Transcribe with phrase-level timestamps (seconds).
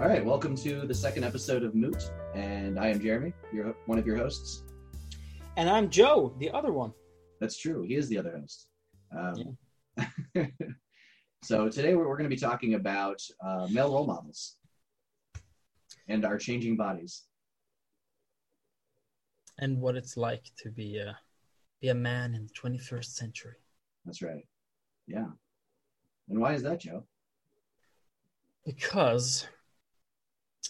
[0.00, 3.96] All right, welcome to the second episode of Moot, and I am Jeremy, your one
[3.96, 4.64] of your hosts.
[5.56, 6.92] And I'm Joe, the other one.
[7.40, 7.82] That's true.
[7.82, 8.66] He is the other host.
[9.16, 9.56] Um,
[11.44, 14.56] so today we're, we're going to be talking about uh, male role models
[16.08, 17.22] and our changing bodies.
[19.58, 21.16] And what it's like to be a
[21.80, 23.58] be a man in the 21st century.
[24.04, 24.44] That's right.
[25.06, 25.28] Yeah.
[26.28, 27.04] And why is that, Joe?
[28.66, 29.46] Because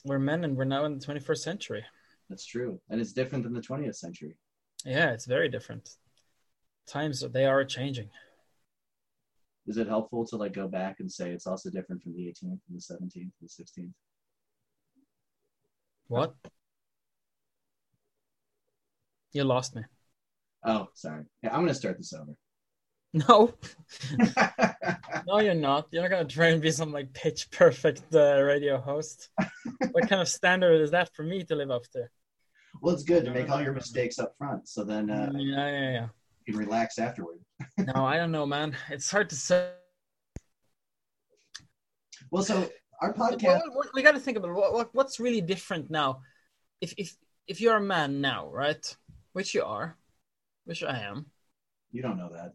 [0.04, 1.84] we're men and we're now in the 21st century.
[2.28, 2.80] That's true.
[2.90, 4.36] And it's different than the 20th century.
[4.84, 5.88] Yeah, it's very different.
[6.86, 8.10] Times they are changing.
[9.66, 12.42] Is it helpful to like go back and say it's also different from the 18th
[12.42, 13.92] and the 17th and the 16th?
[16.08, 16.34] What?
[19.32, 19.82] You lost me.
[20.64, 21.24] Oh, sorry.
[21.42, 22.34] Yeah, I'm going to start this over.
[23.14, 23.54] No,
[25.28, 25.86] no, you're not.
[25.92, 29.28] You're not gonna try and be some like pitch perfect uh, radio host.
[29.92, 32.08] What kind of standard is that for me to live up to?
[32.80, 35.90] Well, it's good to make all your mistakes up front, so then uh, yeah, yeah,
[35.92, 36.06] yeah.
[36.46, 37.38] you can relax afterward.
[37.78, 38.76] no, I don't know, man.
[38.90, 39.70] It's hard to say.
[42.30, 42.68] Well, so
[43.00, 43.60] our podcast.
[43.70, 46.20] Well, we got to think about what, what, what's really different now.
[46.80, 48.96] If if if you're a man now, right?
[49.32, 49.96] Which you are,
[50.64, 51.26] which I am.
[51.92, 52.52] You don't know that.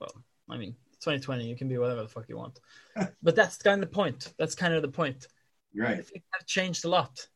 [0.00, 0.12] Well,
[0.48, 2.58] I mean, 2020, you can be whatever the fuck you want.
[3.22, 4.32] but that's kind of the point.
[4.38, 5.26] That's kind of the point.
[5.76, 6.04] Right.
[6.06, 7.26] Things have changed a lot.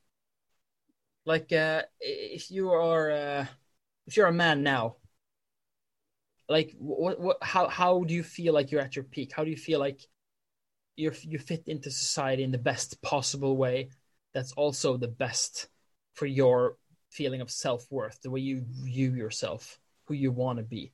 [1.24, 3.46] Like, uh, if you are, uh,
[4.06, 4.96] if you're a man now,
[6.48, 9.32] like, what, what, how, how do you feel like you're at your peak?
[9.34, 10.00] How do you feel like
[10.96, 13.90] you're you fit into society in the best possible way?
[14.32, 15.68] That's also the best
[16.14, 16.76] for your
[17.10, 20.92] feeling of self worth, the way you view yourself, who you want to be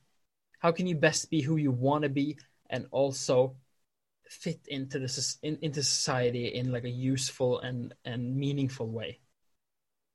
[0.65, 2.37] how can you best be who you want to be
[2.71, 3.55] and also
[4.29, 9.19] fit into this in, into society in like a useful and and meaningful way.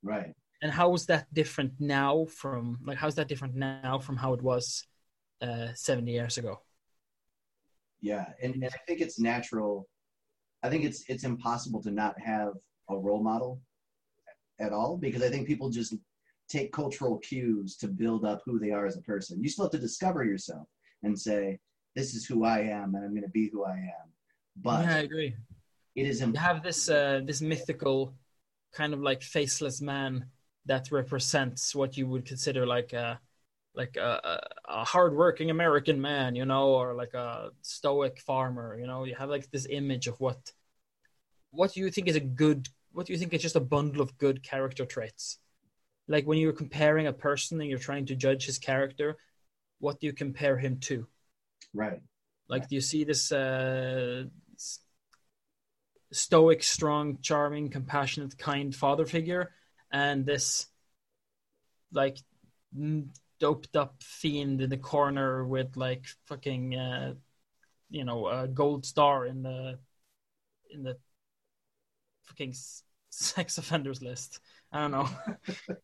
[0.03, 0.34] Right.
[0.62, 4.43] And how is that different now from like how's that different now from how it
[4.43, 4.84] was
[5.41, 6.60] uh 70 years ago?
[8.03, 9.87] Yeah and, and i think it's natural
[10.62, 12.54] i think it's it's impossible to not have
[12.88, 13.60] a role model
[14.59, 15.94] at all because i think people just
[16.50, 19.42] take cultural cues to build up who they are as a person.
[19.42, 20.66] You still have to discover yourself
[21.03, 21.59] and say,
[21.95, 24.09] "This is who I am, and I'm going to be who I am."
[24.56, 25.34] But yeah, I agree.
[25.95, 26.21] It is.
[26.21, 28.15] Imp- you have this uh, this mythical
[28.73, 30.27] kind of like faceless man
[30.67, 33.21] that represents what you would consider like a
[33.75, 38.78] like a, a hardworking American man, you know, or like a stoic farmer.
[38.78, 40.53] You know, you have like this image of what
[41.51, 44.03] what do you think is a good what do you think is just a bundle
[44.03, 45.39] of good character traits
[46.09, 49.17] like when you're comparing a person and you're trying to judge his character
[49.78, 51.07] what do you compare him to
[51.75, 52.00] right.
[52.48, 54.25] Like do you see this uh
[56.12, 59.53] stoic strong charming compassionate kind father figure
[59.92, 60.66] and this
[61.92, 62.19] like
[63.38, 67.14] doped up fiend in the corner with like fucking uh
[67.91, 69.78] you know a gold star in the
[70.72, 70.97] in the
[72.30, 72.54] fucking
[73.10, 74.41] sex offenders list?
[74.72, 75.09] I don't know.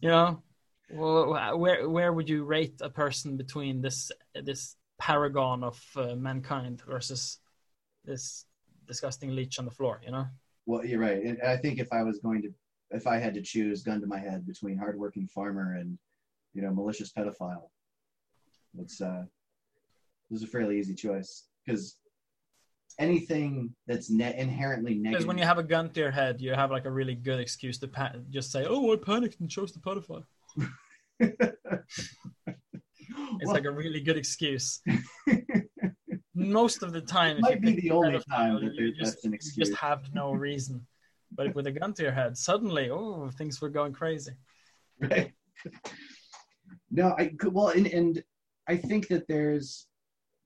[0.00, 0.42] you know,
[0.90, 6.80] well, where where would you rate a person between this this paragon of uh, mankind
[6.88, 7.38] versus
[8.06, 8.46] this
[8.86, 10.00] disgusting leech on the floor?
[10.02, 10.26] You know.
[10.64, 12.50] Well, you're right, and I think if I was going to,
[12.90, 15.98] if I had to choose, gun to my head, between hardworking farmer and,
[16.54, 17.68] you know, malicious pedophile,
[18.78, 21.98] it's uh, it was a fairly easy choice because
[22.98, 25.12] anything that's ne- inherently negative.
[25.12, 27.40] Because when you have a gun to your head, you have like a really good
[27.40, 30.24] excuse to pa- just say, "Oh, I panicked and chose the pedophile."
[33.40, 34.80] it's well, like a really good excuse.
[36.34, 39.56] Most of the time, it might be the only time that you just, an excuse.
[39.56, 40.86] You just have no reason.
[41.32, 44.32] but with a gun to your head, suddenly, oh, things were going crazy.
[45.00, 45.32] Right.
[46.90, 48.22] No, I well, and and
[48.68, 49.86] I think that there's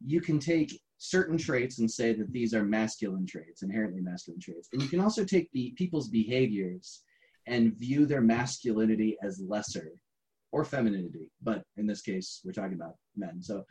[0.04, 4.68] you can take certain traits and say that these are masculine traits, inherently masculine traits.
[4.72, 7.02] And you can also take the people's behaviors
[7.46, 9.92] and view their masculinity as lesser
[10.52, 11.30] or femininity.
[11.42, 13.42] But in this case, we're talking about men.
[13.42, 13.64] So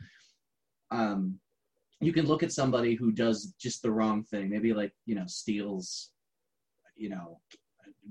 [0.90, 1.38] um,
[2.00, 5.26] you can look at somebody who does just the wrong thing, maybe like, you know,
[5.26, 6.10] steals,
[6.96, 7.40] you know,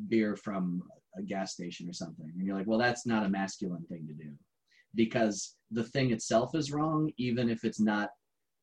[0.10, 0.84] beer from
[1.18, 2.32] a gas station or something.
[2.38, 4.32] And you're like, well, that's not a masculine thing to do
[4.96, 8.10] because the thing itself is wrong, even if it's not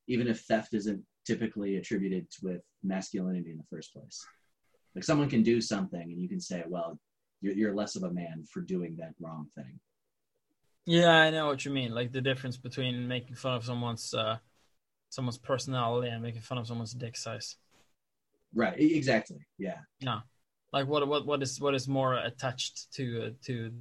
[0.07, 4.23] even if theft isn't typically attributed with masculinity in the first place.
[4.95, 6.99] Like someone can do something and you can say, well,
[7.41, 9.81] you're, you're less of a man for doing that wrong thing.
[10.87, 11.95] Yeah, I know what you mean.
[11.95, 14.39] Like the difference between making fun of someone's uh,
[15.09, 17.57] someone's personality and making fun of someone's dick size.
[18.55, 18.79] Right.
[18.79, 19.47] Exactly.
[19.59, 19.79] Yeah.
[20.01, 20.21] Yeah.
[20.73, 23.73] Like what what what is what is more attached to uh, to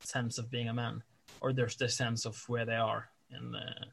[0.00, 1.02] sense of being a man,
[1.40, 3.84] or there's the sense of where they are in uh,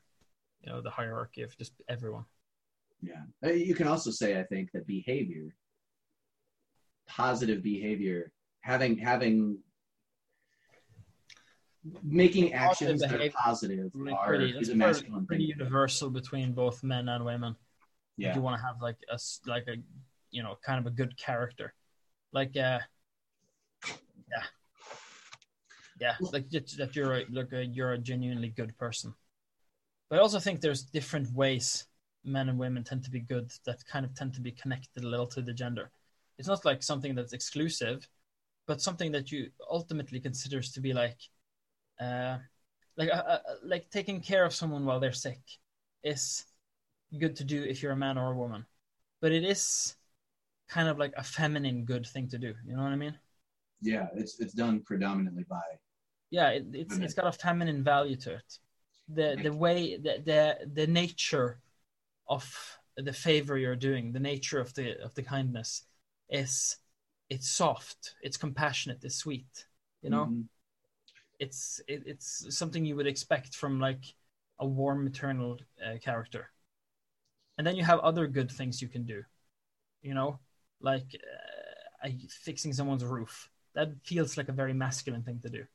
[0.61, 2.25] you know the hierarchy of just everyone.
[3.01, 3.23] Yeah.
[3.43, 5.55] Uh, You can also say, I think, that behavior,
[7.07, 8.31] positive behavior,
[8.61, 9.59] having having
[12.03, 15.57] making actions that are positive Like are pretty, is a masculine pretty thing.
[15.57, 17.55] universal between both men and women.
[18.17, 18.35] Yeah.
[18.35, 19.75] You want to have like a s- like a
[20.31, 21.73] you know kind of a good character,
[22.33, 22.79] like uh,
[24.31, 24.43] yeah,
[25.99, 29.13] yeah, like that, that you're a, like a, you're a genuinely good person.
[30.09, 31.85] But I also think there's different ways
[32.25, 35.07] men and women tend to be good that kind of tend to be connected a
[35.07, 35.91] little to the gender.
[36.37, 38.07] It's not like something that's exclusive,
[38.67, 41.17] but something that you ultimately considers to be like,
[41.99, 42.37] uh,
[42.97, 45.39] like uh, uh, like taking care of someone while they're sick
[46.03, 46.45] is
[47.19, 48.65] good to do if you're a man or a woman,
[49.21, 49.95] but it is
[50.69, 52.53] kind of like a feminine good thing to do.
[52.65, 53.17] You know what I mean?
[53.81, 54.07] Yeah.
[54.13, 55.61] It's it's done predominantly by
[56.31, 57.05] Yeah, it, it's Women.
[57.05, 58.59] it's got a feminine value to it.
[59.09, 61.59] The the way the the the nature
[62.27, 62.45] of
[62.97, 65.83] the favor you're doing, the nature of the of the kindness
[66.29, 66.77] is
[67.29, 69.65] it's soft, it's compassionate, it's sweet.
[70.03, 70.49] You know, Mhm.
[71.39, 74.03] It's it, it's something you would expect from like
[74.59, 76.51] a warm maternal uh, character.
[77.57, 79.23] And then you have other good things you can do
[80.01, 80.39] you know?
[80.81, 83.49] Like uh, I, fixing someone's roof.
[83.75, 85.65] That feels like a very masculine thing to do.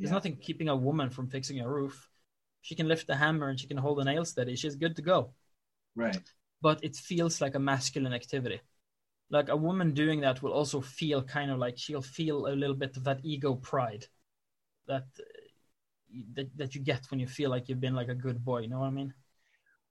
[0.00, 0.14] There's Yeah.
[0.14, 2.08] nothing keeping a woman from fixing a roof.
[2.62, 4.56] She can lift the hammer and she can hold a nail steady.
[4.56, 5.34] She's good to go.
[5.94, 6.22] Right.
[6.60, 8.60] but it feels like a masculine activity.
[9.30, 12.76] Like a woman doing that will also feel kind of like she'll feel a little
[12.76, 14.06] bit of that ego pride
[14.88, 15.04] that
[16.34, 18.60] that, that you get when you feel like you've been like a good boy.
[18.60, 19.12] You know what I mean?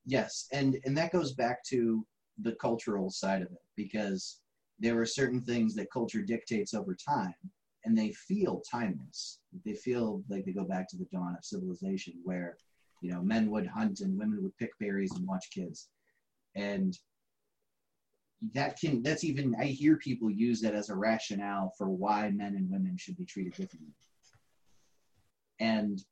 [0.05, 2.05] Yes, and and that goes back to
[2.41, 4.39] the cultural side of it because
[4.79, 7.35] there are certain things that culture dictates over time,
[7.83, 9.39] and they feel timeless.
[9.65, 12.57] They feel like they go back to the dawn of civilization, where
[13.01, 15.89] you know men would hunt and women would pick berries and watch kids,
[16.55, 16.97] and
[18.53, 22.55] that can that's even I hear people use that as a rationale for why men
[22.55, 23.93] and women should be treated differently,
[25.59, 26.03] and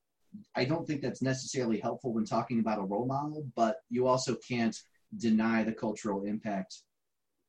[0.56, 4.36] I don't think that's necessarily helpful when talking about a role model, but you also
[4.48, 4.76] can't
[5.18, 6.82] deny the cultural impact,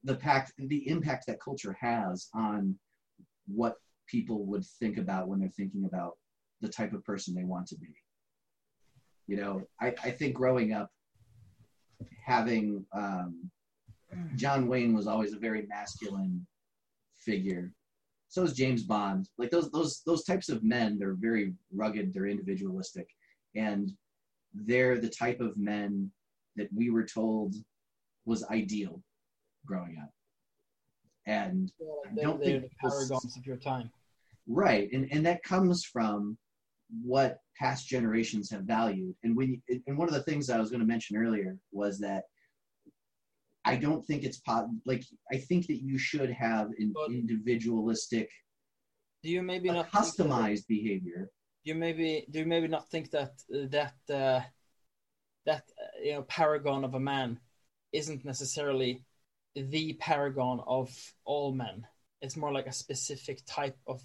[0.05, 2.79] the pact, the impact that culture has on
[3.47, 3.75] what
[4.07, 6.13] people would think about when they're thinking about
[6.61, 7.95] the type of person they want to be.
[9.27, 10.91] You know, I, I think growing up,
[12.25, 13.51] having um,
[14.37, 16.47] John Wayne was always a very masculine
[17.17, 17.73] figure.
[18.29, 19.29] So is James Bond.
[19.39, 23.09] Like those those those types of men, they're very rugged, they're individualistic,
[23.55, 23.93] and
[24.53, 26.11] they're the type of men
[26.57, 27.55] that we were told
[28.25, 29.03] was ideal
[29.65, 30.11] growing up.
[31.27, 31.71] And
[32.15, 33.91] They're, don't they're think the paragons of your time.
[34.47, 36.37] right, and and that comes from
[37.03, 39.15] what past generations have valued.
[39.25, 41.99] And when you, and one of the things I was going to mention earlier was
[42.01, 42.25] that
[43.73, 45.05] I don't think it's po- like
[45.35, 48.29] I think that you should have an But- individualistic,
[49.23, 51.21] Do you maybe a not think that- customized behavior.
[51.65, 54.41] do you maybe do you maybe not think that uh, that uh,
[55.49, 57.41] that uh, you know paragon of a man
[58.01, 58.93] isn't necessarily
[59.75, 60.89] the paragon of
[61.25, 61.77] all men
[62.23, 63.99] it's more like a specific type of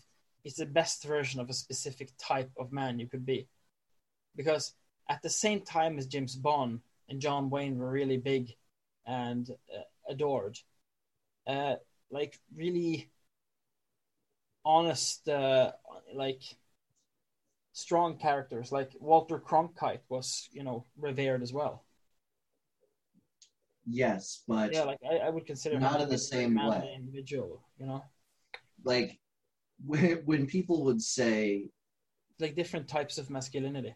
[0.46, 3.40] it's the best version of a specific type of man you could be
[4.40, 4.66] because
[5.14, 6.74] at the same time as james bond
[7.10, 8.46] and john wayne were really big
[9.06, 10.58] and uh, adored
[11.48, 11.76] uh,
[12.12, 13.10] like really
[14.66, 15.72] honest uh,
[16.14, 16.42] like
[17.74, 21.84] strong characters like Walter Cronkite was, you know, revered as well.
[23.88, 26.94] Yes, but Yeah, like I, I would consider Not him in the same way.
[26.96, 28.04] individual, you know,
[28.84, 29.20] like
[29.86, 31.70] when, when people would say
[32.40, 33.96] like different types of masculinity.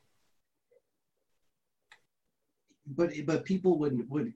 [2.88, 4.34] but but people would would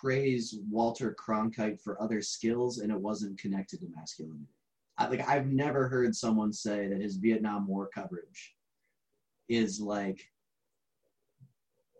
[0.00, 4.48] praise Walter Cronkite for other skills, and it wasn't connected to masculinity.
[4.98, 8.54] I, like I've never heard someone say that his Vietnam War coverage
[9.48, 10.20] is like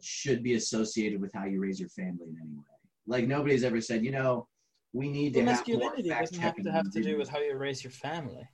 [0.00, 2.64] should be associated with how you raise your family in any way.
[3.06, 4.48] Like nobody's ever said, you know,
[4.92, 7.38] we need to Well, have masculinity fact doesn't have to have to do with how
[7.38, 8.48] you raise your family.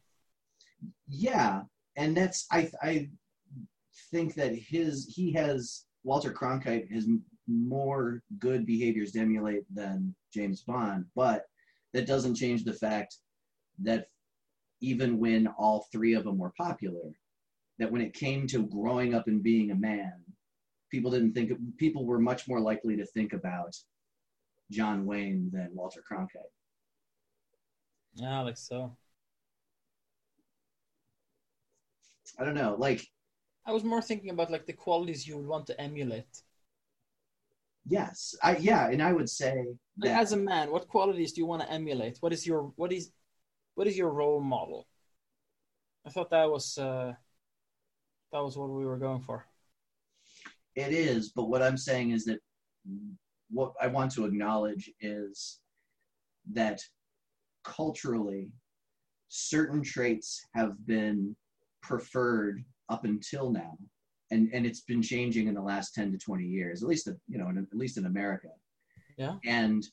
[1.08, 1.62] Yeah,
[1.96, 3.08] and that's I I
[4.10, 7.06] think that his he has Walter Cronkite has
[7.48, 11.46] more good behaviors to emulate than James Bond, but
[11.94, 13.16] that doesn't change the fact
[13.80, 14.06] that
[14.80, 17.12] even when all three of them were popular,
[17.78, 20.12] that when it came to growing up and being a man,
[20.90, 23.74] people didn't think people were much more likely to think about
[24.70, 26.52] John Wayne than Walter Cronkite.
[28.14, 28.96] Yeah, like so.
[32.38, 32.76] I don't know.
[32.78, 33.06] Like,
[33.64, 36.42] I was more thinking about like the qualities you would want to emulate.
[37.88, 39.64] Yes, I yeah, and I would say
[39.98, 42.18] that as a man, what qualities do you want to emulate?
[42.20, 43.10] What is your what is
[43.74, 44.86] what is your role model?
[46.06, 47.12] I thought that was uh
[48.32, 49.46] that was what we were going for.
[50.74, 51.30] it is.
[51.30, 52.40] But what I'm saying is that
[53.50, 55.60] what I want to acknowledge is
[56.52, 56.80] that
[57.64, 58.50] culturally,
[59.28, 61.36] certain traits have been
[61.82, 63.76] preferred up until now,
[64.30, 67.38] and and it's been changing in the last ten to twenty years, at least you
[67.38, 68.48] know, in, at least in America.
[69.16, 69.36] Yeah.
[69.44, 69.86] And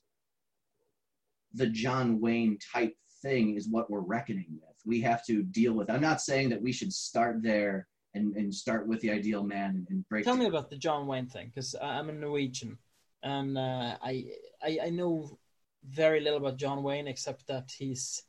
[1.53, 4.75] the John Wayne type thing is what we're reckoning with.
[4.85, 5.89] We have to deal with.
[5.89, 9.71] I'm not saying that we should start there and, and start with the ideal man
[9.71, 10.25] and, and break.
[10.25, 12.77] Tell me about the John Wayne thing, because I'm a Norwegian,
[13.23, 14.25] and uh, I,
[14.61, 15.39] I I know
[15.87, 18.21] very little about John Wayne except that he's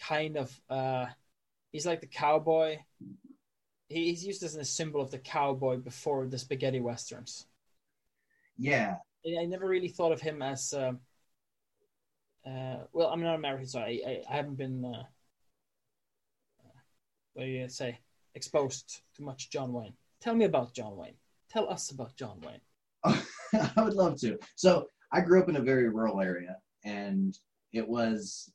[0.00, 1.06] kind of uh,
[1.72, 2.78] he's like the cowboy.
[3.88, 7.46] He- He's used as a symbol of the cowboy before the spaghetti westerns.
[9.24, 10.72] yeah, I never really thought of him as.
[10.72, 11.00] Um,
[12.46, 14.84] uh, well, I'm not American, so I, I, I haven't been.
[14.84, 15.04] Uh,
[16.64, 16.78] uh,
[17.34, 17.98] what do you say?
[18.34, 19.94] Exposed to much John Wayne.
[20.20, 21.16] Tell me about John Wayne.
[21.50, 22.60] Tell us about John Wayne.
[23.76, 24.38] I would love to.
[24.56, 27.38] So I grew up in a very rural area, and
[27.72, 28.52] it was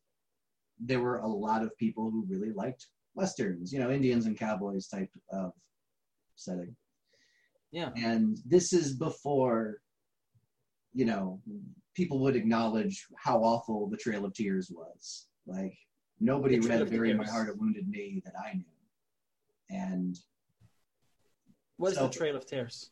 [0.80, 4.88] there were a lot of people who really liked westerns, you know, Indians and cowboys
[4.88, 5.52] type of
[6.36, 6.76] setting.
[7.72, 7.90] Yeah.
[7.96, 9.78] And this is before,
[10.94, 11.42] you know,
[11.96, 15.28] people would acknowledge how awful the Trail of Tears was.
[15.48, 15.76] Like
[16.20, 18.66] nobody The read of "Bury My Heart a Wounded Knee" that I knew,
[19.70, 20.18] and
[21.78, 22.92] What is So- the Trail of Tears?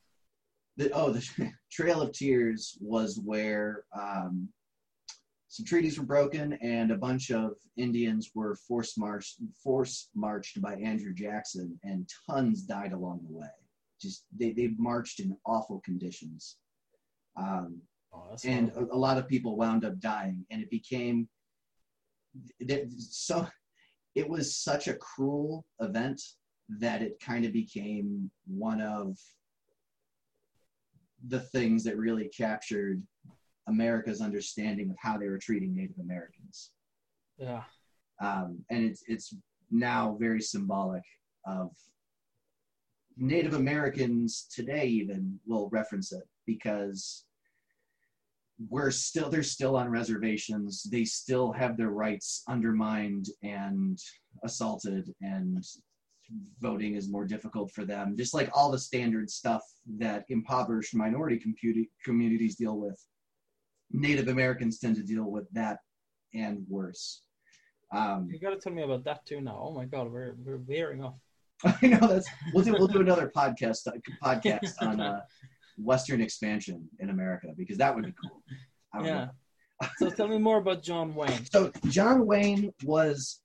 [0.77, 4.49] the oh the Trail of Tears was where um,
[5.51, 10.75] some treaties were broken and a bunch of Indians were force marched force marched by
[10.75, 13.49] Andrew Jackson and tons died along the way.
[14.01, 16.57] Just they they marched in awful conditions.
[17.35, 17.81] Um,
[18.13, 21.29] Oh, and a, a lot of people wound up dying and it became
[22.97, 23.47] so
[24.15, 26.21] it was such a cruel event
[26.69, 29.17] that it kind of became one of
[31.27, 33.01] the things that really captured
[33.67, 36.71] America's understanding of how they were treating Native Americans.
[37.37, 37.63] yeah.
[38.21, 39.33] Um, and it's it's
[39.71, 41.03] now very symbolic
[41.47, 41.71] of
[43.17, 47.25] Native Americans today even will reference it because
[48.69, 50.83] we're still they're still on reservations.
[50.83, 53.97] They still have their rights undermined and
[54.43, 55.63] assaulted and
[56.61, 58.15] voting is more difficult for them.
[58.17, 59.61] Just like all the standard stuff
[59.97, 62.99] that impoverished minority community, communities deal with.
[63.93, 65.79] Native Americans tend to deal with that
[66.33, 67.23] and worse.
[67.93, 69.59] Um, You got to tell me about that too now.
[69.61, 71.15] Oh my God, we're we're veering off.
[71.81, 73.87] I know that's we'll do we'll do another podcast
[74.23, 75.21] podcast on uh,
[75.77, 78.41] Western expansion in America because that would be cool.
[79.03, 79.27] Yeah.
[79.97, 81.45] So tell me more about John Wayne.
[81.51, 83.41] So John Wayne was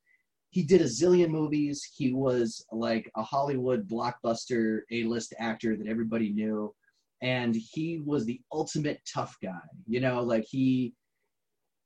[0.51, 1.83] he did a zillion movies.
[1.95, 6.75] He was like a Hollywood blockbuster A-list actor that everybody knew
[7.23, 9.61] and he was the ultimate tough guy.
[9.87, 10.95] You know, like he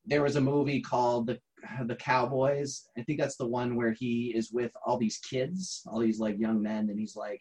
[0.06, 1.38] there was a movie called the
[1.86, 2.88] the Cowboys.
[2.98, 6.38] I think that's the one where he is with all these kids, all these like
[6.38, 7.40] young men and he's like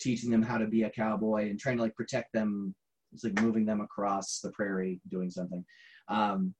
[0.00, 2.74] teaching them how to be a cowboy and trying to like protect them.
[3.12, 5.64] It's like moving them across the prairie doing something.
[6.08, 6.54] Um,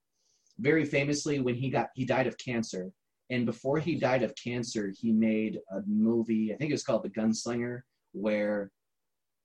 [0.58, 2.92] very famously when he got he died of cancer
[3.30, 7.02] and before he died of cancer he made a movie i think it was called
[7.02, 7.80] the gunslinger
[8.12, 8.70] where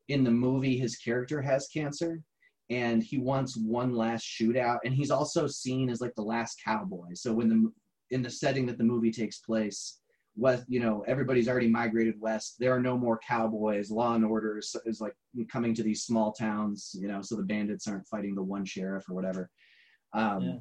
[0.08, 2.22] in the movie his character has cancer
[2.70, 4.80] and he wants one last shootout.
[4.84, 7.14] And he's also seen as like the last cowboy.
[7.14, 7.72] So when the
[8.10, 10.00] in the setting that the movie takes place
[10.38, 12.56] west you know everybody's already migrated west.
[12.60, 13.90] There are no more cowboys.
[13.90, 15.16] Law and order is, is like
[15.52, 19.10] coming to these small towns you know so the bandits aren't fighting the one sheriff
[19.10, 19.50] or whatever.
[20.14, 20.58] Um, Yeah.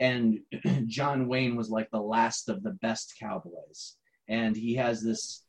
[0.00, 3.96] and John Wayne was like the last of the best cowboys.
[4.28, 5.45] And he has this,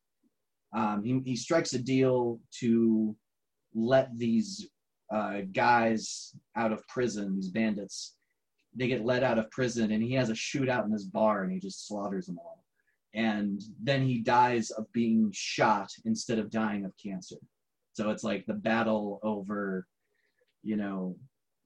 [0.74, 3.16] um, he, he strikes a deal to
[3.74, 4.68] let these
[5.14, 8.16] uh, guys out of prison, these bandits,
[8.76, 11.52] they get let out of prison, and he has a shootout in his bar, and
[11.52, 12.64] he just slaughters them all.
[13.14, 17.38] And then he dies of being shot instead of dying of cancer.
[17.94, 19.88] So it's like the battle over,
[20.62, 21.16] you know,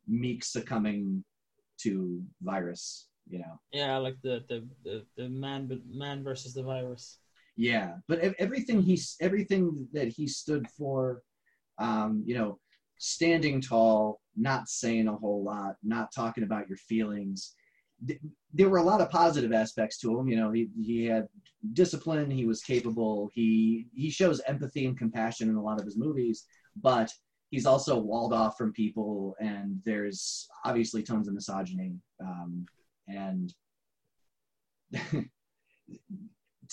[0.08, 1.24] Meek succumbing
[1.82, 3.60] to virus, you know.
[3.74, 7.18] Yeah, like the the the, the man man versus the virus.
[7.62, 11.22] Yeah, but everything he's everything that he stood for,
[11.78, 12.58] um, you know,
[12.98, 17.54] standing tall, not saying a whole lot, not talking about your feelings.
[18.52, 20.28] There were a lot of positive aspects to him.
[20.28, 21.28] You know, he, he had
[21.74, 26.00] discipline, he was capable, he he shows empathy and compassion in a lot of his
[26.00, 27.14] movies, but
[27.52, 32.66] he's also walled off from people, and there's obviously tons of misogyny um,
[33.08, 33.54] and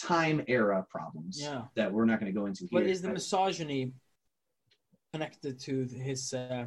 [0.01, 1.63] time era problems Yeah.
[1.75, 2.81] that we're not going to go into here.
[2.81, 3.93] But is the misogyny
[5.13, 6.67] connected to his uh,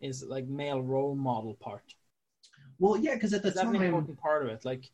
[0.00, 1.94] his like male role model part?
[2.78, 4.64] well, yeah, because at the Is that an time, important part of it?
[4.64, 4.90] Like,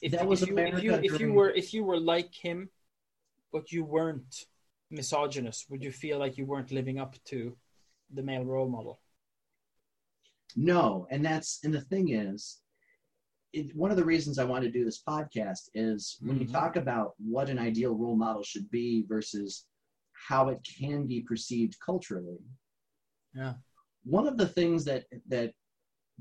[0.00, 2.68] if, That if was you, if you if you were if you were like him,
[3.52, 4.46] but you weren't
[4.90, 7.56] misogynist, would you feel like you weren't living up to
[8.12, 9.00] the male role model?
[10.56, 12.60] No, and that's and the thing is,
[13.54, 16.52] it, one of the reasons I wanted to do this podcast is when you Mhm.
[16.52, 19.66] talk about what an ideal role model should be versus
[20.12, 22.42] how it can be perceived culturally.
[23.34, 23.54] Yeah.
[24.04, 25.54] One of the things that that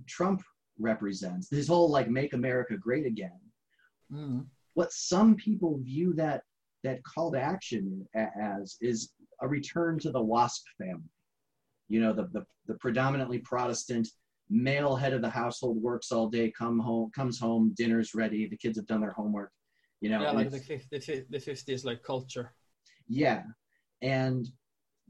[0.06, 0.44] Trump
[0.80, 3.40] represents, this whole like "Make America Great Again,"
[4.12, 4.48] Mm.
[4.74, 6.44] what some people view that
[6.84, 11.10] that call to action as is a return to the WASP family.
[11.88, 14.08] You know, the, the the predominantly Protestant
[14.54, 18.56] male head of the household works all day, come home, comes home, dinner's ready, the
[18.58, 19.52] kids have done their homework.
[20.00, 22.54] You know, yeah, like the it's- fifth, the fifth, the fifties like culture.
[23.08, 23.44] yeah.
[24.02, 24.50] And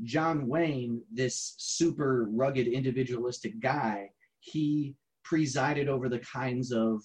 [0.04, 4.10] John Wayne, this super rugged individualistic guy,
[4.40, 7.02] he presided over the kinds of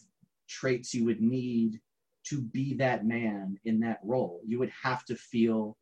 [0.49, 1.80] traits you would need
[2.25, 4.40] to be that man in that role.
[4.47, 5.78] You would have to feel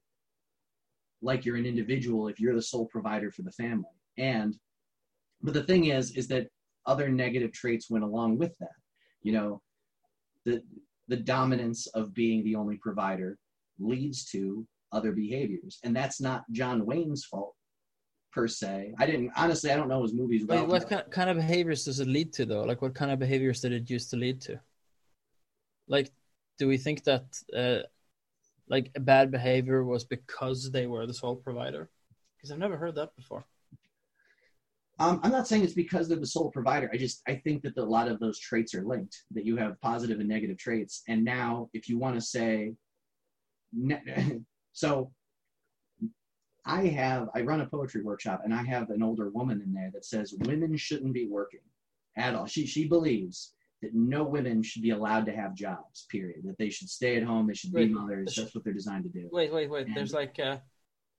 [1.23, 3.85] like you're an individual if you're the sole provider for the family.
[4.17, 4.57] And
[5.43, 6.49] but the thing is is that
[6.87, 8.77] other negative traits went along with that.
[9.23, 9.63] You know,
[10.45, 10.63] the
[11.09, 13.39] the dominance of being the only provider
[13.79, 15.79] leads to other behaviors.
[15.85, 17.55] And that's not John Wayne's fault
[18.33, 18.95] per se.
[18.99, 20.67] I didn't honestly I don't know his movies Wait, well.
[20.67, 22.63] what kind, kind of behaviors does it lead to though?
[22.63, 24.61] Like, what kind of behaviors did it used to lead to?
[25.89, 26.11] Like,
[26.59, 27.25] do we think that
[27.57, 27.87] uh,
[28.69, 31.89] like a bad behavior was because they were the sole provider?
[32.37, 33.45] Because I've never heard that before.
[34.99, 36.89] Um, I'm not saying it's because they're the sole provider.
[36.93, 39.25] I just I think that the, a lot of those traits are linked.
[39.33, 41.03] That you have positive and negative traits.
[41.09, 42.73] And now, if you want to say,
[43.73, 44.41] ne-
[44.73, 45.11] so
[46.65, 49.91] I have I run a poetry workshop, and I have an older woman in there
[49.93, 51.61] that says women shouldn't be working
[52.17, 52.47] at all.
[52.47, 56.07] She she believes that no women should be allowed to have jobs.
[56.11, 56.41] Period.
[56.45, 57.47] That they should stay at home.
[57.47, 58.35] They should be mothers.
[58.35, 59.29] That's what they're designed to do.
[59.31, 59.87] Wait, wait, wait.
[59.89, 60.57] And- There's like, uh,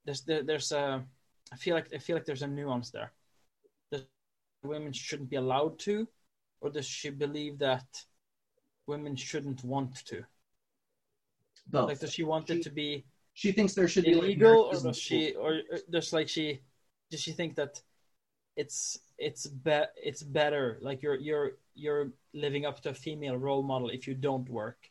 [0.05, 1.01] there's there, there's uh,
[1.53, 3.13] I feel like I feel like there's a nuance there.
[4.63, 6.07] Women shouldn't be allowed to,
[6.61, 7.85] or does she believe that
[8.87, 10.23] women shouldn't want to?
[11.67, 11.89] Both.
[11.89, 14.61] Like, does she want She- it to be she thinks there should be like, illegal,
[14.63, 16.59] or does she, or does like she,
[17.11, 17.79] does she think that
[18.55, 20.79] it's it's be, it's better?
[20.81, 24.89] Like you're you're you're living up to a female role model if you don't work,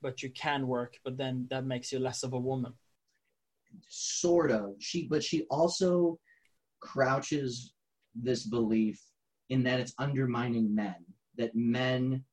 [0.00, 2.74] but you can work, but then that makes you less of a woman.
[3.88, 6.18] sort of she but she also
[6.80, 7.72] crouches
[8.14, 9.00] this belief
[9.48, 10.96] in that it's undermining men
[11.36, 12.24] that men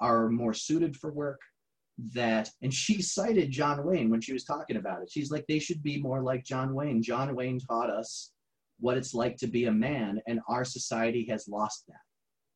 [0.00, 1.40] are more suited for work
[2.12, 5.60] that and she cited john wayne when she was talking about it she's like they
[5.60, 8.32] should be more like john wayne john wayne taught us
[8.80, 12.00] what it's like to be a man and our society has lost that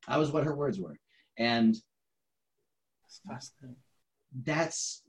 [0.07, 0.97] that was what her words were
[1.37, 1.77] and
[3.27, 3.77] fascinating.
[4.43, 5.03] that's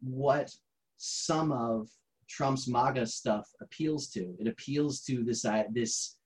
[0.00, 0.50] what
[0.96, 1.88] some of
[2.28, 4.34] Trump's MAGA stuff appeals to.
[4.38, 6.16] It appeals to this uh, this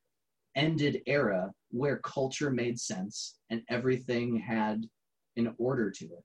[0.56, 4.82] ended era where culture made sense and everything had
[5.36, 6.24] an order to it.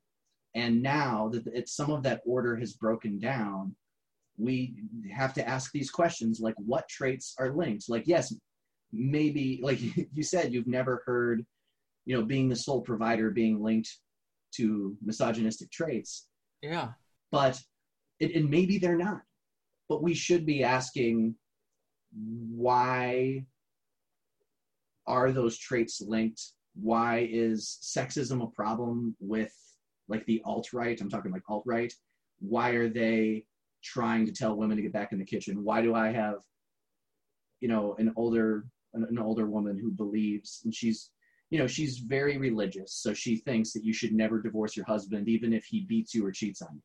[0.55, 3.75] And now that it, some of that order has broken down,
[4.37, 4.75] we
[5.13, 7.89] have to ask these questions like what traits are linked?
[7.89, 8.33] Like yes,
[8.91, 9.79] maybe like
[10.13, 11.45] you said you've never heard,
[12.05, 13.89] you know, being the sole provider being linked
[14.55, 16.27] to misogynistic traits
[16.61, 16.89] Yeah.
[17.31, 17.59] but
[18.19, 19.21] it, and maybe they're not
[19.89, 21.35] but we should be asking
[22.13, 23.45] why
[25.11, 26.41] are those traits linked?
[26.73, 29.53] Why is sexism a problem with
[30.07, 30.99] like the alt-right?
[31.01, 31.93] I'm talking like alt-right.
[32.39, 33.45] Why are they
[33.83, 35.63] trying to tell women to get back in the kitchen?
[35.63, 36.37] Why do i have
[37.61, 41.11] you know an older an, older woman who believes and she's
[41.49, 45.29] you know she's very religious so she thinks that you should never divorce your husband
[45.29, 46.81] even if he beats you or cheats on you.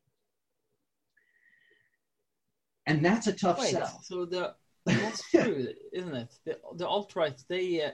[2.85, 4.01] And that's a tough sell.
[4.03, 4.53] so the
[4.85, 6.33] that's true, isn't it?
[6.45, 7.91] The the alt right they uh,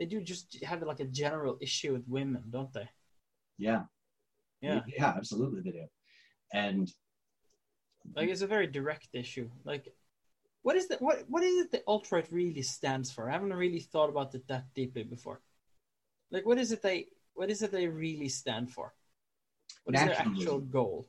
[0.00, 2.88] they do just have like a general issue with women, don't they?
[3.58, 3.82] yeah
[4.62, 5.86] Yeah, yeah absolutely they do
[6.54, 6.90] and
[8.16, 9.48] like it's a very direct issue.
[9.64, 9.84] Like
[10.62, 11.00] what is that?
[11.00, 13.28] What what is it the alt right really stands for?
[13.28, 15.40] I haven't really thought about it that deeply before.
[16.30, 18.92] Like, what is it they what is it they really stand for?
[19.84, 21.06] What is their actual goal?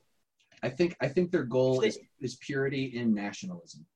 [0.62, 3.86] I think I think their goal They- is, is purity in nationalism.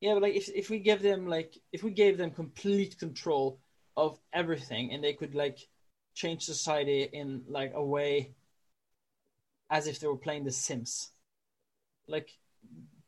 [0.00, 3.60] Yeah, but like if if we give them like if we gave them complete control
[3.96, 5.58] of everything and they could like
[6.14, 8.34] change society in like a way
[9.70, 11.10] as if they were playing The Sims,
[12.08, 12.30] like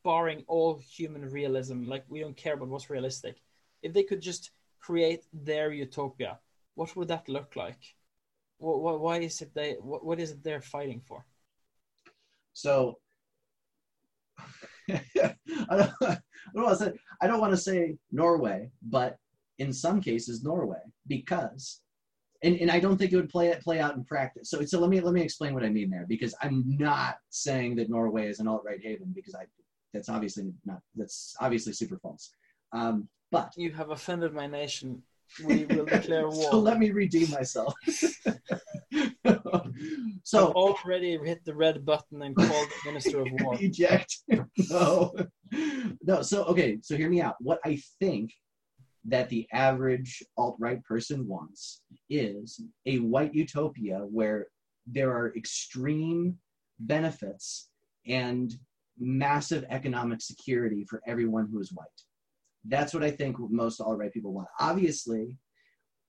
[0.05, 3.37] barring all human realism, like we don't care about what's realistic.
[3.83, 6.39] If they could just create their utopia,
[6.75, 7.97] what would that look like?
[8.59, 9.75] What, why is it they?
[9.75, 11.25] What, what is it they're fighting for?
[12.53, 12.99] So
[15.71, 16.19] I don't, I
[16.55, 19.17] don't want to say I don't want to say Norway, but
[19.59, 21.81] in some cases Norway because
[22.45, 24.51] and, and I don't think it would play play out in practice.
[24.51, 27.77] So so let me let me explain what I mean there because I'm not saying
[27.77, 29.45] that Norway is an alt right haven because I
[29.93, 32.31] that's obviously not that's obviously super false.
[32.73, 35.03] Um, but You have offended my nation.
[35.45, 36.51] We will declare war.
[36.51, 37.75] so let me redeem myself.
[39.25, 39.73] I've
[40.25, 43.57] so already hit the red button and called the Minister of War.
[43.61, 44.19] eject.
[44.71, 45.15] no,
[46.03, 46.23] no.
[46.23, 46.79] So okay.
[46.83, 47.37] So hear me out.
[47.41, 48.33] What I think
[49.05, 54.47] that the average alt right person wants is a white utopia where
[54.87, 56.37] there are extreme
[56.81, 57.69] benefits
[58.07, 58.55] and
[58.99, 61.87] massive economic security for everyone who is white.
[62.65, 64.49] That's what I think most alt right people want.
[64.61, 65.39] Obviously,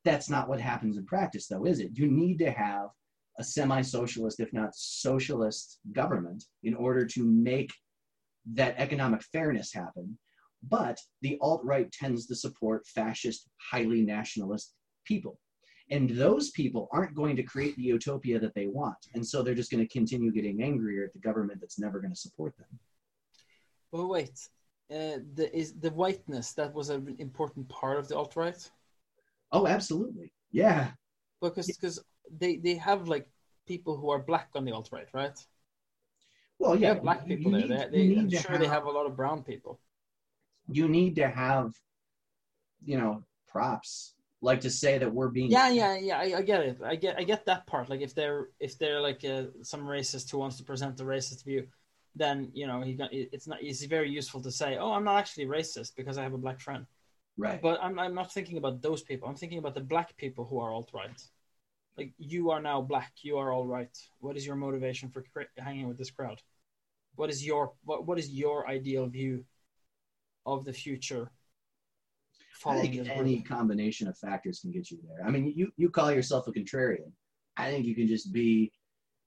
[0.06, 1.92] that's not what happens in practice, though, is it?
[1.94, 2.90] You need to have
[3.38, 7.72] a semi socialist, if not socialist, government in order to make
[8.54, 10.18] that economic fairness happen.
[10.68, 14.74] But the alt right tends to support fascist, highly nationalist
[15.06, 15.40] people.
[15.92, 18.98] And those people aren't going to create the utopia that they want.
[19.16, 22.14] And so they're just going to continue getting angrier at the government that's never going
[22.14, 22.68] to support them.
[23.92, 24.38] But wait,
[24.92, 28.70] uh, the is the whiteness that was an important part of the alt right
[29.52, 30.32] Oh, absolutely.
[30.52, 30.92] Yeah.
[31.42, 32.00] because because
[32.32, 33.28] they they have like
[33.68, 35.38] people who are black on the alt right, right?
[36.60, 36.90] Well, yeah.
[36.90, 37.78] have black people you there.
[37.78, 39.80] need- They, they, I'm need to they have a lot of brown people.
[40.72, 41.74] you need to have,
[42.86, 44.14] you know, props.
[44.42, 46.18] Like to say that we're being Yeah, yeah, yeah.
[46.20, 46.78] I, I get it.
[46.82, 47.90] I get I get that part.
[47.90, 51.44] Like if they're if they're like uh, some racist who wants to present the racist
[51.44, 51.68] view,
[52.16, 55.46] then you know he it's not it's very useful to say, oh, I'm not actually
[55.46, 56.86] racist because I have a black friend.
[57.40, 57.62] Right.
[57.62, 59.28] But I'm I'm not thinking about those people.
[59.28, 61.22] I'm thinking about the black people who are alt right.
[61.98, 63.12] Like you are now black.
[63.22, 63.96] You are all right.
[64.20, 66.42] What is your motivation for cr- hanging with this crowd?
[67.16, 69.46] What is your what what is your ideal view
[70.46, 71.32] of the future?
[72.66, 73.48] I think any group?
[73.48, 75.26] combination of factors can get you there.
[75.26, 77.12] I mean, you you call yourself a contrarian.
[77.58, 78.72] I think you can just be,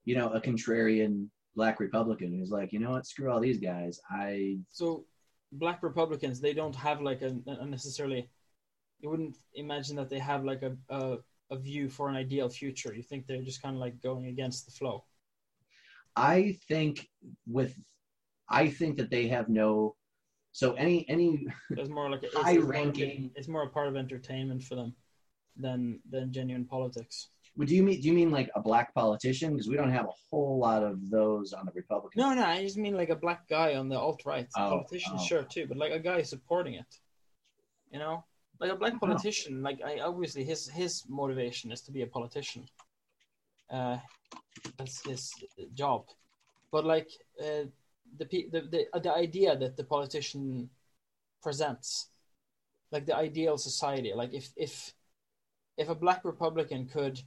[0.05, 4.01] you know, a contrarian black Republican who's like, you know what, screw all these guys.
[4.11, 5.05] I So
[5.53, 8.31] black Republicans, they don't have like a, a necessarily.
[9.01, 11.19] You wouldn't imagine that they have like a, a
[11.51, 12.95] a view for an ideal future.
[12.95, 15.05] You think they're just kind of like going against the flow.
[16.17, 17.09] I think
[17.47, 17.75] with
[18.49, 19.97] I think that they have no
[20.53, 23.31] so any any It's more like a, it's, High it's more like a- ranking.
[23.35, 24.95] it's more a part of entertainment for them
[25.57, 27.29] than than genuine politics.
[27.59, 29.53] Do you mean do you mean like a black politician?
[29.53, 32.21] Because we don't have a whole lot of those on the Republican.
[32.21, 34.49] No, no, I just mean like a black guy on the alt right.
[34.57, 35.25] Oh, politician, oh.
[35.25, 36.87] sure too, but like a guy supporting it.
[37.91, 38.25] You know,
[38.59, 39.63] like a black politician.
[39.63, 42.67] Like I obviously his his motivation is to be a politician.
[43.71, 43.99] Uh,
[44.79, 45.31] that's his
[45.75, 46.07] job.
[46.71, 47.69] But like uh,
[48.17, 50.71] the the the the idea that the politician
[51.43, 52.09] presents,
[52.91, 54.13] like the ideal society.
[54.15, 54.95] Like if if
[55.77, 57.21] if a black Republican could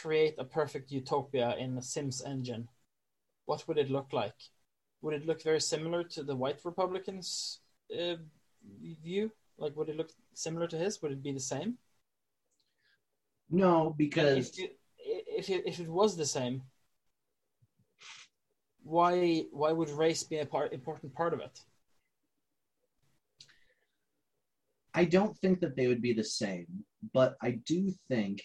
[0.00, 2.68] create a perfect utopia in the Sims engine,
[3.46, 4.34] what would it look like?
[5.02, 7.60] Would it look very similar to the white Republicans'
[7.92, 8.16] uh,
[9.02, 9.30] view?
[9.58, 11.00] Like, would it look similar to his?
[11.02, 11.78] Would it be the same?
[13.50, 16.62] No, because if it, if it, if it was the same,
[18.82, 21.60] why why would race be a part important part of it?
[24.94, 26.66] I don't think that they would be the same,
[27.12, 28.40] but I do think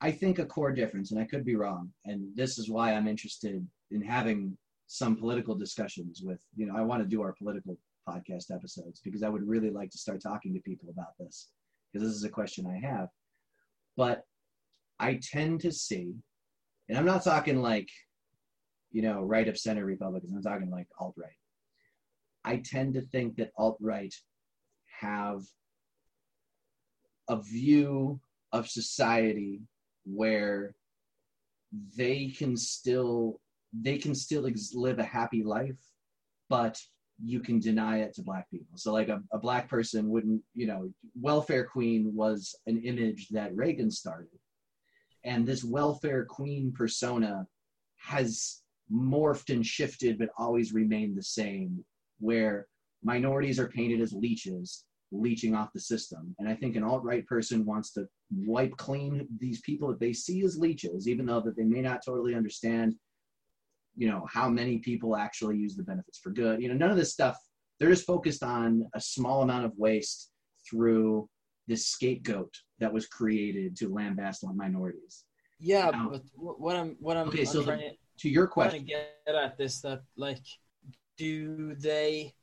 [0.00, 3.08] I think a core difference, and I could be wrong, and this is why I'm
[3.08, 4.56] interested in having
[4.86, 7.76] some political discussions with, you know, I want to do our political
[8.08, 11.50] podcast episodes because I would really like to start talking to people about this
[11.92, 13.08] because this is a question I have.
[13.96, 14.22] But
[14.98, 16.14] I tend to see,
[16.88, 17.88] and I'm not talking like,
[18.90, 21.30] you know, right of center Republicans, I'm talking like alt right.
[22.44, 24.14] I tend to think that alt right
[25.00, 25.42] have
[27.28, 28.20] a view
[28.52, 29.60] of society
[30.12, 30.74] where
[31.96, 33.40] they can still
[33.72, 35.76] they can still ex- live a happy life
[36.48, 36.80] but
[37.22, 38.76] you can deny it to black people.
[38.76, 40.90] So like a, a black person wouldn't, you know,
[41.20, 44.38] welfare queen was an image that Reagan started.
[45.24, 47.46] And this welfare queen persona
[47.96, 51.84] has morphed and shifted, but always remained the same,
[52.20, 52.66] where
[53.02, 56.34] minorities are painted as leeches, leeching off the system.
[56.38, 60.42] And I think an alt-right person wants to wipe clean these people that they see
[60.44, 62.94] as leeches, even though that they may not totally understand,
[63.96, 66.60] you know, how many people actually use the benefits for good.
[66.60, 67.36] You know, none of this stuff,
[67.80, 70.30] they're just focused on a small amount of waste
[70.68, 71.28] through
[71.66, 75.24] this scapegoat that was created to lambast on minorities.
[75.60, 77.90] Yeah, now, but what I'm what I'm, okay, I'm so trying the,
[78.20, 80.44] to your question, to get at this that like,
[81.16, 82.34] do they?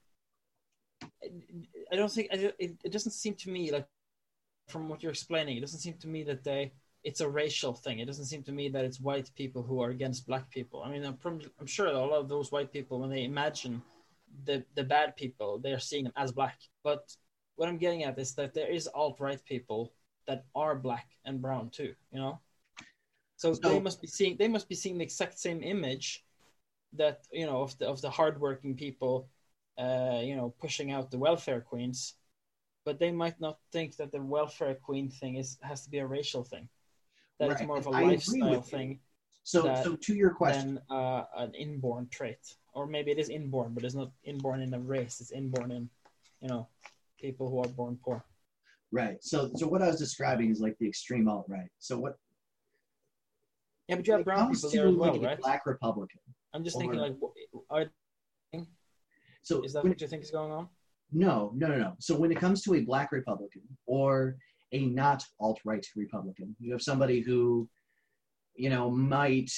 [1.96, 3.88] I don't think it, it doesn't seem to me like
[4.68, 6.74] from what you're explaining, it doesn't seem to me that they
[7.06, 8.00] it's a racial thing.
[8.00, 10.82] It doesn't seem to me that it's white people who are against black people.
[10.84, 11.18] I mean, I'm,
[11.60, 13.82] I'm sure a lot of those white people, when they imagine
[14.44, 16.60] the the bad people, they are seeing them as black.
[16.84, 17.16] But
[17.56, 19.94] what I'm getting at is that there is alt right people
[20.28, 21.94] that are black and brown too.
[22.12, 22.40] You know,
[23.38, 26.26] so, so they must be seeing they must be seeing the exact same image
[26.94, 29.30] that you know of the of the hardworking people,
[29.78, 32.16] uh, you know, pushing out the welfare queens,
[32.86, 36.08] but they might not think that the welfare queen thing is has to be a
[36.08, 36.68] racial thing.
[37.40, 37.60] That right.
[37.60, 39.00] it's more of a I lifestyle thing.
[39.44, 42.40] So, so to your question, than, uh, an inborn trait,
[42.74, 45.22] or maybe it is inborn, but it's not inborn in a race.
[45.22, 45.90] It's inborn in,
[46.42, 46.68] you know,
[47.20, 48.24] people who are born poor.
[48.92, 49.18] Right.
[49.22, 51.70] So, so what I was describing is like the extreme alt right.
[51.80, 52.18] So what
[53.88, 55.40] yeah, but you have brown people there as well, right?
[55.40, 56.22] Black Republican.
[56.54, 57.16] I'm just thinking, like,
[57.70, 57.86] are
[59.46, 60.68] so is that what you think is going on?
[61.12, 61.94] No, no, no, no.
[62.00, 64.38] So when it comes to a black Republican or
[64.72, 67.70] a not alt-right Republican, you have somebody who,
[68.56, 69.52] you know, might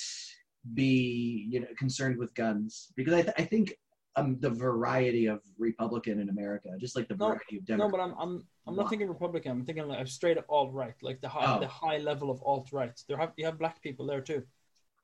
[0.74, 3.74] be you know concerned with guns because I, th- I think
[4.18, 7.92] um, the variety of Republican in America, just like the no, variety of Democrat.
[7.92, 9.54] No, but I'm I'm I'm not thinking Republican.
[9.54, 11.62] I'm thinking like straight up alt right, like the high oh.
[11.62, 12.92] the high level of alt right.
[13.08, 14.44] There have you have black people there too.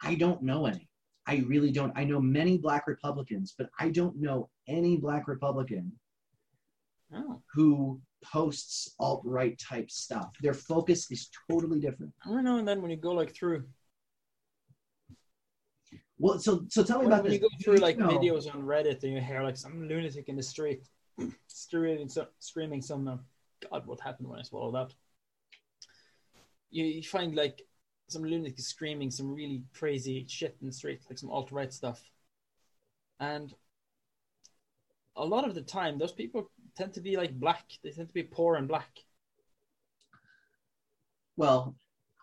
[0.02, 0.90] I don't know any.
[1.26, 1.94] I really don't.
[1.96, 5.92] I know many black Republicans, but I don't know any black Republican
[7.16, 7.42] oh.
[7.54, 10.32] who posts alt right type stuff.
[10.42, 12.14] Their focus is totally different.
[12.26, 12.58] I don't know.
[12.58, 13.64] And then when you go like through
[16.20, 17.42] well, so so tell me when, about when this.
[17.42, 20.44] you go through like videos on Reddit and you hear like some lunatic in the
[20.44, 20.84] street
[21.48, 23.18] screaming, so, screaming some uh,
[23.70, 24.94] God, what happened when I swallowed that?
[26.70, 27.62] You, you find like
[28.08, 32.02] some lunatic screaming some really crazy shit in the street, like some alt right stuff,
[33.20, 33.54] and
[35.16, 37.66] a lot of the time, those people tend to be like black.
[37.84, 38.90] They tend to be poor and black.
[41.38, 41.76] Well,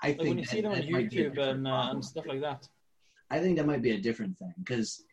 [0.03, 2.69] I like think when you see them on YouTube and, uh, and stuff like that.
[3.31, 5.05] I think that might be a different thing because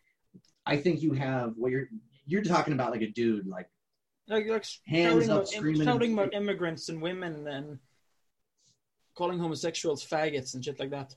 [0.66, 1.88] I think you have what you're
[2.26, 3.70] you're talking about like a dude like
[4.28, 7.80] like, like hands shouting, up, about, screaming shouting about immigrants and women and
[9.18, 11.16] calling homosexuals faggots and shit like that.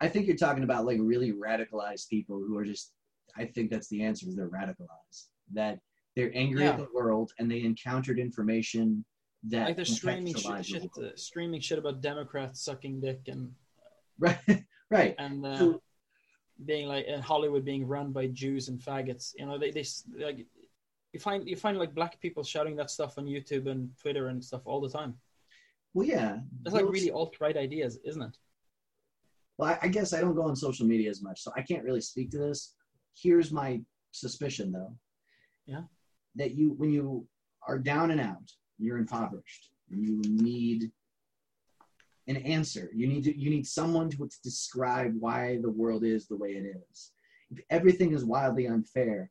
[0.00, 2.92] I think you're talking about like really radicalized people who are just.
[3.36, 4.26] I think that's the answer.
[4.26, 5.26] Is they're radicalized.
[5.52, 5.78] That
[6.16, 6.70] they're angry yeah.
[6.70, 9.04] at the world and they encountered information
[9.48, 13.52] that like they're screaming shit, shit uh, screaming shit about Democrats sucking dick and
[14.18, 15.82] right, right, and uh, so,
[16.64, 19.34] being like in Hollywood being run by Jews and faggots.
[19.38, 19.84] You know, they, they
[20.18, 20.46] like
[21.12, 24.42] you find you find like black people shouting that stuff on YouTube and Twitter and
[24.42, 25.14] stuff all the time.
[25.96, 28.36] Well, yeah, that's like really alt right ideas, isn't it?
[29.56, 31.84] Well, I, I guess I don't go on social media as much, so I can't
[31.84, 32.74] really speak to this.
[33.16, 33.80] Here's my
[34.10, 34.94] suspicion, though.
[35.64, 35.84] Yeah.
[36.34, 37.26] That you, when you
[37.66, 40.92] are down and out, you're impoverished, you need
[42.28, 42.90] an answer.
[42.94, 46.50] You need to, you need someone to, to describe why the world is the way
[46.50, 47.12] it is.
[47.50, 49.30] If everything is wildly unfair,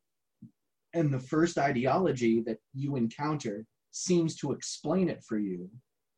[0.95, 5.69] and the first ideology that you encounter seems to explain it for you,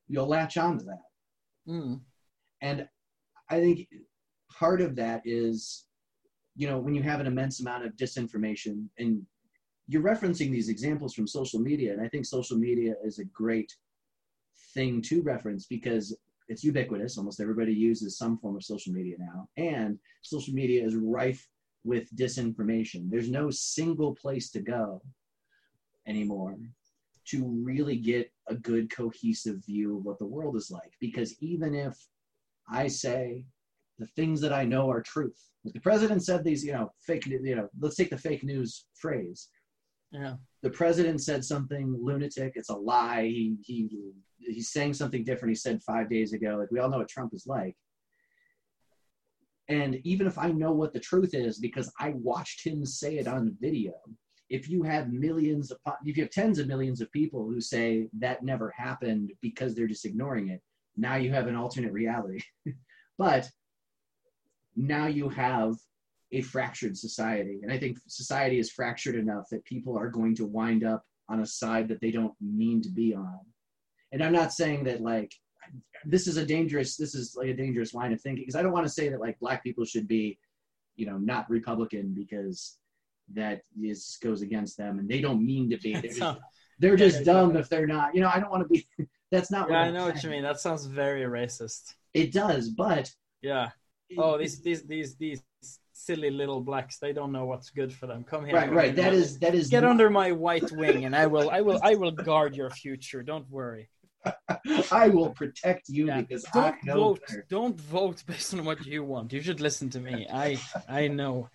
[0.08, 1.72] you'll latch on to that.
[1.72, 2.02] Mm.
[2.62, 2.88] And
[3.50, 3.88] I think
[4.52, 5.86] part of that is,
[6.56, 9.22] you know, when you have an immense amount of disinformation, and
[9.88, 13.74] you're referencing these examples from social media, and I think social media is a great
[14.74, 16.18] thing to reference because
[16.50, 17.18] it's ubiquitous.
[17.18, 21.48] Almost everybody uses some form of social media now, and social media is rife
[21.84, 23.10] with disinformation.
[23.10, 25.02] There's no single place to go
[26.08, 26.58] anymore
[27.30, 30.94] to really get a good cohesive view of what the world is like.
[31.00, 31.98] Because even if
[32.70, 33.46] I say
[34.00, 37.26] the things that I know are truth, like the president said these, you know, fake,
[37.26, 39.50] you know, let's take the fake news phrase.
[40.12, 40.36] Yeah.
[40.64, 42.54] The president said something lunatic.
[42.56, 43.24] It's a lie.
[43.24, 43.90] He he
[44.40, 46.58] he's saying something different he said five days ago.
[46.58, 47.76] Like we all know what Trump is like.
[49.70, 53.28] And even if I know what the truth is because I watched him say it
[53.28, 53.94] on video,
[54.50, 58.08] if you have millions of if you have tens of millions of people who say
[58.18, 60.62] that never happened because they're just ignoring it
[60.98, 62.40] now you have an alternate reality.
[63.20, 63.50] But
[64.76, 65.74] now you have
[66.32, 67.62] a fractured society.
[67.64, 71.40] And i think society is fractured enough that people are going to wind up on
[71.40, 73.40] a side that they don't mean to be on.
[74.12, 75.32] And i'm not saying that like
[76.06, 78.72] this is a dangerous this is like a dangerous line of thinking because i don't
[78.72, 80.38] want to say that like black people should be
[80.96, 82.78] you know not republican because
[83.34, 86.40] that is goes against them and they don't mean to be they're just,
[86.80, 88.88] they're just dumb if they're not you know i don't want to be
[89.32, 90.44] that's not yeah, what I know what you mean.
[90.44, 91.96] That sounds very racist.
[92.14, 93.12] it does but
[93.42, 93.70] Yeah.
[94.18, 95.42] Oh, these these these these
[95.92, 96.98] silly little blacks.
[97.00, 98.24] They don't know what's good for them.
[98.24, 98.56] Come here.
[98.56, 101.50] right right that is that is Get not- under my white wing, and I will,
[101.50, 103.22] I will, I will guard your future.
[103.22, 103.90] Don't worry.
[104.92, 106.22] i will protect you Yeah.
[106.22, 107.20] because Don't i know vote.
[107.28, 107.46] better.
[107.50, 109.34] Don't vote based on what you want.
[109.34, 110.28] You should listen to me.
[110.32, 111.50] I, I know,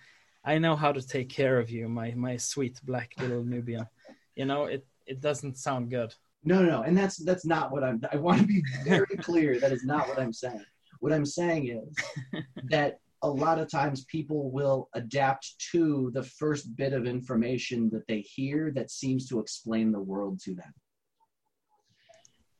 [0.44, 3.86] I know how to take care of you, my my sweet black little Nubian.
[4.34, 6.14] You know, it it doesn't sound good.
[6.44, 8.00] No, no, and that's that's not what I'm.
[8.12, 9.60] I want to be very clear.
[9.60, 10.64] That is not what I'm saying.
[11.00, 16.74] What I'm saying is that a lot of times people will adapt to the first
[16.76, 20.72] bit of information that they hear that seems to explain the world to them.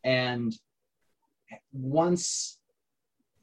[0.04, 0.54] And
[1.72, 2.58] once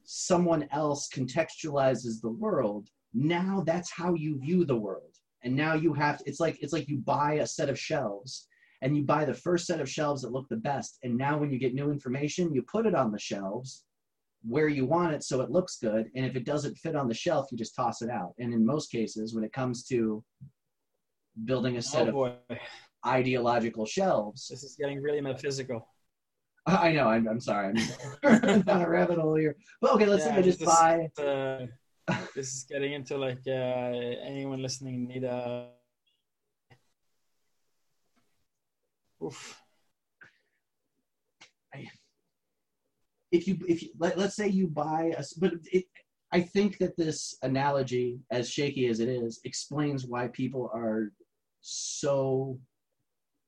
[0.04, 5.14] someone else contextualizes the world, now that's how you view the world.
[5.42, 8.46] And now you have it's like it's like you buy a set of shelves
[8.82, 10.98] and you buy the first set of shelves that look the best.
[11.02, 13.84] And now when you get new information, you put it on the shelves
[14.42, 16.10] where you want it so it looks good.
[16.14, 18.34] And if it doesn't fit on the shelf, you just toss it out.
[18.38, 20.24] And in most cases, when it comes to
[21.44, 22.58] building a set Oh of
[23.06, 25.86] ideological shelves, this is getting really metaphysical.
[26.66, 27.74] I know, I'm, I'm sorry,
[28.22, 29.56] I'm down a rabbit hole here.
[29.80, 31.08] But okay, let's say Yeah, I just buy.
[31.18, 31.66] Uh,
[32.34, 33.90] this is getting into like uh,
[34.24, 35.68] anyone listening need a.
[39.22, 39.60] Oof.
[43.32, 45.84] if you if you let, let's say you buy a but it
[46.32, 51.12] i think that this analogy as shaky as it is explains why people are
[51.60, 52.58] so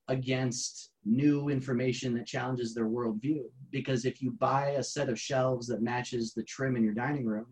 [0.09, 5.67] against new information that challenges their worldview because if you buy a set of shelves
[5.67, 7.47] that matches the trim in your dining room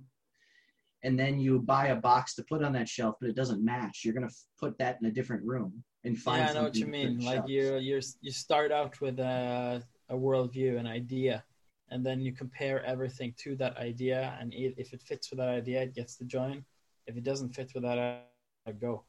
[1.02, 4.02] and then you buy a box to put on that shelf but it doesn't match
[4.04, 6.76] you're going to put that in a different room and find Yeah, I know what
[6.76, 7.18] you mean.
[7.18, 11.44] Like you, you, you start out with a, a worldview, an idea,
[11.90, 14.34] and then you compare everything to that idea.
[14.40, 16.64] And i- if it fits with that idea, it gets to join.
[17.06, 19.04] If it doesn't fit with that, uh, go.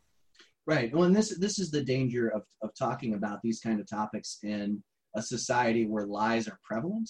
[0.65, 0.93] Right.
[0.93, 4.39] Well, and this this is the danger of of talking about these kind of topics
[4.43, 4.83] in
[5.15, 7.09] a society where lies are prevalent,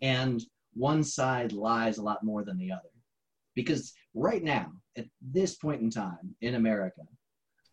[0.00, 0.40] and
[0.74, 2.92] one side lies a lot more than the other,
[3.62, 7.02] because right now at this point in time in America,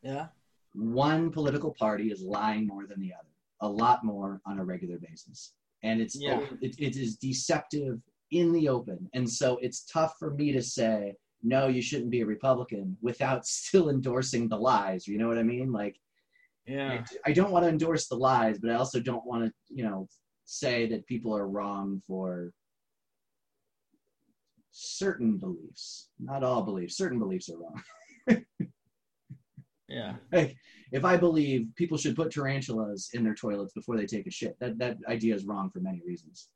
[0.03, 0.27] Yeah.
[0.73, 4.99] one political party is lying more than the other, a lot more on a regular
[4.99, 6.45] basis, and it's Yeah.
[6.61, 11.15] it, it is deceptive in the open, and so it's tough for me to say
[11.43, 15.07] no, you shouldn't be a Republican without still endorsing the lies.
[15.07, 15.71] You know what I mean?
[15.71, 15.95] Like,
[16.65, 17.05] Yeah.
[17.25, 20.09] I don't want to endorse the lies, but I also don't want to, you know,
[20.45, 22.51] say that people are wrong for
[24.77, 26.09] certain beliefs.
[26.19, 26.97] Not all beliefs.
[26.97, 27.81] Certain beliefs are wrong.
[29.87, 30.15] Yeah.
[30.33, 30.55] Like,
[30.91, 34.57] if I believe people should put tarantulas in their toilets before they take a shit,
[34.59, 36.49] that that idea is wrong for many reasons.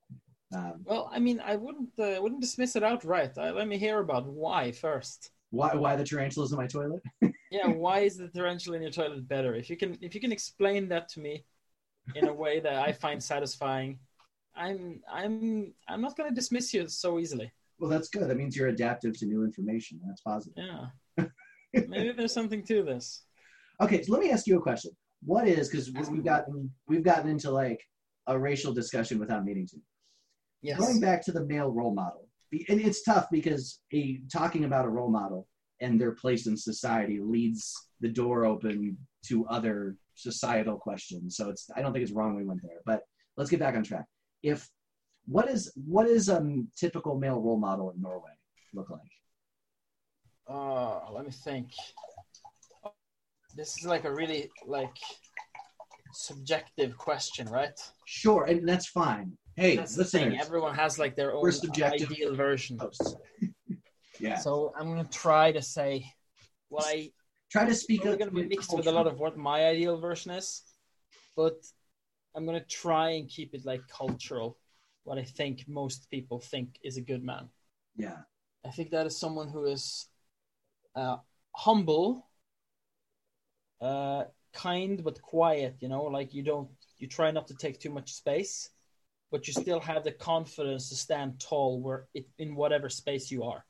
[0.53, 3.37] Um, Well, I mean, I wouldn't uh, wouldn't dismiss it outright.
[3.37, 5.31] Uh, let me hear about why first.
[5.49, 7.01] why why the tarantulas in my toilet?
[7.51, 9.53] Yeah, why is the tarantula in your toilet better?
[9.55, 11.43] If you can if you can explain that to me
[12.15, 13.99] in a way that I find satisfying,
[14.55, 17.51] I'm I'm I'm not going to dismiss you so easily.
[17.81, 18.29] Well, that's good.
[18.29, 19.99] That means you're adaptive to new information.
[20.05, 20.63] That's positive.
[21.17, 21.25] Yeah.
[21.73, 23.23] Maybe there's something to this.
[23.81, 24.91] Okay, so let me ask you a question.
[25.23, 27.81] What is because we've gotten we've gotten into like
[28.27, 29.77] a racial discussion without needing to.
[30.61, 30.77] Yes.
[30.77, 32.27] Going back to the male role model,
[32.69, 35.47] and it's tough because a, talking about a role model
[35.79, 38.95] and their place in society leads the door open
[39.25, 41.35] to other societal questions.
[41.35, 43.01] So it's I don't think it's wrong we went there, but
[43.37, 44.05] let's get back on track.
[44.43, 44.69] If
[45.25, 48.31] what is what is a um, typical male role model in Norway
[48.73, 49.01] look like?
[50.47, 51.71] Uh, let me think.
[53.55, 54.97] This is like a really like
[56.13, 57.77] subjective question, right?
[58.05, 59.37] Sure, and that's fine.
[59.57, 60.29] Hey, That's the thing.
[60.29, 61.51] listeners, Everyone has like their own
[61.83, 62.79] ideal version.
[64.19, 66.05] yeah, So I'm gonna try to say
[66.69, 67.11] what I
[67.51, 70.31] try to speak going to be mixed with a lot of what my ideal version
[70.31, 70.63] is,
[71.35, 71.57] but
[72.33, 74.57] I'm going to try and keep it like cultural.
[75.03, 77.49] What I think most people think is a good man.
[77.95, 78.19] Yeah,
[78.65, 80.07] I think that is someone who is
[80.95, 81.17] uh,
[81.55, 82.27] humble,
[83.81, 85.77] uh, kind but quiet.
[85.79, 88.69] You know, like you don't you try not to take too much space,
[89.31, 93.43] but you still have the confidence to stand tall where it, in whatever space you
[93.43, 93.65] are.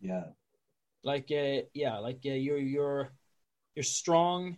[0.00, 0.24] Yeah.
[1.02, 3.12] Like uh, yeah, like uh, you're you're
[3.74, 4.56] you're strong,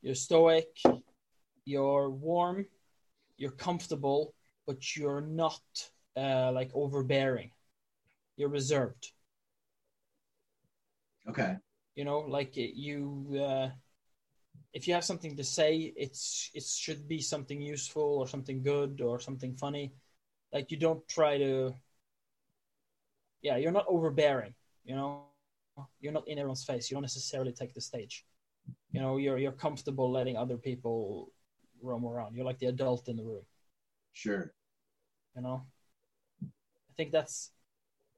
[0.00, 0.68] you're stoic,
[1.64, 2.66] you're warm,
[3.36, 4.34] you're comfortable,
[4.66, 5.62] but you're not
[6.16, 7.50] uh, like overbearing.
[8.36, 9.12] You're reserved.
[11.28, 11.56] Okay.
[11.94, 13.68] You know, like you, uh,
[14.72, 19.00] if you have something to say, it's it should be something useful or something good
[19.00, 19.92] or something funny.
[20.52, 21.74] Like you don't try to.
[23.42, 24.54] Yeah, you're not overbearing.
[24.84, 25.22] You know,
[26.00, 26.90] you're not in everyone's face.
[26.90, 28.24] You don't necessarily take the stage.
[28.92, 31.30] You know, you're you're comfortable letting other people
[31.82, 32.34] roam around.
[32.34, 33.44] You're like the adult in the room.
[34.12, 34.52] Sure.
[35.34, 35.66] You know,
[36.42, 37.50] I think that's,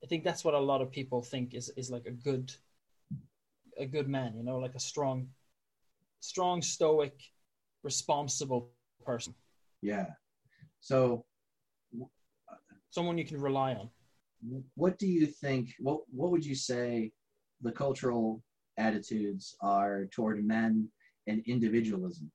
[0.03, 2.53] I think that's what a lot of people think is is like a good,
[3.79, 4.35] a good man.
[4.37, 5.29] You know, like a strong,
[6.21, 7.15] strong, stoic,
[7.83, 8.71] responsible
[9.05, 9.35] person.
[9.83, 10.07] Yeah.
[10.81, 11.25] So,
[12.91, 13.91] Someone you can rely on.
[14.77, 15.75] what do you think?
[15.81, 17.13] What What would you say
[17.61, 18.43] the cultural
[18.77, 20.89] attitudes are toward men
[21.27, 22.31] and individualism?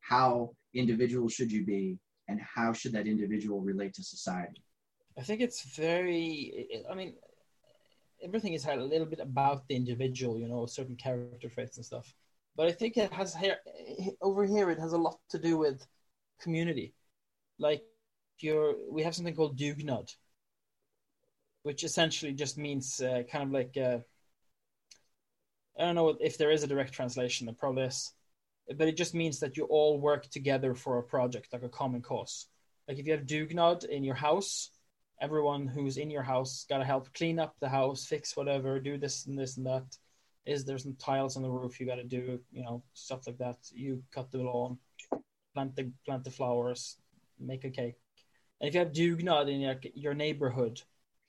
[0.00, 1.98] How individual should you be,
[2.28, 4.62] and how should that individual relate to society?
[5.18, 6.84] I think it's very.
[6.90, 7.14] I mean,
[8.22, 12.14] everything is a little bit about the individual, you know, certain character traits and stuff.
[12.56, 13.58] But I think it has here
[14.20, 14.70] over here.
[14.70, 15.86] It has a lot to do with
[16.40, 16.94] community.
[17.58, 17.82] Like,
[18.38, 20.14] you're, we have something called dugnad,
[21.62, 23.98] which essentially just means uh, kind of like uh,
[25.78, 27.46] I don't know if there is a direct translation.
[27.46, 28.12] There probably is,
[28.68, 32.02] but it just means that you all work together for a project, like a common
[32.02, 32.46] cause.
[32.88, 34.70] Like if you have dugnad in your house,
[35.20, 38.98] everyone who's in your house got to help clean up the house, fix whatever, do
[38.98, 39.96] this and this and that.
[40.44, 42.40] Is there some tiles on the roof you got to do?
[42.50, 43.58] You know, stuff like that.
[43.72, 44.78] You cut the lawn,
[45.54, 46.96] plant the plant the flowers,
[47.38, 47.94] make a cake.
[48.60, 50.82] And if you have dugnad in your your neighborhood,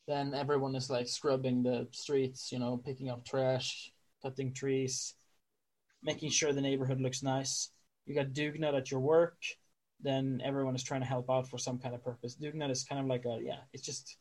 [0.07, 3.91] then everyone is like scrubbing the streets, you know, picking up trash,
[4.23, 5.13] cutting trees,
[6.03, 7.71] making sure the neighborhood looks nice.
[8.05, 9.37] You got dugnad at your work,
[10.01, 12.35] then everyone is trying to help out for some kind of purpose.
[12.35, 14.17] Dugnad is kind of like a yeah, it's just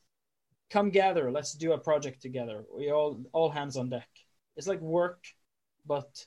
[0.69, 2.63] come gather, let's do a project together.
[2.75, 4.07] We all all hands on deck.
[4.55, 5.23] It's like work,
[5.85, 6.25] but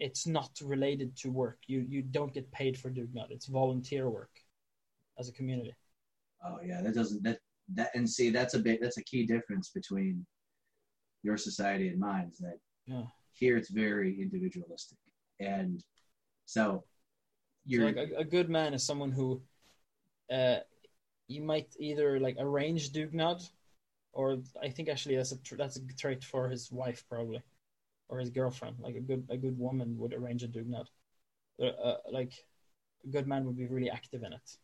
[0.00, 1.58] it's not related to work.
[1.66, 3.30] You you don't get paid for dugnad.
[3.30, 4.30] It's volunteer work
[5.18, 5.74] as a community.
[6.44, 7.38] Oh yeah, that doesn't that
[7.74, 10.24] that and see that's a big that's a key difference between
[11.22, 13.04] your society and mine is that Yeah.
[13.38, 14.98] Here it's very individualistic.
[15.40, 15.82] And
[16.46, 16.84] so
[17.70, 19.42] So you're like a, a good man is someone who
[20.32, 20.58] uh
[21.28, 23.48] you might either like arrange dugnad
[24.12, 27.42] or I think actually that's a that's a trait for his wife probably
[28.08, 28.76] or his girlfriend.
[28.80, 30.86] Like a good a good woman would arrange a dugnad
[31.62, 32.32] uh, like
[33.04, 34.58] a good man would be really active in it.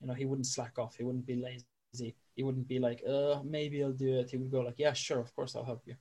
[0.00, 0.96] You know he wouldn't slack off.
[0.96, 2.14] He wouldn't be lazy.
[2.36, 4.30] He wouldn't be like uh maybe I'll do it.
[4.30, 5.96] He would go like yeah sure of course I'll help you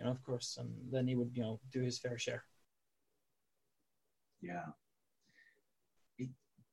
[0.00, 2.44] you know of course and then he would you know do his fair share.
[4.40, 4.66] Yeah.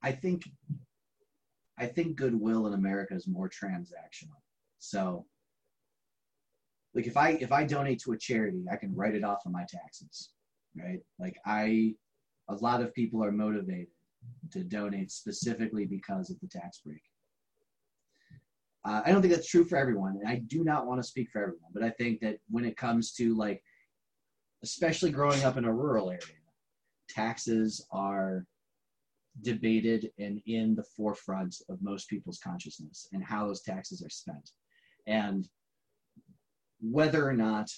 [0.02, 0.50] I think
[1.78, 4.40] i think goodwill in america is more transactional.
[4.80, 5.26] So
[6.96, 9.52] like if i if i donate to a charity i can write it off on
[9.52, 10.30] my taxes
[10.76, 11.00] right?
[11.20, 11.94] Like i
[12.50, 13.88] a lot of people are motivated
[14.52, 17.02] to donate specifically because of the tax break
[18.88, 21.30] uh, i don't think that's true for everyone and i do not want to speak
[21.32, 23.62] for everyone but i think that when it comes to like
[24.64, 26.22] especially growing up in a rural area
[27.10, 28.46] taxes are
[29.42, 34.52] debated and in the forefront of most people's consciousness and how those taxes are spent.
[35.06, 35.48] And
[36.82, 37.70] whether or not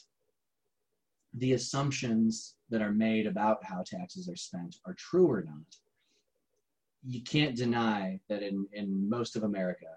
[1.34, 5.76] the assumptions that are made about how taxes are spent are true or not,
[7.06, 9.88] you can't deny that in, in most of America,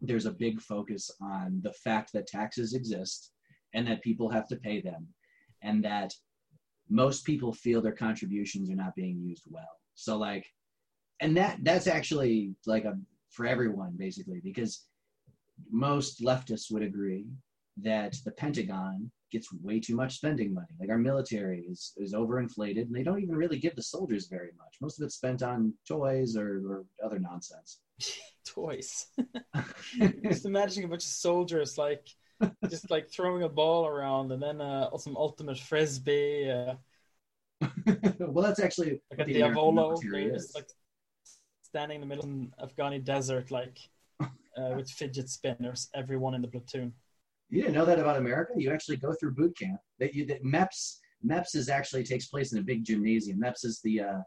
[0.00, 3.32] there's a big focus on the fact that taxes exist
[3.74, 5.06] and that people have to pay them
[5.62, 6.12] and that
[6.88, 9.64] most people feel their contributions are not being used well.
[9.94, 10.46] So like,
[11.20, 12.98] and that that's actually like a
[13.30, 14.86] for everyone basically because
[15.70, 17.26] most leftists would agree
[17.78, 20.74] that the Pentagon gets way too much spending money.
[20.78, 24.50] Like our military is is overinflated, and they don't even really give the soldiers very
[24.58, 24.76] much.
[24.80, 27.80] Most of it's spent on toys or, or other nonsense.
[28.46, 29.06] toys
[30.22, 32.06] just imagining a bunch of soldiers like
[32.70, 36.74] just like throwing a ball around and then uh, some ultimate frisbee uh,
[38.18, 40.44] well, that's actually like the American diavolo military they're is.
[40.44, 40.68] just like
[41.62, 43.78] standing in the middle of an afghani desert like
[44.20, 46.92] uh, with fidget spinners everyone in the platoon
[47.48, 48.52] You didn't know that about America?
[48.56, 49.78] You actually go through boot camp.
[49.98, 53.40] That you that MEPS MEPS is actually takes place in a big gymnasium.
[53.40, 54.18] MEPS is the uh,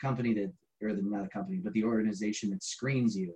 [0.00, 0.52] company that,
[0.82, 3.34] or the not a company, but the organization that screens you.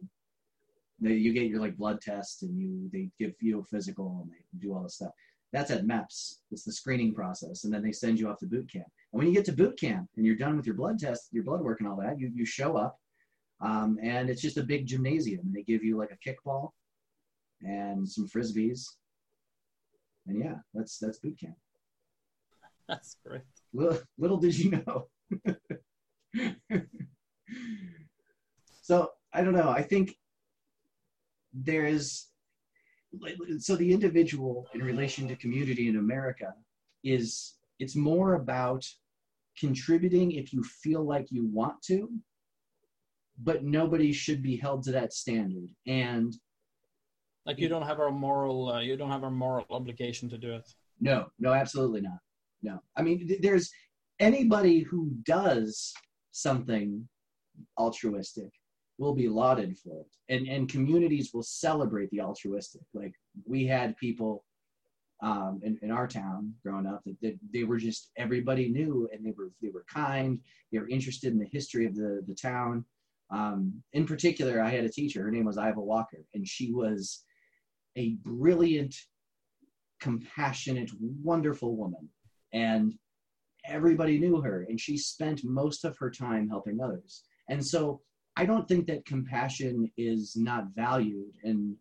[0.99, 4.31] They, you get your like blood test, and you they give you a physical, and
[4.31, 5.13] they do all this stuff.
[5.53, 6.37] That's at MEPS.
[6.51, 8.87] It's the screening process, and then they send you off to boot camp.
[9.13, 11.45] And when you get to boot camp and you're done with your blood test, your
[11.45, 12.99] blood work, and all that, you you show up,
[13.61, 15.41] um, and it's just a big gymnasium.
[15.45, 16.71] And they give you like a kickball
[17.63, 18.87] and some frisbees,
[20.27, 21.57] and yeah, that's that's boot camp.
[22.89, 23.43] That's great.
[23.73, 25.09] Little, little did you know.
[28.83, 29.71] so I don't know.
[29.71, 30.17] I think
[31.53, 32.27] there is
[33.59, 36.55] so the individual in relation to community in America
[37.03, 38.87] is it's more about
[39.59, 42.09] contributing if you feel like you want to,
[43.43, 45.69] but nobody should be held to that standard.
[45.87, 46.35] And
[47.47, 50.55] like you don't have a moral, uh, you don't have a moral obligation to do
[50.55, 50.69] it.
[51.01, 52.19] No, no, absolutely not.
[52.63, 53.71] No, I mean, th- there's
[54.19, 55.95] anybody who does
[56.33, 57.09] something
[57.79, 58.51] altruistic
[58.99, 60.07] will be lauded for it.
[60.29, 62.83] And and communities will celebrate the altruistic.
[62.93, 63.13] Like
[63.45, 64.45] we had people
[65.23, 69.25] um, in, in our town growing up that, that they were just everybody knew and
[69.25, 70.41] they were they were kind.
[70.73, 72.85] They were interested in the history of the the town.
[73.29, 77.25] Um, in particular i had a teacher her name was iva walker and she was
[77.97, 78.95] a brilliant
[80.01, 82.09] compassionate wonderful woman
[82.53, 82.95] and
[83.67, 88.01] everybody knew her and she spent most of her time helping others and so
[88.37, 91.77] I don't think that compassion is not valued in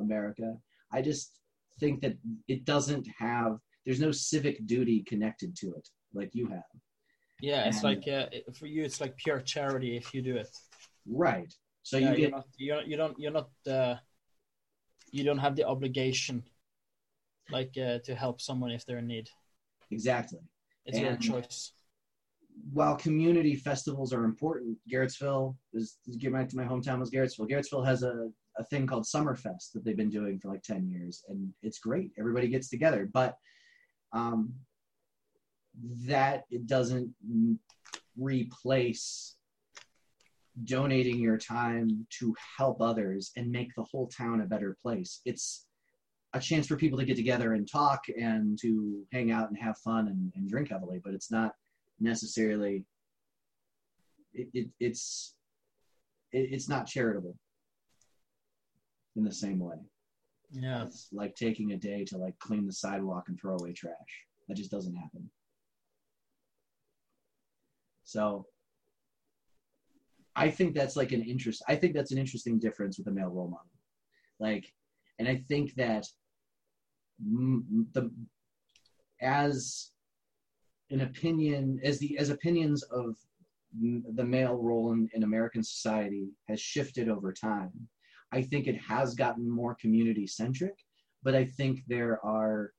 [0.00, 0.56] America.
[0.90, 1.38] I just
[1.80, 2.16] think that
[2.48, 6.62] it doesn't have, there's no civic duty connected to it like you have.
[7.40, 10.48] Yeah, it's and, like, uh, for you, it's like pure charity if you do it.
[11.06, 11.52] Right.
[11.82, 13.96] So yeah, you get, you're not, you're, you don't, you're not, uh,
[15.12, 16.42] you don't have the obligation
[17.50, 19.28] like uh, to help someone if they're in need.
[19.90, 20.40] Exactly.
[20.84, 21.72] It's and, your choice
[22.72, 27.48] while community festivals are important, Garrettsville is get back to my hometown was Garrettsville.
[27.48, 31.24] Garrettsville has a, a thing called Summerfest that they've been doing for like 10 years
[31.28, 32.10] and it's great.
[32.18, 33.36] Everybody gets together, but
[34.12, 34.52] um,
[36.06, 37.14] that it doesn't
[38.16, 39.36] replace
[40.64, 45.20] donating your time to help others and make the whole town a better place.
[45.24, 45.66] It's
[46.34, 49.78] a chance for people to get together and talk and to hang out and have
[49.78, 51.52] fun and, and drink heavily, but it's not
[52.00, 52.84] necessarily
[54.34, 55.34] it, it, it's
[56.32, 57.36] it, it's not charitable
[59.16, 59.76] in the same way.
[60.50, 60.84] Yeah.
[60.84, 63.94] It's like taking a day to like clean the sidewalk and throw away trash.
[64.48, 65.30] That just doesn't happen.
[68.04, 68.46] So
[70.38, 73.28] i think that's like an interest i think that's an interesting difference with a male
[73.28, 73.66] role model
[74.40, 74.72] like
[75.18, 76.06] and i think that
[77.92, 78.10] the
[79.20, 79.90] as
[80.90, 83.16] an opinion as the as opinions of
[83.80, 87.70] the male role in, in American society has shifted over time.
[88.32, 90.74] I think it has gotten more community centric,
[91.22, 92.72] but I think there are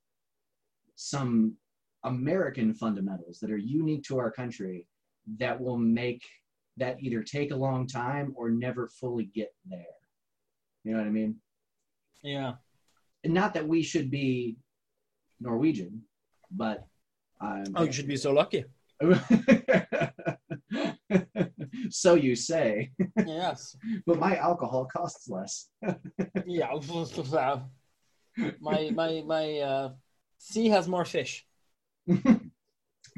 [0.96, 1.56] some
[2.04, 4.88] American fundamentals that are unique to our country
[5.38, 6.24] that will make
[6.80, 9.86] that either take a long time or never fully get there.
[10.84, 11.36] You know what I mean?
[12.24, 12.54] Yeah.
[13.24, 14.58] And not that we should be
[15.40, 16.04] Norwegian,
[16.52, 16.88] but
[17.42, 18.66] um, oh, you should be so lucky.
[21.90, 22.92] so you say.
[23.26, 23.76] Yes.
[24.06, 25.70] but my alcohol costs less.
[26.46, 26.70] yeah.
[28.62, 29.90] My my my uh,
[30.38, 31.46] sea has more fish.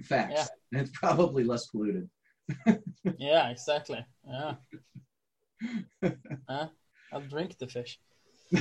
[0.04, 0.50] Facts.
[0.72, 0.82] Yeah.
[0.82, 2.10] It's probably less polluted.
[3.18, 4.06] yeah, exactly.
[4.28, 4.56] Yeah.
[6.50, 6.68] huh?
[7.14, 8.00] I'll drink the fish.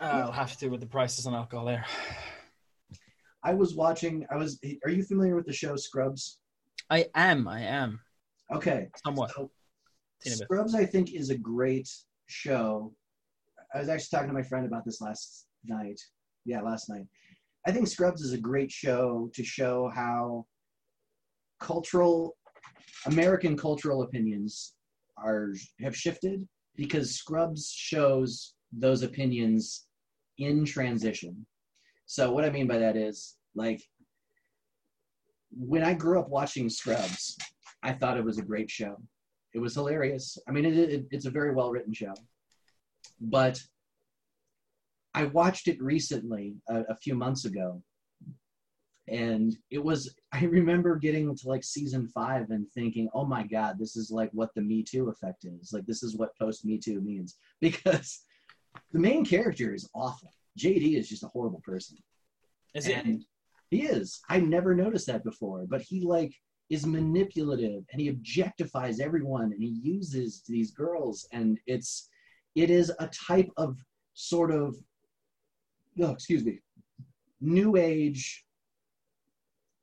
[0.00, 1.84] I'll have to with the prices on alcohol there.
[3.44, 4.26] I was watching.
[4.30, 4.60] I was.
[4.84, 6.38] Are you familiar with the show Scrubs?
[6.90, 7.48] I am.
[7.48, 8.00] I am.
[8.52, 8.88] Okay.
[9.04, 9.30] Somewhat.
[9.30, 9.50] So,
[10.24, 11.88] Scrubs, I think, is a great
[12.26, 12.92] show.
[13.74, 16.00] I was actually talking to my friend about this last night.
[16.44, 17.06] Yeah, last night.
[17.66, 20.46] I think Scrubs is a great show to show how
[21.62, 22.36] cultural
[23.06, 24.74] American cultural opinions
[25.16, 26.46] are have shifted
[26.76, 29.86] because Scrubs shows those opinions
[30.38, 31.46] in transition.
[32.06, 33.80] So what I mean by that is like
[35.50, 37.36] when I grew up watching Scrubs,
[37.82, 38.96] I thought it was a great show.
[39.54, 40.38] It was hilarious.
[40.48, 42.14] I mean, it, it, it's a very well written show,
[43.20, 43.60] but
[45.14, 47.82] I watched it recently, a, a few months ago,
[49.08, 50.14] and it was.
[50.32, 54.30] I remember getting to like season five and thinking, "Oh my god, this is like
[54.32, 55.72] what the Me Too effect is.
[55.72, 58.22] Like this is what post Me Too means." Because
[58.92, 60.32] the main character is awful.
[60.58, 61.98] JD is just a horrible person.
[62.74, 63.26] Is and, it?
[63.70, 64.20] He is.
[64.28, 66.34] I never noticed that before, but he like
[66.70, 72.08] is manipulative and he objectifies everyone and he uses these girls and it's
[72.54, 73.76] it is a type of
[74.14, 74.76] sort of
[75.96, 76.58] no, excuse me,
[77.40, 78.44] new age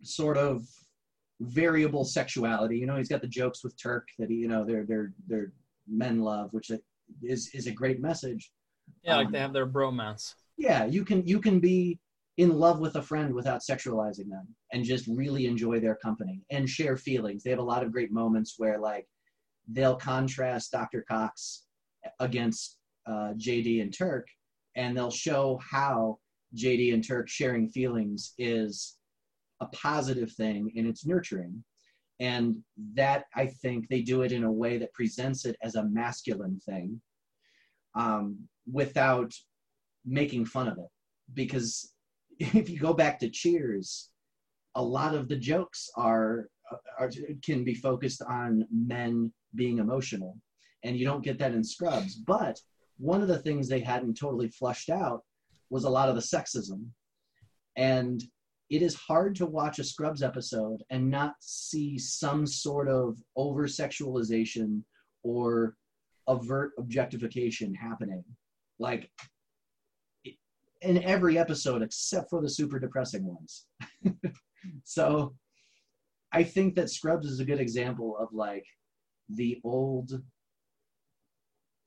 [0.03, 0.63] sort of
[1.41, 2.77] variable sexuality.
[2.77, 5.51] You know, he's got the jokes with Turk that he, you know, they're they're they're
[5.87, 6.71] men love, which
[7.23, 8.51] is is a great message.
[9.03, 10.33] Yeah, like um, they have their bromance.
[10.57, 11.99] Yeah, you can you can be
[12.37, 16.69] in love with a friend without sexualizing them and just really enjoy their company and
[16.69, 17.43] share feelings.
[17.43, 19.07] They have a lot of great moments where like
[19.67, 21.03] they'll contrast Dr.
[21.09, 21.65] Cox
[22.19, 24.27] against uh, JD and Turk,
[24.75, 26.19] and they'll show how
[26.55, 28.98] JD and Turk sharing feelings is
[29.61, 31.63] a positive thing and it's nurturing.
[32.19, 32.57] And
[32.95, 36.59] that I think they do it in a way that presents it as a masculine
[36.65, 37.01] thing
[37.95, 38.37] um,
[38.71, 39.33] without
[40.05, 40.89] making fun of it.
[41.33, 41.93] Because
[42.39, 44.09] if you go back to Cheers,
[44.75, 46.49] a lot of the jokes are,
[46.97, 47.11] are
[47.43, 50.37] can be focused on men being emotional,
[50.83, 52.15] and you don't get that in Scrubs.
[52.15, 52.59] But
[52.97, 55.23] one of the things they hadn't totally flushed out
[55.69, 56.85] was a lot of the sexism,
[57.75, 58.23] and
[58.69, 63.65] it is hard to watch a Scrubs episode and not see some sort of over
[63.65, 64.83] sexualization
[65.23, 65.75] or
[66.27, 68.23] avert objectification happening.
[68.77, 69.09] Like
[70.81, 73.65] in every episode except for the super depressing ones.
[74.83, 75.35] so
[76.31, 78.65] I think that Scrubs is a good example of like
[79.29, 80.21] the old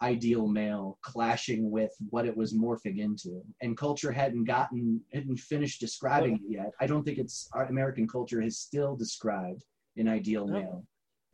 [0.03, 3.43] ideal male clashing with what it was morphing into.
[3.61, 6.73] And culture hadn't gotten hadn't finished describing it yet.
[6.81, 9.65] I don't think it's our american culture has still described
[9.97, 10.85] an ideal male.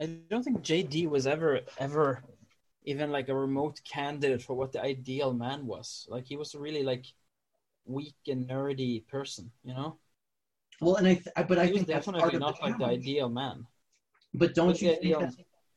[0.01, 2.23] I don't think jd was ever ever
[2.85, 6.07] even like a remote candidate for what the ideal man was.
[6.09, 7.07] Like he was a really like
[7.87, 9.99] weak and nerdy person you know?
[10.81, 13.67] Well and i th- but he i think that's definitely not like the ideal man.
[14.35, 15.31] But don't but you think ideal...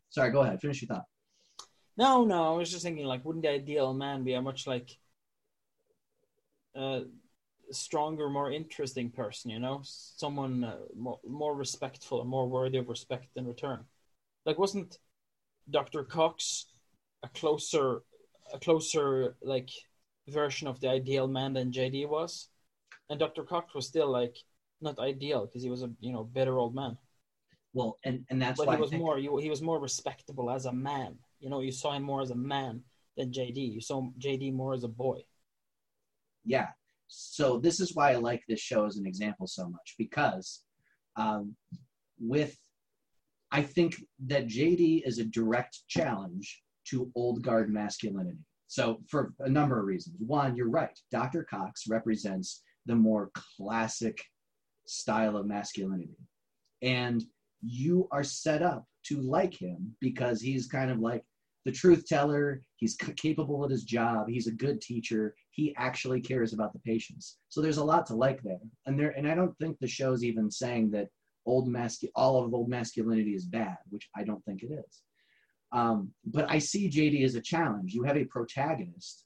[0.10, 1.06] sorry go ahead finish your thought
[1.98, 4.98] no, no, I was just thinking like, wouldn't the ideal man be a much like
[6.76, 7.02] uh,
[7.72, 9.52] stronger, more interesting person?
[9.52, 13.86] You know, someone uh, more, more respectful and more worthy of respect in return.
[14.46, 14.98] Like, wasn't
[15.70, 16.68] Doctor Cox
[17.24, 18.04] a closer,
[18.54, 19.70] a closer like
[20.28, 22.48] version of the ideal man than JD was?
[23.10, 24.38] And Doctor Cox was still like
[24.82, 26.98] not ideal because he was a you know better old man.
[27.74, 29.02] Well, and and that's but why he was think...
[29.02, 31.18] more he was more respectable as a man.
[31.42, 32.82] You know, you saw him more as a man
[33.18, 33.74] than JD.
[33.74, 35.22] You saw JD more as a boy.
[36.46, 36.70] Yeah.
[37.08, 40.62] So this is why I like this show as an example so much because
[41.18, 41.56] um,
[42.20, 42.58] with
[43.52, 43.96] I think
[44.28, 48.39] that JD is a direct challenge to old guard masculinity.
[48.68, 50.16] So for a number of reasons.
[50.26, 50.98] One, you're right.
[51.12, 51.44] Dr.
[51.44, 54.24] Cox represents the more classic
[54.88, 56.18] style of masculinity.
[56.82, 57.22] And
[57.62, 61.24] you are set up to like him because he's kind of like
[61.66, 62.64] the truth teller.
[62.78, 64.28] He's capable at his job.
[64.28, 65.36] He's a good teacher.
[65.51, 67.38] He actually cares about the patients.
[67.49, 68.59] So there's a lot to like there.
[68.86, 71.09] And there, and I don't think the show's even saying that
[71.45, 75.01] old mascu- all of old masculinity is bad, which I don't think it is.
[75.72, 77.93] Um, but I see JD as a challenge.
[77.93, 79.26] You have a protagonist,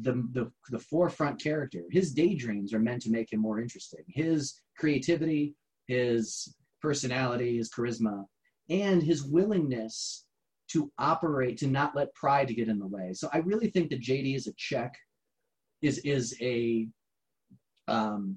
[0.00, 1.82] the, the the forefront character.
[1.90, 4.04] His daydreams are meant to make him more interesting.
[4.08, 5.54] His creativity,
[5.86, 8.24] his personality, his charisma,
[8.68, 10.26] and his willingness
[10.72, 13.12] to operate to not let pride get in the way.
[13.12, 14.94] So I really think that JD is a check,
[15.82, 16.86] is is a
[17.88, 18.36] um,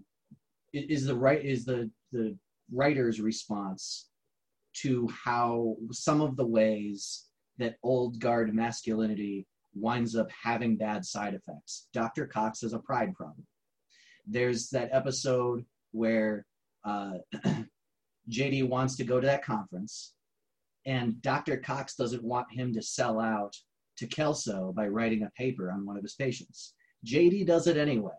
[0.73, 2.37] is the right is the the
[2.71, 4.09] writer's response
[4.81, 7.25] to how some of the ways
[7.59, 11.87] that old guard masculinity winds up having bad side effects.
[11.93, 12.25] Dr.
[12.25, 13.45] Cox has a pride problem.
[14.25, 16.45] There's that episode where
[16.83, 17.13] uh,
[18.29, 20.13] JD wants to go to that conference
[20.85, 21.57] and Dr.
[21.57, 23.55] Cox doesn't want him to sell out
[23.97, 26.73] to Kelso by writing a paper on one of his patients.
[27.05, 28.11] JD does it anyway.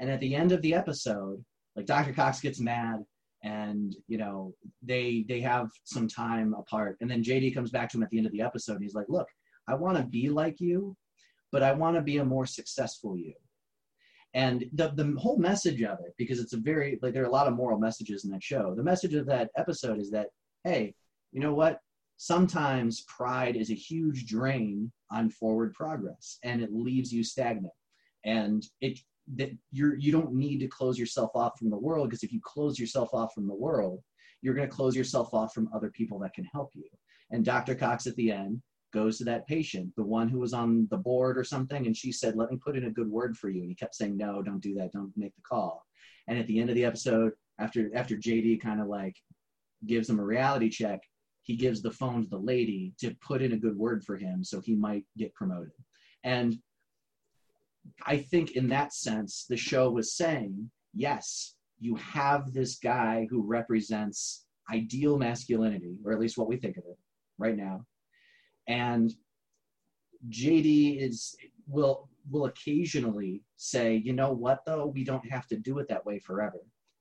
[0.00, 1.44] And at the end of the episode,
[1.76, 2.12] like Dr.
[2.12, 3.04] Cox gets mad
[3.42, 7.98] and you know they they have some time apart and then JD comes back to
[7.98, 9.28] him at the end of the episode he's like, "Look,
[9.68, 10.96] I want to be like you,
[11.52, 13.34] but I want to be a more successful you."
[14.32, 17.32] And the the whole message of it because it's a very like there are a
[17.32, 18.74] lot of moral messages in that show.
[18.74, 20.28] The message of that episode is that
[20.64, 20.94] hey,
[21.32, 21.80] you know what?
[22.16, 27.74] Sometimes pride is a huge drain on forward progress and it leaves you stagnant.
[28.24, 28.98] And it
[29.36, 32.40] that you're you don't need to close yourself off from the world because if you
[32.42, 34.00] close yourself off from the world
[34.42, 36.84] you're going to close yourself off from other people that can help you.
[37.30, 38.60] And dr cox at the end
[38.92, 42.12] goes to that patient the one who was on the board or something and she
[42.12, 43.62] said let me put in a good word for you.
[43.62, 44.92] And he kept saying no don't do that.
[44.92, 45.86] Don't make the call.
[46.28, 49.16] And at the end of the episode after after JD kind of like
[49.86, 51.00] gives him a reality check,
[51.44, 54.42] he gives the phone to the lady to put in a good word for him
[54.42, 55.72] so he might get promoted.
[56.24, 56.56] And
[58.06, 63.46] I think in that sense, the show was saying, yes, you have this guy who
[63.46, 66.98] represents ideal masculinity, or at least what we think of it
[67.36, 67.84] right now.
[68.66, 69.12] And
[70.30, 71.36] JD is
[71.68, 76.06] will will occasionally say, you know what though, we don't have to do it that
[76.06, 76.60] way forever.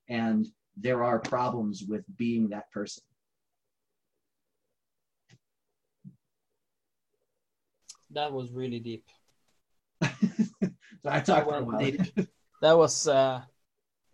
[0.09, 3.03] And there are problems with being that person.
[8.13, 9.05] That was really deep.
[10.01, 11.79] I talked for a while.
[11.79, 12.01] Deep.
[12.61, 13.41] That was uh,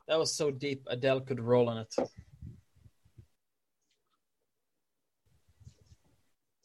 [0.07, 0.83] that was so deep.
[0.87, 1.93] Adele could roll on it.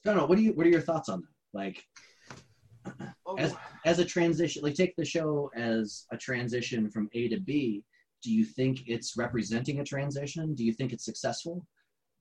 [0.04, 0.26] No, no.
[0.26, 0.52] What do you?
[0.52, 1.28] What are your thoughts on that?
[1.52, 1.84] Like,
[3.26, 3.54] Oh, as
[3.84, 7.82] as a transition, like take the show as a transition from A to B.
[8.22, 10.54] Do you think it's representing a transition?
[10.54, 11.66] Do you think it's successful?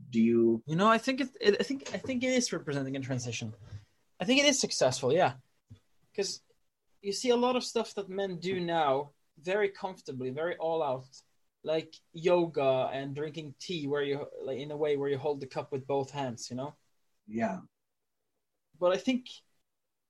[0.10, 0.64] Do you?
[0.66, 1.58] You know, I think it, it.
[1.60, 3.54] I think I think it is representing a transition.
[4.24, 5.12] I think it is successful.
[5.12, 5.34] Yeah,
[6.12, 6.42] because
[7.02, 9.12] you see a lot of stuff that men do now
[9.42, 11.10] very comfortably, very all out,
[11.66, 15.46] like yoga and drinking tea, where you like in a way where you hold the
[15.46, 16.48] cup with both hands.
[16.50, 16.74] You know.
[17.28, 17.60] Yeah.
[18.80, 19.28] But I think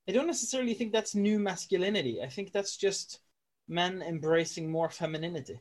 [0.08, 2.22] I don't necessarily think that's new masculinity.
[2.22, 3.20] I think that's just
[3.68, 5.60] men embracing more femininity.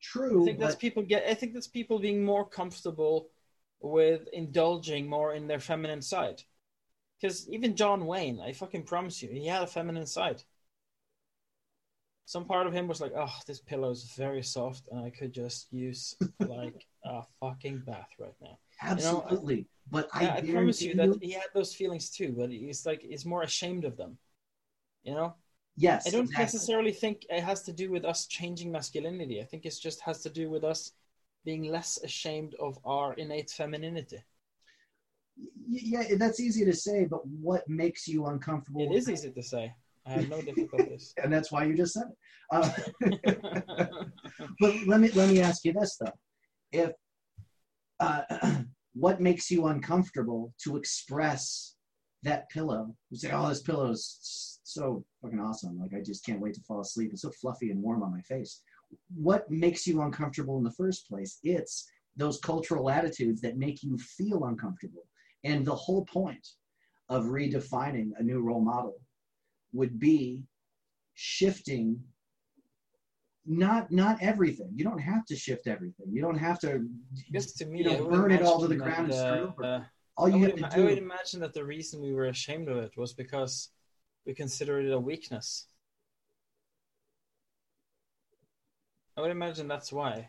[0.00, 0.42] True.
[0.42, 1.24] I think that's people get.
[1.28, 3.30] I think that's people being more comfortable
[3.80, 6.42] with indulging more in their feminine side.
[7.20, 10.42] Because even John Wayne, I fucking promise you, he had a feminine side.
[12.26, 15.32] Some part of him was like, "Oh, this pillow is very soft, and I could
[15.32, 19.66] just use like a fucking bath right now." Absolutely.
[19.90, 23.02] but I, Yeah, I, promise you that he had those feelings too, but he's like
[23.02, 24.18] he's more ashamed of them.
[25.02, 25.34] You know,
[25.76, 26.06] Yes.
[26.06, 26.44] I don't exactly.
[26.44, 29.40] necessarily think it has to do with us changing masculinity.
[29.40, 30.92] I think it just has to do with us
[31.44, 34.22] being less ashamed of our innate femininity.
[35.68, 38.82] Yeah, that's easy to say, but what makes you uncomfortable?
[38.82, 39.74] it is easy to say.
[40.06, 41.14] I have no difficulties.
[41.22, 42.16] and that's why you just said it.
[42.52, 42.70] Uh,
[44.60, 46.12] but let me let me ask you this though:
[46.72, 46.92] if
[48.00, 48.22] uh,
[48.94, 51.74] what makes you uncomfortable to express
[52.22, 52.94] that pillow?
[53.10, 55.78] You say, "Oh, this pillow is so fucking awesome!
[55.80, 57.10] Like I just can't wait to fall asleep.
[57.12, 58.60] It's so fluffy and warm on my face."
[59.14, 61.38] What makes you uncomfortable in the first place?
[61.42, 65.04] It's those cultural attitudes that make you feel uncomfortable.
[65.42, 66.46] And the whole point
[67.08, 69.00] of redefining a new role model
[69.72, 70.44] would be
[71.14, 72.02] shifting
[73.46, 74.70] not not everything.
[74.74, 76.06] You don't have to shift everything.
[76.10, 76.88] You don't have to
[77.32, 79.64] Just to me, You know, burn it all to the ground and that, start over.
[79.64, 79.80] uh,
[80.16, 82.68] all I you would, have to I would imagine that the reason we were ashamed
[82.68, 83.70] of it was because
[84.24, 85.66] we considered it a weakness.
[89.16, 90.28] I would imagine that's why.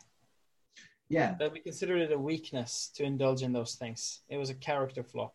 [1.09, 4.21] Yeah, That we considered it a weakness to indulge in those things.
[4.27, 5.31] It was a character flaw.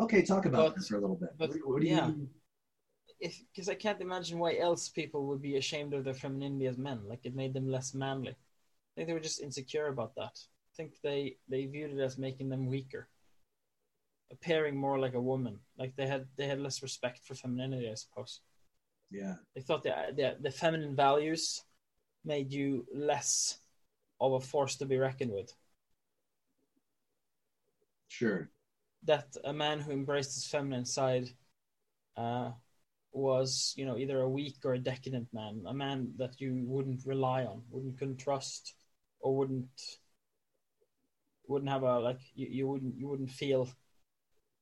[0.00, 0.22] okay.
[0.22, 1.30] Talk about But- this for a little bit.
[1.38, 2.08] but, what, what do yeah.
[2.08, 2.28] you?
[3.20, 6.76] If because I can't imagine why else people would be ashamed of their femininity as
[6.76, 7.00] men.
[7.06, 8.30] Like it made them less manly.
[8.32, 10.32] I think they were just insecure about that.
[10.42, 13.06] I think they they viewed it as making them weaker,
[14.32, 15.60] appearing more like a woman.
[15.78, 18.40] Like they had they had less respect for femininity, I suppose.
[19.12, 21.62] Yeah, They thought the the, the feminine values
[22.24, 23.58] made you less
[24.20, 25.52] of a force to be reckoned with.
[28.08, 28.50] sure.
[29.04, 31.30] That a man who embraced his feminine side
[32.16, 32.52] uh,
[33.12, 37.06] was, you know, either a weak or a decadent man, a man that you wouldn't
[37.06, 38.74] rely on, wouldn't couldn't trust,
[39.20, 39.70] or wouldn't
[41.48, 43.68] wouldn't have a like you, you wouldn't you wouldn't feel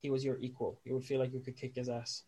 [0.01, 0.79] he was your equal.
[0.85, 2.23] You would feel like you could kick his ass.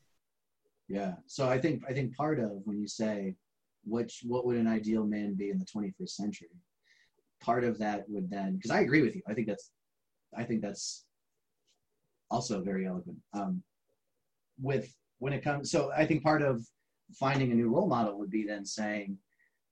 [0.87, 1.15] Yeah.
[1.27, 3.35] So I think I think part of when you say
[3.83, 6.49] which what would an ideal man be in the 21st century,
[7.41, 9.21] part of that would then because I agree with you.
[9.27, 9.71] I think that's
[10.35, 11.05] I think that's
[12.31, 13.19] also very eloquent.
[13.33, 13.61] Um,
[14.61, 16.65] with when it comes, so I think part of
[17.13, 19.17] finding a new role model would be then saying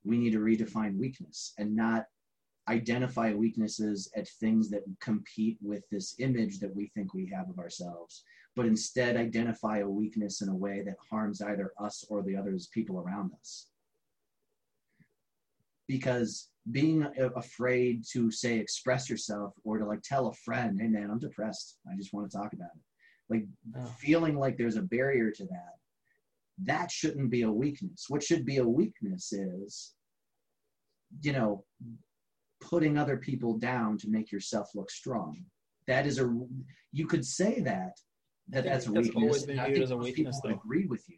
[0.04, 2.06] we need to redefine weakness and not
[2.68, 7.58] identify weaknesses at things that compete with this image that we think we have of
[7.58, 8.24] ourselves
[8.56, 12.68] but instead identify a weakness in a way that harms either us or the others
[12.74, 13.68] people around us
[15.92, 21.10] because being afraid to say express yourself or to like tell a friend hey man
[21.12, 21.68] i'm depressed.
[21.92, 22.84] I just want to talk about it.
[23.32, 23.46] Like
[23.78, 23.86] Oh.
[24.06, 25.76] feeling like there's a barrier to that
[26.64, 28.06] that shouldn't be a weakness.
[28.08, 29.94] What should be a weakness is
[31.26, 31.52] you know
[32.72, 35.34] putting other people down to make yourself look strong.
[35.88, 36.28] That is a
[37.00, 37.94] you could say that
[38.54, 40.62] that that's a think that's weakness always been viewed think as a weakness, people though.
[40.64, 41.18] agree with you.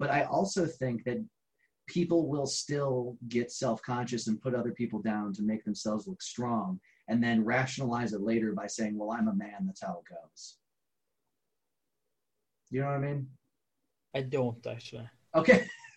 [0.00, 1.18] But i also think that
[1.88, 6.78] people will still get self-conscious and put other people down to make themselves look strong
[7.08, 10.58] and then rationalize it later by saying well i'm a man that's how it goes
[12.70, 13.26] you know what i mean
[14.14, 15.08] I don't actually.
[15.34, 15.66] okay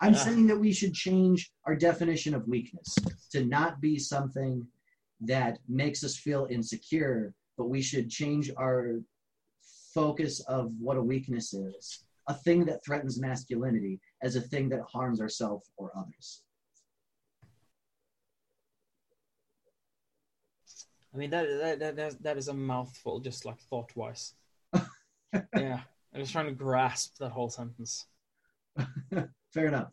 [0.00, 0.24] i'm Yeah.
[0.26, 2.94] saying that we should change our definition of weakness
[3.32, 4.66] to not be something
[5.20, 9.00] that makes us feel insecure but we should change our
[9.94, 14.80] focus of what a weakness is a thing that threatens masculinity as a thing that
[14.92, 16.42] harms ourselves or others
[21.14, 24.34] I mean that that that that, that is a mouthful, just like thought wise.
[25.56, 25.80] yeah,
[26.12, 28.04] I'm just trying to grasp that whole sentence.
[29.54, 29.88] fair enough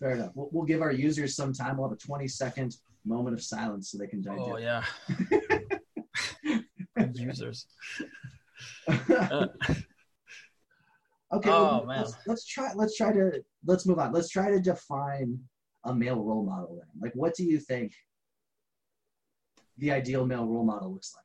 [0.00, 3.34] fair enough we'll, we'll give our users some time we'll have a 20 second moment
[3.34, 4.82] of silence so they can digest Oh yeah.
[7.14, 7.66] Users.
[8.88, 9.46] Uh,
[11.32, 14.12] okay Oh, well, let's, let's try let's try to let's move on.
[14.12, 15.38] Let's try to define
[15.84, 16.88] a male role model then.
[17.00, 17.92] Like what do you think
[19.78, 21.24] the ideal male role model looks like?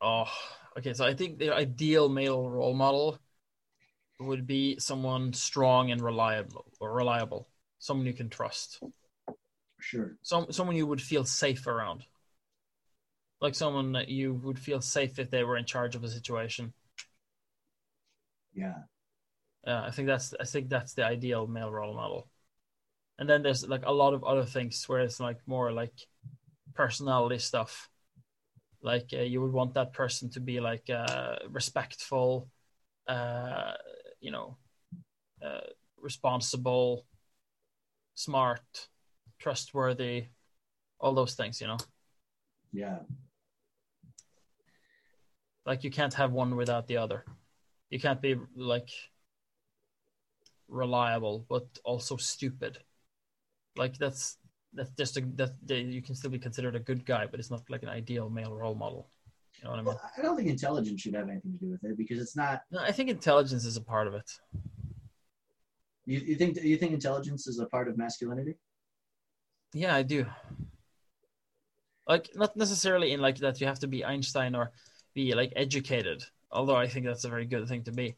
[0.00, 0.30] Oh,
[0.78, 0.92] okay.
[0.94, 3.18] So I think the ideal male role model
[4.18, 8.80] would be someone strong and reliable, or reliable, someone you can trust,
[9.80, 10.16] sure.
[10.22, 12.04] Some someone you would feel safe around,
[13.40, 16.72] like someone that you would feel safe if they were in charge of a situation.
[18.54, 18.74] Yeah
[19.66, 22.28] Yeah, I think that's I think that's the ideal male role model.
[23.18, 25.94] And then there's like a lot of other things where it's like more like
[26.74, 27.90] personality stuff.
[28.82, 32.48] Like uh, you would want that person to be like uh, respectful,
[33.06, 33.74] uh,
[34.20, 34.56] you know,
[35.44, 35.60] uh,
[36.00, 37.06] responsible,
[38.14, 38.88] smart,
[39.38, 40.26] trustworthy,
[41.00, 41.60] all those things.
[41.60, 41.78] You know,
[42.72, 42.98] yeah
[45.66, 47.24] like you can't have one without the other.
[47.92, 48.88] You can't be like
[50.66, 52.78] reliable but also stupid.
[53.76, 54.38] Like that's
[54.72, 57.68] that's just a, that you can still be considered a good guy, but it's not
[57.68, 59.10] like an ideal male role model.
[59.58, 59.86] You know what I mean?
[59.86, 62.62] well, i don't think intelligence should have anything to do with it because it's not
[62.70, 64.30] No, I think intelligence is a part of it.
[66.06, 68.54] you, you think you think intelligence is a part of masculinity
[69.74, 70.24] Yeah, I do.
[72.08, 74.72] Like not necessarily in like that you have to be Einstein or
[75.14, 76.24] be like educated.
[76.52, 78.16] Although I think that's a very good thing to be.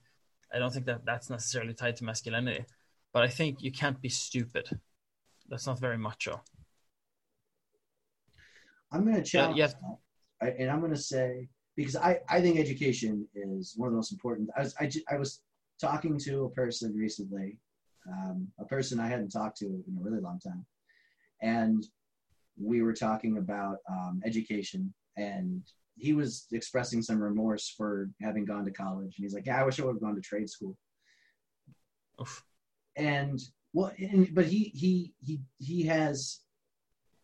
[0.53, 2.65] I don't think that that's necessarily tied to masculinity.
[3.13, 4.69] But I think you can't be stupid.
[5.49, 6.43] That's not very macho.
[8.93, 9.99] i'm going to challenge you have- that,
[10.47, 13.97] I- and i'm going to say because I, I think education is one of the
[13.97, 15.41] most important i was, I, I was
[15.81, 17.59] talking to a person recently
[18.09, 20.65] um, a person i hadn't talked to in a really long time
[21.43, 21.85] and
[22.57, 25.63] we were talking about um, education and
[25.97, 29.15] he was expressing some remorse for having gone to college.
[29.17, 30.77] And he's like yeah i wish i would have gone to trade school.
[32.21, 32.45] Oof.
[32.97, 33.41] and
[33.73, 36.41] well and, but he he he he has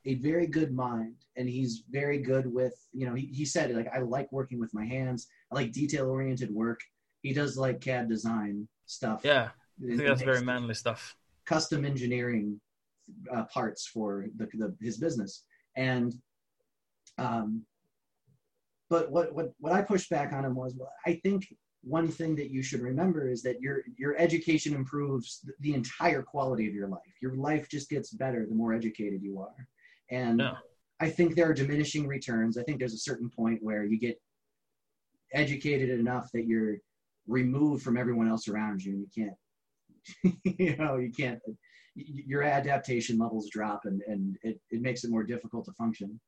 [0.05, 3.89] a very good mind and he's very good with you know he, he said like
[3.95, 5.29] i like working with my hands.
[5.51, 6.81] I like detail oriented work.
[7.23, 9.21] He does like cad design stuff.
[9.25, 9.51] Yeah,
[9.83, 11.17] I think that's very manly stuff.
[11.45, 12.61] custom engineering
[13.33, 15.45] uh, parts for the, the his business.
[15.77, 16.15] And
[17.19, 17.65] um
[18.91, 21.47] but what what what i pushed back on him was well, i think
[21.83, 26.69] one thing that you should remember is that your your education improves the entire quality
[26.69, 27.01] of your life.
[27.23, 29.67] Your life just gets better the more educated you are.
[30.11, 30.57] And Yeah.
[31.01, 32.59] i think there are diminishing returns.
[32.59, 34.21] I think there's a certain point where you get
[35.33, 36.77] educated enough that you're
[37.27, 39.39] removed from everyone else around you and you can't
[40.59, 41.41] you know you can't
[41.95, 46.21] your adaptation levels drop and, and it, it makes it more difficult to function.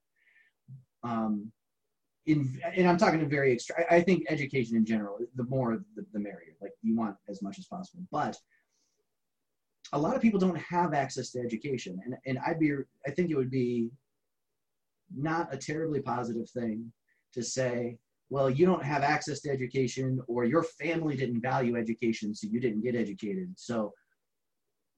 [1.04, 1.52] Um,
[2.26, 5.78] in, and i'm talking in very extra I, I think education in general the more
[5.96, 8.02] the, the merrier like you want as much as possible.
[8.10, 8.38] But
[9.92, 12.00] a lot of people don't have access to education.
[12.04, 12.72] And, and i'd be
[13.06, 13.90] i think it would be
[15.14, 16.92] not a terribly positive thing
[17.34, 17.98] to say
[18.30, 22.60] well you don't have access to education or your family didn't value education so you
[22.60, 23.52] didn't get educated.
[23.56, 23.92] So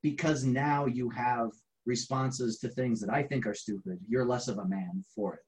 [0.02, 1.50] because now you have
[1.86, 5.43] responses to things that i think are stupid you're less of a man for it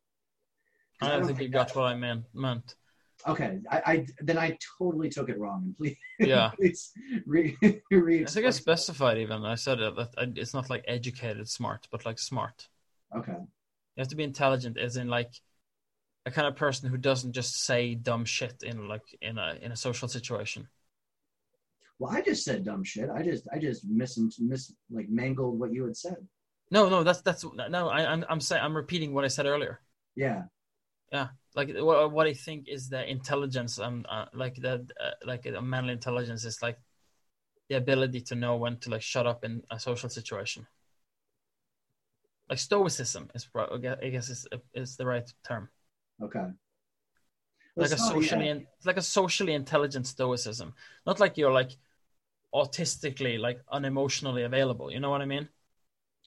[1.01, 2.25] I don't think you got what I meant.
[2.35, 2.75] meant.
[3.27, 6.51] okay I, I then i totally took it wrong and please Yeah.
[6.57, 6.93] please
[7.27, 7.57] re,
[7.91, 9.45] re- I think I specified even.
[9.45, 12.69] I said it, that it's not like educated, smart, but like smart.
[13.19, 13.41] okay
[13.95, 15.33] You have to be intelligent, as in like
[16.27, 19.71] a kind of person who doesn't just say dumb shit in like in a in
[19.73, 20.69] a social situation.
[21.99, 24.13] well i just said dumb shit i just i just mis,
[24.51, 26.21] mis like mangled what you had said
[26.71, 27.45] No, no, that's that's
[27.75, 27.83] no.
[27.89, 29.75] I, I'm I'm saying I'm repeating what I said earlier.
[30.25, 30.41] yeah
[31.55, 33.79] Like what, what I think is the intelligence.
[33.79, 36.79] Um, uh, like that, uh, like a manly intelligence is like
[37.69, 40.67] the ability to know when to like shut up in a social situation.
[42.49, 45.69] Like stoicism is, I guess- is is the right term.
[46.23, 46.47] Okay.
[47.77, 48.59] like a socially yeah.
[48.85, 51.73] like a socially intelligent stoicism not like you're like
[52.55, 55.49] autistically like unemotionally available you know what i mean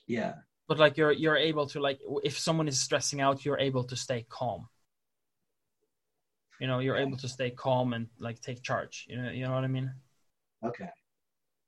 [0.06, 0.34] Yeah.
[0.70, 3.96] But like you're you're able to like if someone is stressing out you're able to
[3.96, 4.68] stay calm.
[6.60, 9.04] You know you're able to stay calm and like take charge.
[9.08, 9.90] You know you know what i mean?
[10.64, 10.88] Okay.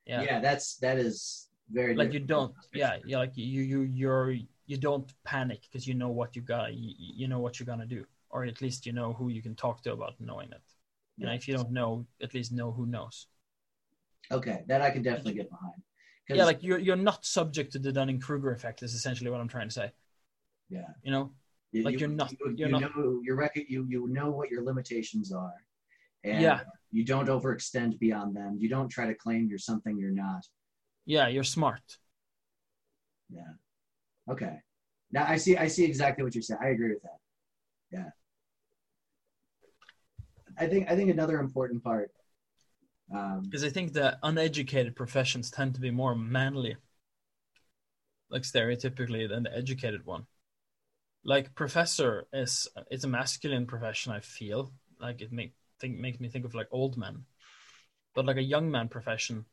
[0.06, 0.38] yeah, Yeah.
[0.38, 4.36] That's that is very like you don't yeah yeah like you you you're
[4.66, 7.90] you don't panic because you know what you got you, you know what you're gonna
[7.98, 10.66] do or at least you know who you can talk to about knowing it.
[11.16, 13.26] You know if you don't know at least know who knows.
[14.30, 15.82] Okay, that I can definitely get behind.
[16.28, 19.68] Yeah like you're you're not subject to the dunning-kruger effect is essentially what i'm trying
[19.68, 19.90] to say
[20.70, 21.32] yeah, you know
[21.72, 23.64] You- like you- you're not- You, you're you not- know your record.
[23.68, 25.54] You you know what your limitations are,
[26.24, 26.60] and Yeah.
[26.90, 28.56] you don't overextend beyond them.
[28.58, 30.42] You don't try to claim you're something you're not.
[31.04, 31.98] yeah you're smart
[33.28, 33.52] Yeah.
[34.30, 34.56] Okay.
[35.10, 35.54] Now I see.
[35.58, 36.60] I see exactly what you're saying.
[36.62, 37.18] I agree with that.
[37.90, 38.10] Yeah.
[40.58, 40.90] I think.
[40.90, 42.10] I think another important part.
[43.12, 46.76] Um, because i think the uneducated professions tend to be more manly
[48.30, 50.26] like stereotypically than the educated one
[51.24, 56.28] like professor is it's a masculine profession i feel like it make think makes me
[56.28, 57.24] think of like old men
[58.14, 59.44] but like a young man profession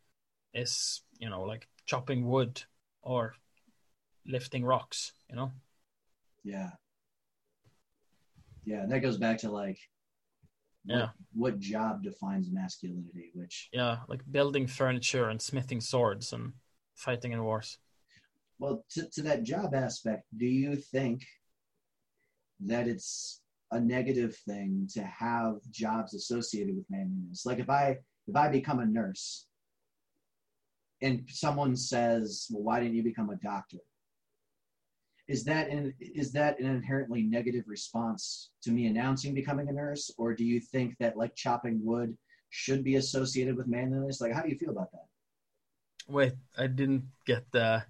[0.53, 2.62] is you know like chopping wood
[3.01, 3.34] or
[4.26, 5.51] lifting rocks you know
[6.43, 6.70] yeah.
[8.66, 9.80] Yeah, and that goes back to like.
[10.89, 11.09] What, Yeah.
[11.33, 13.31] What job defines masculinity?
[13.33, 16.53] Which yeah like building furniture and smithing swords and
[16.95, 17.77] fighting in wars
[18.57, 21.25] Well, to, to that job aspect, do you think
[22.61, 27.45] that it's a negative thing to have jobs associated with manliness?
[27.45, 29.45] Like if I if I become a nurse
[31.01, 33.77] and someone says, "Well, why didn't you become a doctor?"
[35.30, 40.11] Is that an, is that an inherently negative response to me announcing becoming a nurse,
[40.17, 42.17] or do you think that like chopping wood
[42.49, 44.19] should be associated with manliness?
[44.19, 45.05] Like, how do you feel about that?
[46.09, 47.84] wait i didn't get the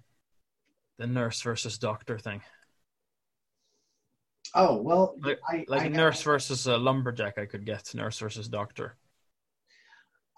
[0.98, 2.42] the nurse versus doctor thing
[4.52, 8.18] Oh well, Like- I, like I a nurse versus a lumberjack i could get nurse
[8.18, 8.96] versus doctor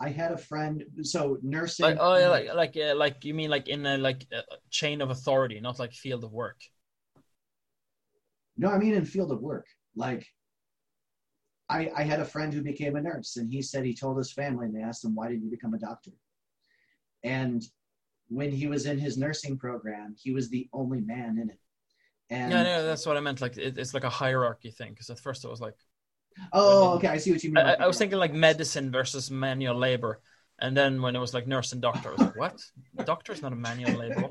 [0.01, 0.83] I had a friend.
[1.03, 1.85] So nursing.
[1.87, 5.01] like oh yeah like like uh, like you mean like in a like a chain
[5.01, 6.61] of authority not like field of work
[8.57, 9.67] no, I mean in field of work.
[9.97, 10.27] Like,
[11.69, 14.33] I I had a friend who became a nurse, and he said he told his
[14.33, 16.13] family, and they asked him, "Why did you become a doctor?"
[17.25, 17.63] And
[18.29, 21.59] when he was in his nursing program, he was the only man in it.
[22.31, 25.11] And yeah no, that's what i meant like it, it's like a hierarchy thing because
[25.11, 25.75] at first i was like
[26.55, 27.63] oh, okay, I see what you mean.
[27.63, 30.23] I I was thinking like medicine versus manual labor
[30.59, 32.63] and then when it was like nurse and doctor i was like what
[33.05, 34.31] doctor is not a manual labor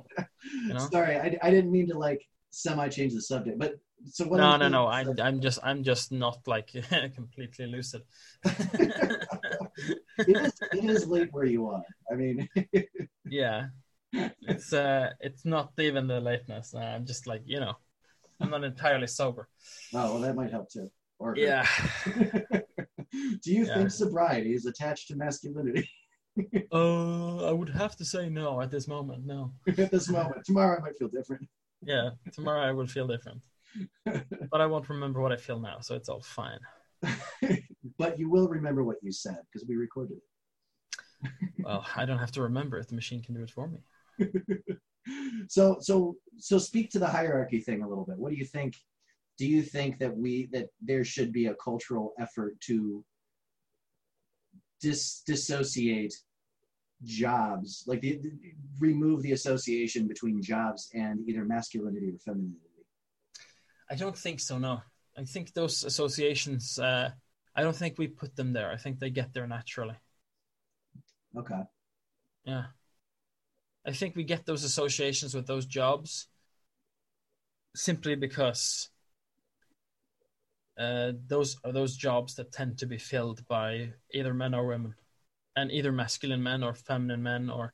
[0.65, 0.88] you know?
[0.91, 3.76] Sorry, I, I didn't mean to like semi change the subject, but
[4.06, 4.38] so what?
[4.39, 6.72] no no no is I, that- i'm just i'm just not like
[7.16, 8.02] completely lucid
[8.43, 9.22] it
[10.28, 11.84] is it is late where you are.
[12.12, 12.47] I mean,
[13.30, 13.68] yeah
[14.41, 17.74] it's uh it's not even the lateness uh, i'm just like you know
[18.41, 19.47] i'm not entirely sober
[19.93, 20.89] oh well, that might help too.
[21.20, 21.66] Or yeah
[23.43, 23.78] Do you Yeah.
[23.78, 25.88] think sobriety is attached to masculinity
[26.74, 30.43] uh i would have to say no at this moment no at this moment?
[30.45, 31.47] Tomorrow I might feel different.
[31.84, 33.41] yeah tomorrow i will feel different
[34.05, 36.59] but i won't remember what i feel now so it's all fine
[37.97, 41.32] but you will remember what you said because we recorded it.
[41.63, 43.80] well i don't have to remember it the machine can do it for me
[45.47, 48.17] so so so speak to the hierarchy thing a little bit.
[48.17, 48.76] What do you think?
[49.38, 53.03] Do you think that we that there should be a cultural effort to
[54.80, 56.13] dis dissociate
[57.03, 58.19] jobs, like the,
[58.80, 62.70] remove the association between jobs and either masculinity or femininity?
[63.92, 64.58] I don't think so.
[64.58, 64.82] No,
[65.18, 66.80] I think those associations.
[66.80, 67.12] Uh,
[67.54, 68.72] I don't think we put them there.
[68.72, 69.96] I think they get there naturally.
[71.38, 71.62] Okay.
[72.46, 72.64] Yeah,
[73.86, 76.28] I think we get those associations with those jobs
[77.76, 78.89] simply because
[80.80, 84.96] uh, those are those jobs that tend to be filled by either men or women,
[85.58, 87.74] and either masculine men or feminine men or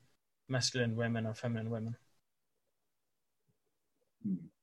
[0.50, 1.96] masculine women or feminine women.
[4.26, 4.57] Yeah.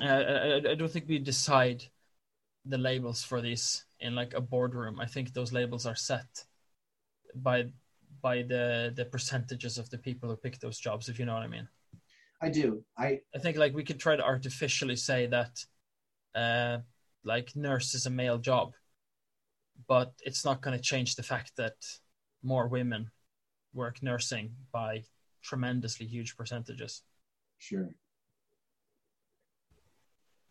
[0.00, 1.84] Uh, I, I- I don't think we decide
[2.64, 5.00] the labels for these in like a boardroom.
[5.00, 6.44] I think those labels are set
[7.34, 7.66] by
[8.20, 11.08] by the the percentages of the people who pick those jobs.
[11.08, 11.68] If you know what I mean.
[12.40, 12.84] I do.
[12.96, 15.64] I I think like we could try to artificially say that,
[16.34, 16.78] uh,
[17.24, 18.74] like nurse is a male job,
[19.88, 21.74] but it's not going to change the fact that
[22.42, 23.10] more women
[23.72, 25.04] work nursing by
[25.42, 27.02] tremendously huge percentages.
[27.58, 27.90] Sure.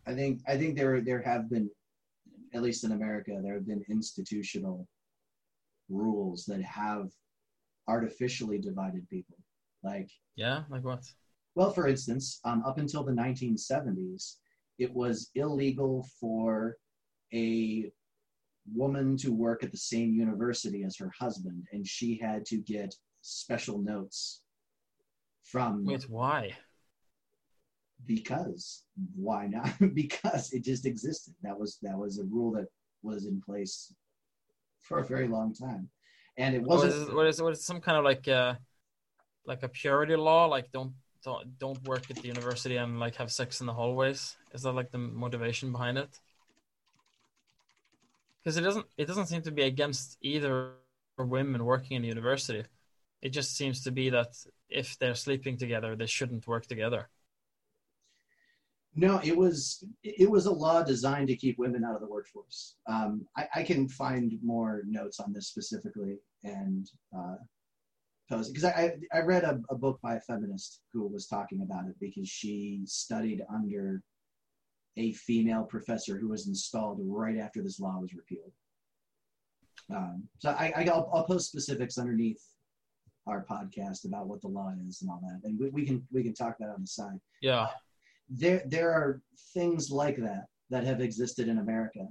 [0.08, 1.70] I think I think there there have been,
[2.54, 4.88] at least in America, there have been institutional
[5.90, 7.10] rules that have
[7.86, 9.36] artificially divided people.
[9.82, 11.04] Like Yeah, like what?
[11.54, 14.36] well, for instance, um, up until the 1970s,
[14.78, 16.76] it was illegal for
[17.34, 17.90] a
[18.74, 22.94] woman to work at the same university as her husband, and she had to get
[23.20, 24.42] special notes
[25.42, 26.56] from Wait, why?
[28.06, 28.84] Because
[29.14, 32.66] why not because it just existed that was that was a rule that
[33.02, 33.94] was in place
[34.80, 35.88] for a very long time
[36.36, 36.94] and it What wasn't
[37.28, 38.54] is what is some kind of like uh
[39.44, 40.46] like a purity law?
[40.46, 40.92] Like don't
[41.24, 44.36] don't don't work at the university and like have sex in the hallways.
[44.52, 46.10] Is that like the motivation behind it?
[48.44, 50.74] Because it doesn't it doesn't seem to be against either
[51.18, 52.64] women working in the university.
[53.20, 54.32] It just seems to be that
[54.68, 57.08] if they're sleeping together, they shouldn't work together.
[58.98, 62.76] No it was it was a law designed to keep women out of the workforce
[62.88, 67.36] um, I, I can find more notes on this specifically and uh,
[68.28, 71.86] post because I, I read a, a book by a feminist who was talking about
[71.86, 74.02] it because she studied under
[74.96, 78.52] a female professor who was installed right after this law was repealed.
[79.94, 82.42] Um, so I, I, will I'll post specifics underneath
[83.26, 86.22] our podcast about what the law is and all that, and we, we can we
[86.22, 87.18] can talk that on the side.
[87.40, 87.68] Yeah.
[88.28, 89.22] There there are
[89.54, 92.06] things like that that have existed in America,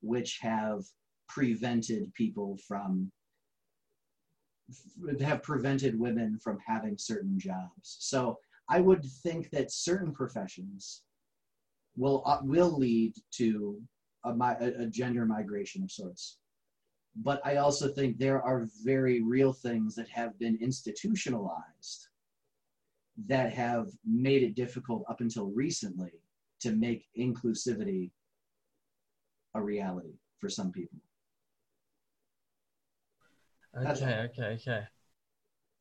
[0.00, 0.82] which have
[1.28, 3.10] prevented people from
[5.20, 7.96] have prevented women from having certain jobs.
[8.00, 8.38] So
[8.68, 11.02] I would think that certain professions
[11.96, 13.80] will uh, will lead to
[14.24, 16.38] a, a, a gender migration of sorts.
[17.16, 22.09] But I also think there are very real things that have been institutionalized
[23.26, 26.12] that have made it difficult up until recently
[26.60, 28.10] to make inclusivity
[29.54, 30.98] a reality for some people.
[33.74, 34.18] That's- Okay.
[34.30, 34.46] Okay.
[34.54, 34.86] Okay.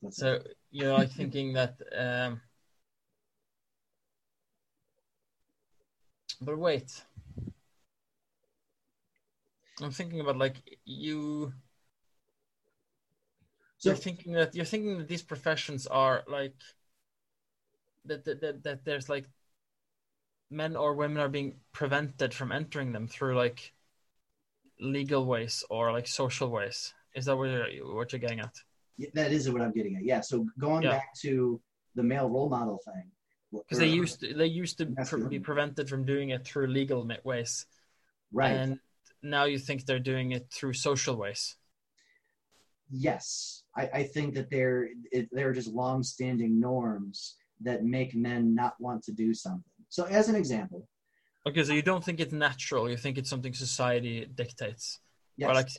[0.02, 0.44] That's it.
[0.44, 1.80] So you're like thinking that.
[1.96, 2.42] Um,
[6.42, 7.04] but wait,
[9.82, 11.54] I'm thinking about like you.
[13.78, 16.56] So- you're thinking that you're thinking that these professions are like
[18.10, 19.26] that that that, there's like
[20.52, 23.74] men or women are being prevented from entering them through like
[24.80, 26.94] legal ways or like social ways.
[27.16, 28.56] Is that what you're what you're getting at?
[28.98, 30.04] Yeah, that is what I'm getting at.
[30.04, 30.22] Yeah.
[30.22, 30.92] So going Yeah.
[30.92, 31.62] back to
[31.96, 33.12] the male role model thing,
[33.52, 37.10] because they used to, they used to pre- be prevented from doing it through legal
[37.24, 37.66] ways,
[38.32, 38.52] right.
[38.52, 38.80] and
[39.24, 41.56] now you think they're doing it through social ways.
[42.92, 44.90] yes, I, I think that there
[45.36, 49.64] are just long-standing norms that make men not want to do something.
[49.90, 50.88] So, as an example,
[51.48, 55.00] Okay, so you don't think it's natural; you think it's something society dictates,
[55.38, 55.70] yes, or like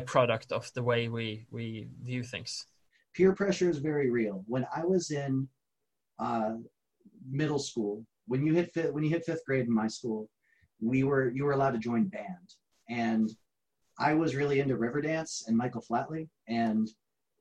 [0.00, 2.66] a product of the way we we view things.
[3.14, 4.44] peer pressure is very real.
[4.46, 5.48] When I was in
[6.18, 6.56] uh,
[7.28, 10.28] middle school, when you hit fifth, when you hit fifth grade in my school,
[10.80, 12.48] we were you were allowed to join band,
[12.90, 13.30] and
[13.98, 16.88] I was really into Riverdance and Michael Flatley, and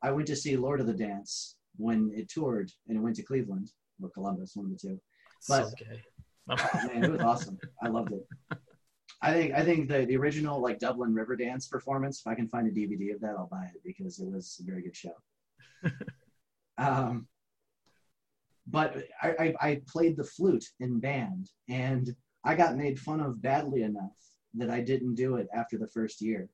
[0.02, 3.24] I went to see Lord of the Dance when it toured and it went to
[3.24, 3.72] Cleveland
[4.02, 5.00] or Columbus, one of the two.
[5.48, 6.02] But- so gay.
[6.50, 6.56] No.
[6.58, 7.60] Oh, man, it was awesome.
[7.84, 8.26] I loved it.
[9.22, 12.22] I think I think the, the original like Dublin Riverdance performance.
[12.22, 14.64] If I can find a DVD of that, I'll buy it because it was a
[14.64, 15.12] very good show.
[16.78, 17.28] um,
[18.68, 23.42] but I, I, I played the flute in band, and I got made fun of
[23.42, 24.18] badly enough
[24.56, 26.50] that I didn't do it after the first year,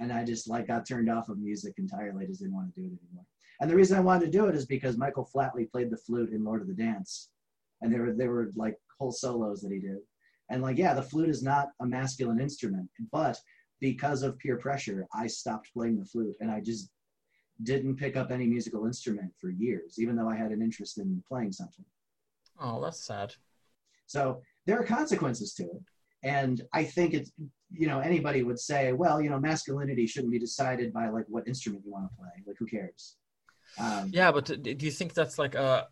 [0.00, 2.24] and I just like got turned off of music entirely.
[2.24, 3.26] I just didn't want to do it anymore.
[3.62, 6.32] And the reason I wanted to do it is because Michael Flatley played the flute
[6.32, 7.28] in Lord of the Dance,
[7.80, 9.98] and there were there were like whole solos that he did.
[10.50, 13.38] And like, yeah, the flute is not a masculine instrument, but
[13.80, 16.90] because of peer pressure, I stopped playing the flute and I just
[17.62, 21.22] didn't pick up any musical instrument for years, even though I had an interest in
[21.28, 21.84] playing something.
[22.60, 23.32] Oh, that's sad.
[24.06, 25.82] So there are consequences to it.
[26.24, 27.30] And I think it's,
[27.70, 31.46] you know, anybody would say, well, you know, masculinity shouldn't be decided by like what
[31.46, 32.30] instrument you want to play.
[32.44, 33.16] Like, who cares?
[33.78, 35.88] Um, Yeah, but do you think that's like a?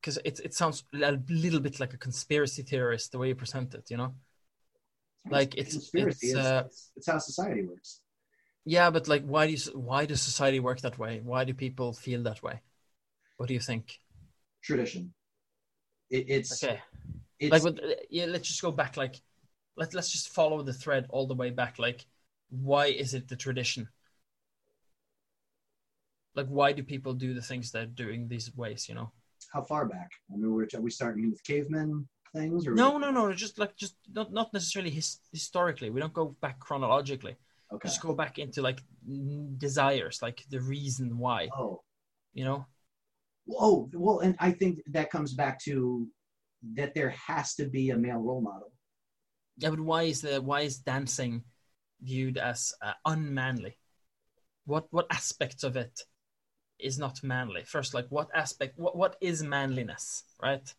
[0.00, 3.74] Because it it sounds a little bit like a conspiracy theorist the way you present
[3.74, 3.90] it.
[3.90, 4.14] You know.
[5.30, 6.26] like, it's- conspiracy.
[6.28, 8.00] it's, It's, uh, it's, it's how society works.
[8.64, 11.20] Yeah, but like, why do you, why does society work that way?
[11.22, 12.60] Why do people feel that way?
[13.36, 13.98] What do you think?
[14.62, 15.14] Tradition.
[16.10, 16.80] It, it's Okay,
[17.38, 17.80] it's like, with,
[18.10, 18.96] yeah, let's just go back.
[18.96, 19.20] Like,
[19.76, 21.78] let let's just follow the thread all the way back.
[21.78, 22.04] Like,
[22.50, 23.88] why is it the tradition?
[26.34, 28.88] Like why do people do the things they're doing these ways?
[28.88, 29.12] You know.
[29.52, 30.10] How far back?
[30.32, 33.32] I mean, we're, are we starting with cavemen things or No, no, no.
[33.32, 35.90] Just like just not not necessarily his, historically.
[35.90, 37.36] We don't go back chronologically.
[37.72, 37.88] Okay.
[37.88, 38.80] Just go back into like
[39.58, 41.48] desires, like the reason why.
[41.56, 41.82] Oh,
[42.34, 42.66] You know.
[43.50, 46.06] oh, well, and I think that comes back to
[46.74, 48.72] that there has to be a male role model.
[49.56, 51.44] Yeah, but why is the why is dancing
[52.00, 53.78] viewed as uh, unmanly?
[54.64, 56.00] What what aspects of it
[56.82, 57.62] is not manly?
[57.64, 58.78] First, like what aspect?
[58.78, 60.74] What what is manliness, right?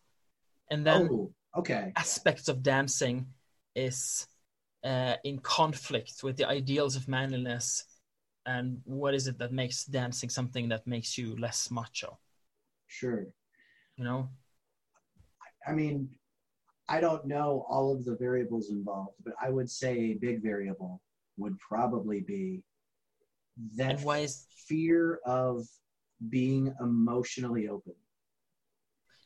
[0.70, 1.92] And then oh, okay.
[1.96, 3.26] aspects of dancing
[3.74, 4.26] is
[4.84, 7.84] uh, in conflict with the ideals of manliness,
[8.46, 12.18] and what is it that makes dancing something that makes you less macho?
[12.86, 13.26] Sure.
[13.96, 14.28] You know?
[15.66, 16.10] I mean,
[16.88, 21.00] I don't know all of the variables involved, but I would say a big variable
[21.36, 22.62] would probably be
[23.76, 25.66] that And why is fear of
[26.30, 27.94] being emotionally open.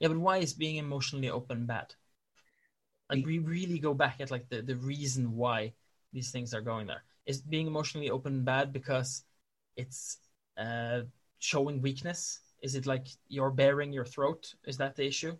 [0.00, 1.94] Yeah, but why is being emotionally open bad?
[3.10, 5.72] Like we really go back at like the, the reason why
[6.12, 7.02] these things are going there.
[7.26, 9.24] Is being emotionally open bad because
[9.76, 10.18] it's
[10.56, 11.02] uh,
[11.38, 12.40] showing weakness?
[12.62, 14.54] Is it like you're baring your throat?
[14.66, 15.36] Is that the issue?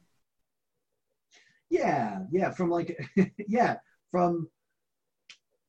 [1.71, 2.99] Yeah, yeah, from like,
[3.49, 3.77] yeah,
[4.11, 4.49] from,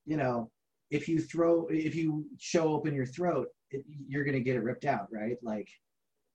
[0.05, 0.49] you know,
[0.89, 4.85] if you throw, if you show open your throat, it, you're gonna get it ripped
[4.85, 5.37] out, right?
[5.41, 5.69] Like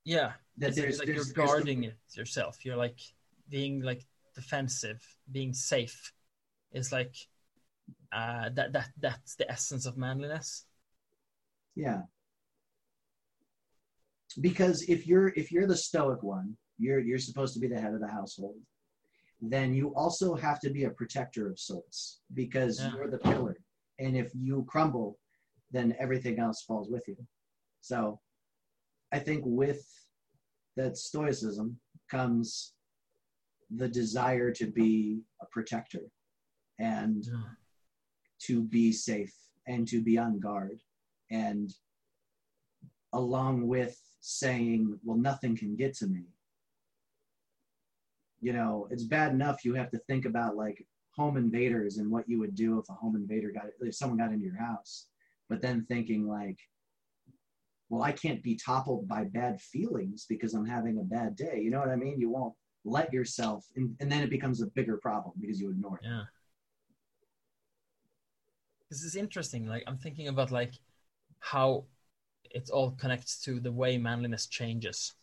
[0.03, 0.75] Yeah, that.
[0.75, 2.63] There's, like there's, you're there's the- guarding it yourself.
[2.65, 2.99] You're like
[3.49, 4.05] being like
[4.35, 5.01] defensive,
[5.31, 6.11] being safe.
[6.71, 7.15] Is like
[8.11, 10.65] uh, that that that's the essence of manliness.
[11.75, 12.01] Yeah.
[14.41, 17.93] Because if you're if you're the stoic one, you're you're supposed to be the head
[17.93, 18.55] of the household.
[19.41, 22.91] Then you also have to be a protector of sorts because Yeah.
[22.95, 23.57] you're the pillar.
[23.99, 25.17] And if you crumble,
[25.75, 27.17] then everything else falls with you.
[27.81, 28.19] So
[29.11, 29.85] I think with
[30.75, 31.79] that stoicism
[32.09, 32.73] comes
[33.75, 36.11] the desire to be a protector
[36.79, 37.27] and
[38.41, 39.33] to be safe
[39.67, 40.79] and to be on guard.
[41.31, 41.73] And
[43.13, 46.23] along with saying well nothing can get to me
[48.41, 50.85] you know it's bad enough you have to think about like
[51.15, 54.33] home invaders and what you would do if a home invader got if someone got
[54.33, 55.07] into your house
[55.49, 56.57] but then thinking like
[57.89, 61.69] well i can't be toppled by bad feelings because i'm having a bad day you
[61.69, 62.53] know what i mean you won't
[62.83, 66.23] let yourself and, and then it becomes a bigger problem because you ignore it Yeah.
[68.89, 69.67] This is interesting.
[69.67, 70.73] Like I'm thinking about like
[71.39, 71.85] how
[72.51, 75.13] it all connects to the way manliness changes.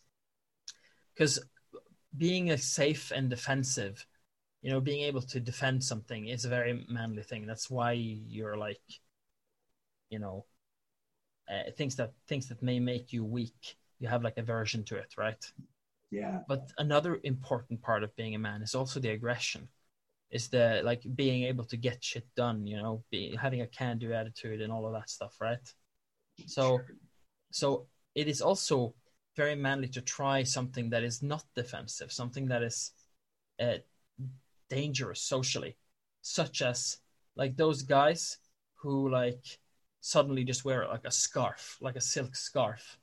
[1.14, 1.38] Because
[2.16, 4.06] being a safe and defensive,
[4.62, 7.46] you know, being able to defend something is a very manly thing.
[7.46, 8.80] That's why you're like,
[10.12, 10.44] you know,
[11.50, 13.76] uh, things that things that may make you weak.
[13.98, 15.44] You have like aversion to it, right?
[16.10, 19.68] yeah But another important part of being a man is also the aggression.
[20.30, 24.12] Is the like being able to get shit done, you know, be, having a can-do
[24.12, 25.74] attitude and all of that stuff, right?
[26.46, 26.80] So,
[27.50, 28.94] so it is also
[29.36, 32.92] very manly to try something that is not defensive, something that is
[33.60, 33.78] uh,
[34.70, 35.76] dangerous socially,
[36.22, 36.98] such as
[37.36, 38.38] like those guys
[38.76, 39.58] who like
[40.02, 42.98] suddenly just wear like a scarf, like a silk scarf,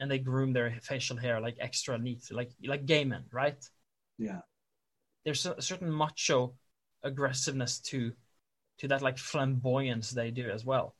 [0.00, 3.68] and they groom their facial hair like extra neat, like like gay men, right?
[4.18, 4.40] yeah.
[5.24, 6.58] There's a certain macho
[7.02, 8.14] aggressiveness to
[8.78, 10.94] to that like flamboyance they do as well.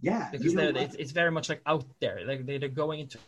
[0.00, 2.20] Yeah because you know they're, it's, it's very much like out there.
[2.26, 3.18] Like they- they're going into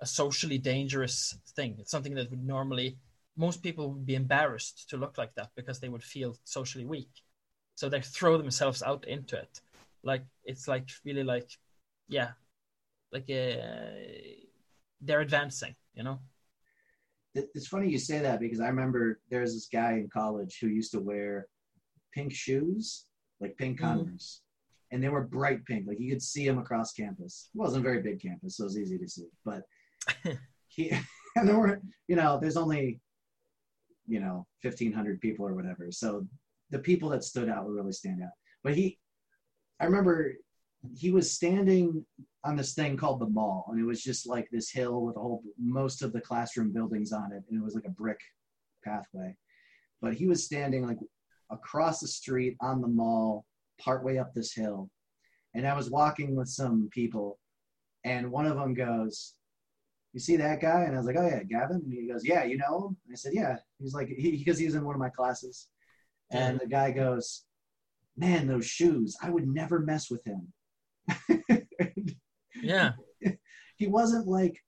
[0.00, 1.76] a socially dangerous thing.
[1.80, 2.98] It's something that would normally
[3.36, 7.10] most people would be embarrassed to look like that because they would feel socially weak
[7.80, 9.62] so they throw themselves out into it
[10.02, 11.48] like it's like really like
[12.08, 12.32] yeah
[13.10, 13.96] like uh,
[15.00, 16.18] they're advancing you know
[17.34, 20.66] It's funny you say that because I remember there was this guy in college who
[20.80, 21.46] used to wear
[22.16, 22.84] pink shoes,
[23.42, 23.84] like pink Mhm.
[23.84, 24.28] Converse,
[24.90, 25.82] and they were bright pink.
[25.86, 27.32] Like you could see him across campus.
[27.54, 29.28] It wasn't a very big campus, so it was easy to see.
[29.50, 29.62] But
[30.74, 30.82] he
[31.36, 31.74] and there were,
[32.10, 32.84] you know, there's only,
[34.14, 34.36] you know,
[34.66, 35.84] fifteen hundred people or whatever.
[36.02, 36.08] So
[36.70, 38.30] the people that stood out would really stand out.
[38.62, 38.98] But he,
[39.80, 40.34] I remember
[40.96, 42.04] he was standing
[42.44, 45.20] on this thing called the mall, and it was just like this hill with a
[45.20, 48.20] whole most of the classroom buildings on it, and it was like a brick
[48.84, 49.36] pathway.
[50.00, 50.98] But he was standing like
[51.50, 53.44] across the street on the mall,
[53.78, 54.88] partway up this hill,
[55.54, 57.38] and I was walking with some people,
[58.04, 59.34] and one of them goes,
[60.14, 62.44] "You see that guy?" And I was like, "Oh yeah, Gavin." And he goes, "Yeah,
[62.44, 65.10] you know him?" And I said, "Yeah." He's like, because he in one of my
[65.10, 65.68] classes,
[66.30, 67.44] and the guy goes,
[68.16, 69.16] "Man, those shoes!
[69.22, 70.52] I would never mess with him."
[72.62, 72.92] yeah
[73.80, 74.62] he wasn't like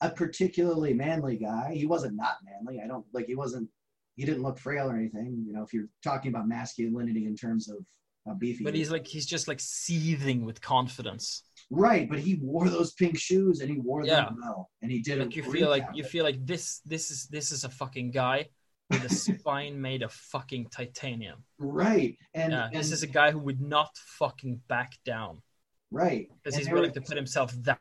[0.00, 1.72] a particularly manly guy.
[1.74, 2.80] He wasn't not manly.
[2.82, 3.68] I don't like he wasn't
[4.14, 5.44] he didn't look frail or anything.
[5.46, 7.78] You know, if you're talking about masculinity in terms of
[8.24, 8.62] how beefy.
[8.64, 11.42] But he's like he's just like seething with confidence.
[11.70, 14.26] right, but he wore those pink shoes and he wore Yeah.
[14.26, 15.18] them well, and he did.
[15.18, 18.46] Like you feel like you feel like this this is this is a fucking guy
[18.90, 21.44] with a spine made of fucking titanium.
[21.58, 25.42] right, and, Yeah, and this is a guy who would not fucking back down
[25.90, 27.80] right because he's willing were- to put himself that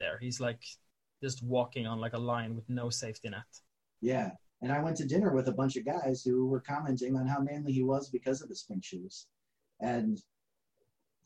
[0.00, 0.18] there.
[0.18, 0.60] He's like
[1.22, 3.42] just walking on like a line with no safety net.
[4.00, 4.30] Yeah.
[4.62, 7.40] And I went to dinner with a bunch of guys who were commenting on how
[7.40, 9.26] manly he was because of his pink shoes.
[9.80, 10.20] And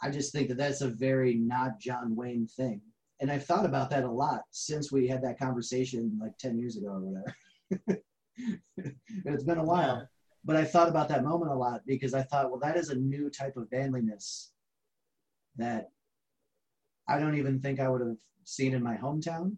[0.03, 2.81] I just think that that's a very not John Wayne thing.
[3.21, 6.77] And I've thought about that a lot since we had that conversation like 10 years
[6.77, 8.03] ago or whatever.
[9.25, 10.09] it's been a while.
[10.45, 12.97] But I thought about that moment a lot because I thought, well, that is a
[12.97, 14.53] new type of manliness
[15.57, 15.91] that
[17.09, 19.57] I don't even think I would have seen in my hometown.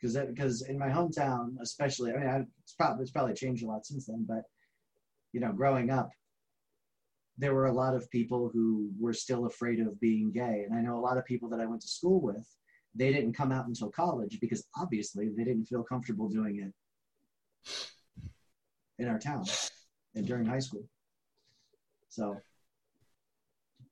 [0.00, 3.66] Because because in my hometown, especially, I mean, I, it's probably it's probably changed a
[3.66, 4.24] lot since then.
[4.26, 4.44] But
[5.32, 6.10] you know, growing up,
[7.36, 10.80] there were a lot of people who were still afraid of being gay, and I
[10.80, 12.48] know a lot of people that I went to school with.
[12.94, 16.72] They didn't come out until college because obviously they didn't feel comfortable doing it
[18.98, 19.44] in our town
[20.14, 20.84] and during high school.
[22.08, 22.36] So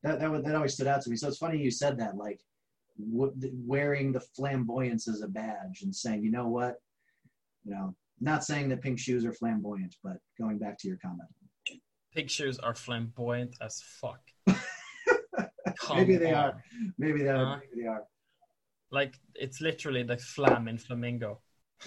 [0.02, 1.16] that that, that always stood out to me.
[1.16, 2.40] So it's funny you said that, like
[3.12, 3.32] w-
[3.66, 6.76] wearing the flamboyance as a badge and saying, you know what,
[7.64, 11.28] you know, not saying that pink shoes are flamboyant, but going back to your comment,
[12.14, 14.20] Pig shoes are flamboyant as fuck.
[15.94, 16.44] Maybe they on.
[16.44, 16.64] are,
[16.98, 17.56] maybe they are, Huh?
[17.60, 18.02] maybe they are.
[18.90, 21.40] Like it's literally the flam in flamingo.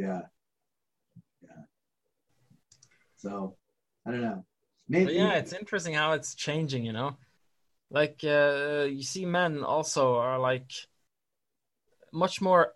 [0.00, 0.22] yeah,
[1.42, 1.62] yeah.
[3.16, 3.56] So
[4.06, 4.44] I don't know.
[4.88, 7.16] Maybe yeah, it's interesting how it's changing, you know.
[7.90, 10.70] Like uh, you see, men also are like
[12.12, 12.74] much more.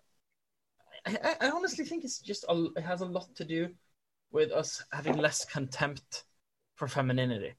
[1.05, 3.69] I, I- I honestly think it's just a, it has a lot to do
[4.31, 6.23] with us having less contempt
[6.75, 7.55] for femininity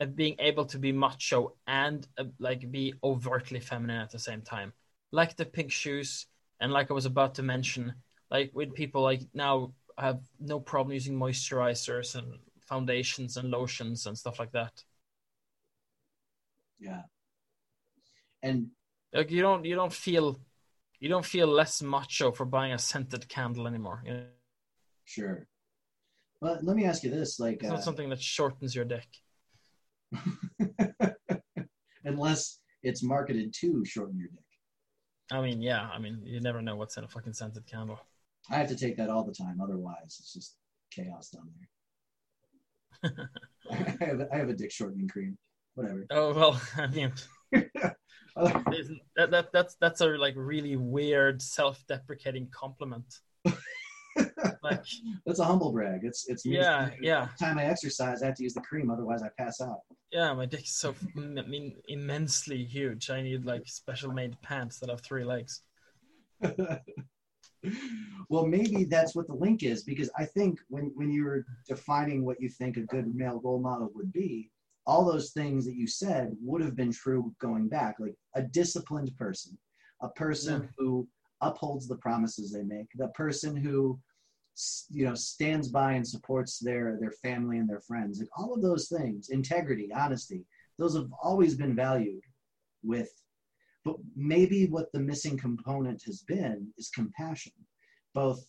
[0.00, 4.42] and being able to be macho and uh, like be overtly feminine at the same
[4.42, 4.72] time,
[5.12, 6.26] like the pink shoes,
[6.60, 7.94] and like I was about to mention,
[8.30, 14.06] like with people like now I have no problem using moisturizers and foundations and lotions
[14.06, 14.72] and stuff like that.
[16.78, 17.02] yeah.
[18.42, 18.68] And
[19.12, 20.40] Like you don't you don't feel
[21.00, 24.02] you don't feel less macho for buying a scented candle anymore.
[24.06, 24.26] You know?
[25.04, 25.46] sure.
[26.40, 29.08] Well, let me ask you this: like, It's uh, not something that shortens your dick.
[32.04, 34.44] unless it's marketed to shorten your dick.
[35.32, 37.98] I mean, yeah, I mean, you never know what's in a fucking scented candle.
[38.50, 39.60] I have to take that all the time.
[39.62, 40.56] Otherwise, it's just
[40.90, 41.48] chaos down
[43.02, 43.28] there.
[43.70, 45.38] I have, I have a dick shortening cream.
[45.74, 46.06] Whatever.
[46.10, 47.12] Oh well, I mean,
[47.52, 53.12] that, that that's that's a like really weird self-deprecating compliment.
[54.62, 54.84] Like,
[55.26, 56.00] That's a humble brag.
[56.04, 58.90] It's it's yeah, yeah, Every time I exercise, I have to use the cream.
[58.90, 59.80] Otherwise, I pass out.
[60.10, 60.32] yeah.
[60.32, 63.10] My dick is so I mean immensely huge.
[63.10, 65.62] I need like special made pants that have three legs.
[68.28, 72.40] Well, maybe that's what the link is because I think when when you're defining what
[72.40, 74.50] you think a good male role model would be,
[74.86, 77.96] all those things that you said would have been true going back.
[77.98, 79.56] Like a disciplined person,
[80.02, 81.08] a person who
[81.40, 83.98] upholds the promises they make, the person who
[84.88, 88.18] you know stands by and supports their their family and their friends.
[88.18, 90.44] Like all of those things, integrity, honesty,
[90.78, 92.22] those have always been valued
[92.82, 93.10] with
[93.84, 97.52] but maybe what the missing component has been is compassion,
[98.14, 98.42] both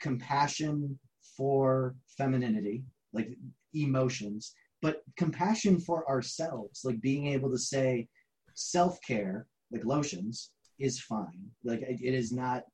[0.00, 0.98] compassion
[1.36, 3.30] for femininity, like
[3.74, 8.08] emotions, but compassion for ourselves, like being able to say
[8.54, 11.50] self care, like lotions, is fine.
[11.64, 12.64] Like it is not,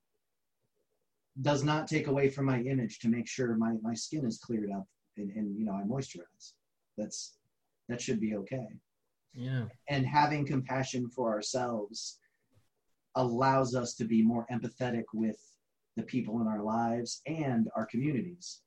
[1.43, 4.71] does not take away from my image to make sure my, my skin is cleared
[4.73, 4.87] up
[5.17, 6.55] and, and you know I moisturize.
[6.97, 7.37] That's
[7.89, 8.67] that should be okay
[9.39, 12.19] Yeah, and having compassion for ourselves
[13.15, 15.37] allows us to be more empathetic with
[15.97, 18.63] the people in our lives and our communities.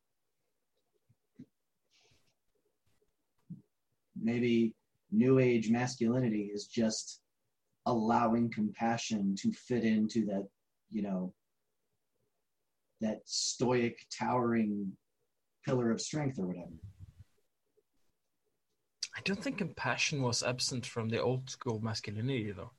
[4.17, 4.73] Maybe
[5.11, 7.19] new age masculinity is just
[7.85, 10.47] allowing compassion to fit into that,
[10.89, 11.33] you know,
[13.01, 14.89] that stoic, towering
[15.65, 16.71] pillar of strength or whatever.
[19.15, 22.71] I don't think compassion was absent from the old school masculinity though.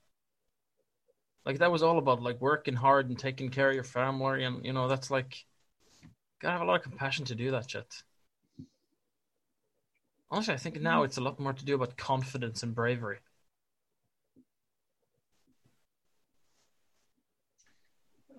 [1.44, 4.64] Like that was all about like working hard and taking care of your family, and
[4.64, 5.44] you know that's like
[6.40, 8.02] gotta have a lot of compassion to do that shit.
[10.30, 11.04] Honestly, I think now mm.
[11.04, 13.18] it's a lot more to do about confidence and bravery.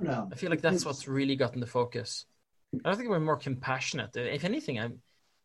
[0.03, 0.26] I.
[0.32, 2.26] I feel like that's what's really gotten the focus.
[2.74, 4.15] I don't think we're more compassionate.
[4.15, 4.90] If anything, I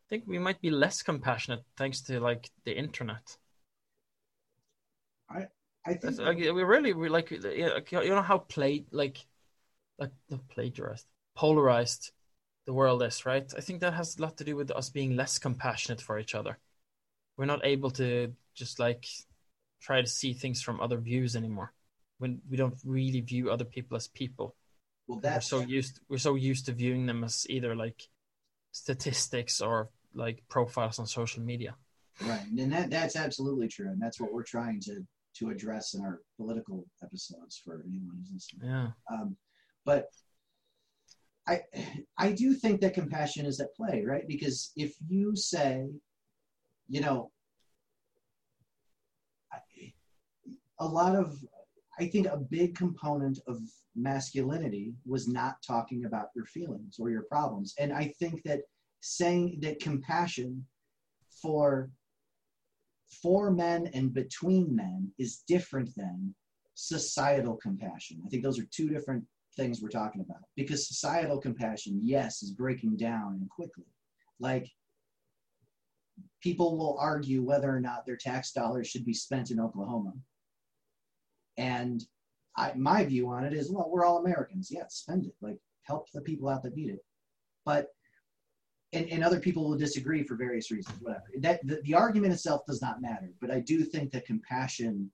[0.09, 3.37] think we might be less compassionate thanks to like the internet.
[5.29, 5.47] I
[5.85, 7.39] I think That's, like, we really we like you
[7.91, 9.25] know how play like
[9.97, 11.05] like the plagiarized
[11.35, 12.11] polarized
[12.65, 13.51] the world is right.
[13.57, 16.35] I think that has a lot to do with us being less compassionate for each
[16.35, 16.57] other.
[17.37, 19.05] We're not able to just like
[19.81, 21.73] try to see things from other views anymore.
[22.17, 24.55] When we don't really view other people as people.
[25.07, 28.07] well, we're so used we're so used to viewing them as either like
[28.71, 31.75] statistics or like profiles on social media.
[32.25, 35.01] right, and that that's absolutely true, and that's what we're trying to
[35.35, 38.69] to address in our political episodes for anyone who's listening.
[38.69, 38.89] Yeah.
[39.11, 39.37] Um,
[39.85, 40.07] but
[41.47, 41.61] I
[42.17, 44.27] I do think that compassion is at play, right?
[44.27, 45.87] Because if you say,
[46.87, 47.31] you know,
[50.79, 51.37] a lot of
[51.99, 53.57] I think a big component of
[53.95, 58.61] masculinity was not talking about your feelings or your problems, and I think that
[59.01, 60.65] saying that compassion
[61.41, 61.89] for
[63.21, 66.33] for men and between men is different than
[66.75, 68.21] societal compassion.
[68.25, 72.51] I think those are two different things we're talking about because societal compassion, yes, is
[72.51, 73.85] breaking down and quickly.
[74.39, 74.69] Like
[76.41, 80.13] people will argue whether or not their tax dollars should be spent in Oklahoma.
[81.57, 82.05] And
[82.55, 84.69] I, my view on it is, well, we're all Americans.
[84.71, 85.33] Yeah, spend it.
[85.41, 87.03] Like help the people out that need it.
[87.65, 87.87] But
[88.93, 91.25] and, and other people will disagree for various reasons, whatever.
[91.39, 93.29] That the, the argument itself does not matter.
[93.39, 95.11] But I do think that compassion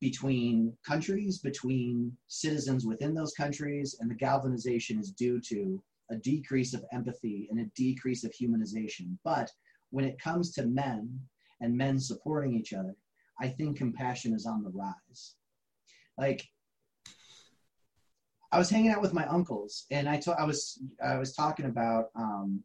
[0.00, 6.74] between countries, between citizens within those countries, and the galvanization is due to a decrease
[6.74, 9.16] of empathy and a decrease of humanization.
[9.24, 9.50] But
[9.90, 11.20] when it comes to men
[11.60, 12.94] and men supporting each other,
[13.40, 15.34] I think compassion is on the rise.
[16.18, 16.46] Like
[18.52, 21.66] I was hanging out with my uncles, and I ta- I was I was talking
[21.66, 22.62] about um,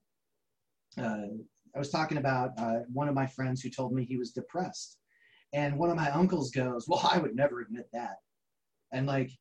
[0.98, 1.28] uh,
[1.76, 4.98] I was talking about uh, one of my friends who told me he was depressed,
[5.54, 8.18] and one of my uncles goes, "Well, I would never admit that,"
[8.92, 9.32] and like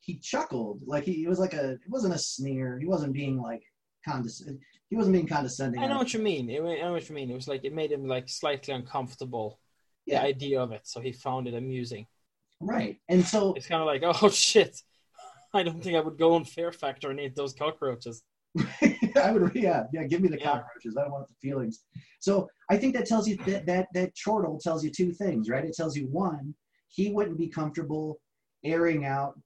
[0.00, 3.40] he chuckled, like he it was like a it wasn't a sneer, he wasn't being
[3.40, 3.62] like
[4.06, 5.80] condescending, he wasn't being condescending.
[5.80, 6.50] I know what you mean.
[6.50, 7.30] It, I know what you mean.
[7.30, 9.60] It was like it made him like slightly uncomfortable.
[10.06, 10.22] Yeah.
[10.22, 12.06] The idea of it, so he found it amusing.
[12.60, 14.80] right, and so It's kind of like, oh shit,
[15.54, 18.22] I don't think I would go on Fear Factor and eat those cockroaches.
[19.16, 20.04] I would, yeah, yeah.
[20.04, 20.52] Give me the Yeah.
[20.52, 20.96] cockroaches.
[20.96, 21.84] I don't want the feelings.
[22.20, 25.64] So I think that tells you that that that chortle tells you two things, right?
[25.64, 26.54] It tells you one,
[26.88, 28.20] he wouldn't be comfortable
[28.64, 29.38] airing out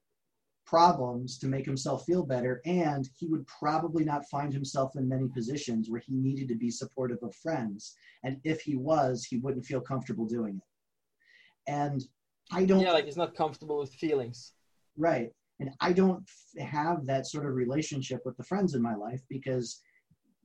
[0.66, 5.28] problems to make himself feel better, and he would probably not find himself in many
[5.28, 7.94] positions where he needed to be supportive of friends.
[8.24, 11.70] And if he was, he wouldn't feel comfortable doing it.
[11.70, 12.02] And
[12.50, 14.52] I don't Yeah, like he's not comfortable with feelings.
[14.96, 15.30] Right.
[15.60, 16.24] And I don't
[16.58, 19.80] f- have that sort of relationship with the friends in my life because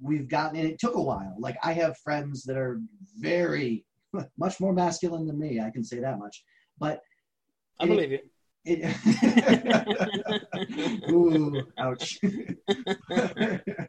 [0.01, 1.35] we've gotten, and it took a while.
[1.39, 2.79] Like, I have friends that are
[3.17, 3.85] very,
[4.37, 5.59] much more masculine than me.
[5.59, 6.43] I can say that much.
[6.77, 7.01] But
[7.79, 8.19] I It- believe you.
[8.65, 8.95] it,
[11.11, 12.19] ooh, ouch.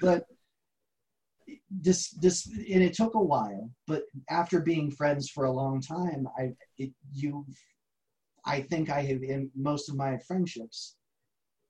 [0.00, 0.24] but
[1.70, 3.70] this, this, and it took a while.
[3.86, 7.46] But after being friends for a long time, I, it, you,
[8.44, 10.96] I think I have in most of my friendships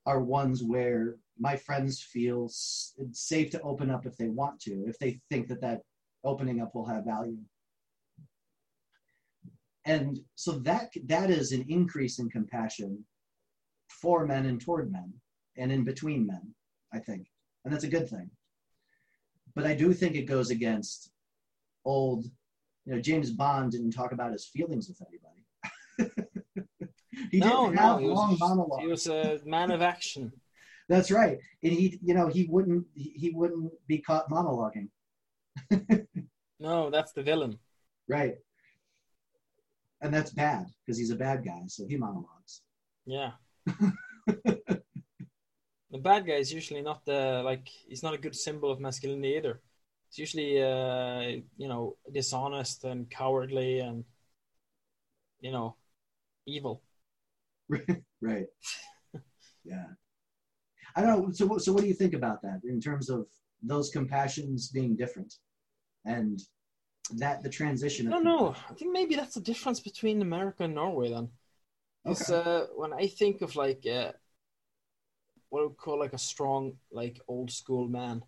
[0.07, 4.85] are ones where my friends feel it's safe to open up if they want to,
[4.87, 5.83] if they think that that
[6.25, 7.39] opening up will have value.
[9.85, 13.05] And so that that is an increase in compassion
[13.89, 15.13] for men and toward men
[15.57, 16.55] and in between men,
[16.93, 17.27] I think.
[17.65, 18.31] And that's a good thing.
[19.55, 21.11] But I do think it goes against
[21.85, 22.25] old,
[22.87, 25.42] you know, James Bond didn't talk about his feelings with anybody.
[27.33, 28.83] He no, didn't no, have he was, long monologues.
[28.83, 30.33] he was a man of action.
[30.89, 31.39] That's right.
[31.63, 34.89] And he, you know, he wouldn't he he wouldn't be caught monologuing.
[36.63, 37.59] No, that's the villain.
[38.09, 38.37] Right.
[40.01, 42.63] And that's bad because he's a bad guy, so he monologues.
[43.05, 43.33] Yeah.
[43.67, 44.83] the
[45.99, 49.61] bad guy is usually not the like he's not a good symbol of masculinity either.
[50.09, 54.05] It's usually uh you know dishonest and cowardly and
[55.41, 55.75] you know
[56.47, 56.81] evil.
[58.21, 58.47] right.
[59.65, 59.87] yeah.
[60.95, 61.33] I don't know.
[61.33, 63.27] So, so what do you think about that in terms of
[63.63, 65.35] those compassions being different,
[66.05, 66.41] and
[67.17, 68.09] that the transition?
[68.09, 68.55] I don't know.
[68.69, 71.31] I think maybe that's the difference between America and Norway then.
[72.05, 72.51] Because Okay.
[72.51, 74.13] uh, when I think of like uh,
[75.49, 78.23] what I would call like a strong, like old school man,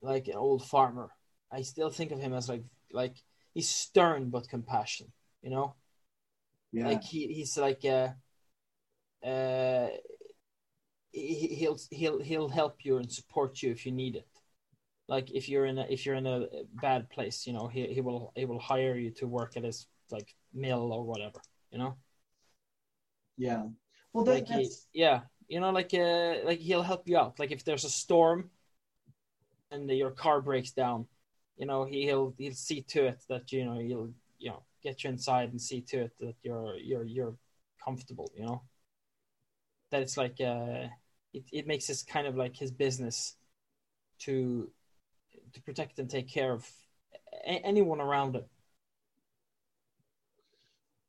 [0.00, 1.10] like an old farmer,
[1.52, 3.16] I still think of him as like like
[3.54, 5.12] he's stern but compassion.
[5.42, 5.74] You know,
[6.72, 6.88] Yeah.
[6.88, 8.08] like he he's like uh,
[11.12, 14.28] he, he'll he'll he'll help you and support you if you need it.
[15.08, 18.00] Like if you're in a if you're in a bad place, you know, he he
[18.00, 21.40] will he will hire you to work at his like mill or whatever.
[21.70, 21.96] You know,
[23.38, 23.64] yeah.
[24.12, 27.38] Well, that, like he, yeah, you know, like uh, like he'll help you out.
[27.38, 28.50] Like if there's a storm
[29.70, 31.06] and your car breaks down,
[31.56, 35.04] you know, he, he'll he'll see to it that you know he'll you know get
[35.04, 37.34] you inside and see to it that you're you're you're
[37.82, 38.30] comfortable.
[38.36, 38.62] You know,
[39.90, 40.88] that it's like uh,
[41.32, 43.36] it it makes this kind of like his business
[44.20, 44.70] to
[45.52, 46.68] to protect and take care of
[47.44, 48.44] a- anyone around him.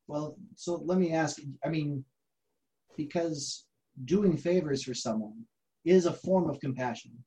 [0.07, 1.39] Well, so let me ask.
[1.63, 2.03] I mean,
[2.97, 3.65] because
[4.05, 5.45] doing favors for someone
[5.85, 7.23] is a form of compassion,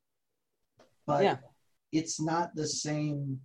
[1.06, 1.38] but Yeah.
[1.92, 3.40] it's not the same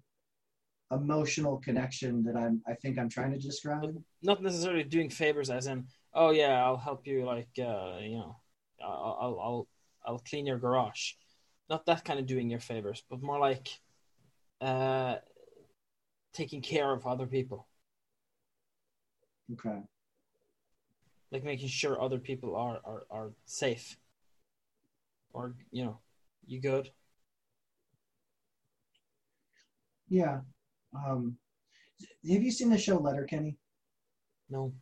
[0.92, 2.62] emotional connection that I'm.
[2.68, 4.02] I think I'm trying to describe.
[4.24, 8.36] not necessarily doing favors as in oh yeah i'll help you like uh you know
[8.84, 9.68] i'll i'll i'll,
[10.06, 11.14] I'll clean your garage
[11.70, 13.80] not that kind of doing your favors but more like
[14.62, 15.16] uh
[16.34, 17.68] taking care of other people
[19.54, 19.80] Okay.
[21.32, 23.98] like making sure other people are are, are safe
[25.34, 26.00] or you know
[26.46, 26.90] you good
[30.10, 30.40] Yeah.
[30.96, 31.38] Um,
[32.04, 33.58] have you seen the show Letterkenny?
[34.50, 34.74] no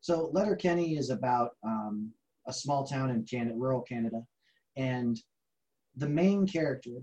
[0.00, 2.12] So Letterkenny is about um,
[2.48, 4.22] a small town in Canada, rural Canada,
[4.76, 5.20] and
[5.96, 7.02] the main character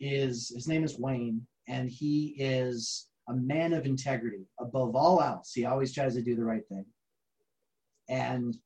[0.00, 5.52] is his name is Wayne, and he is a man of integrity above all else.
[5.54, 6.84] He always tries to do the right thing,
[8.08, 8.56] and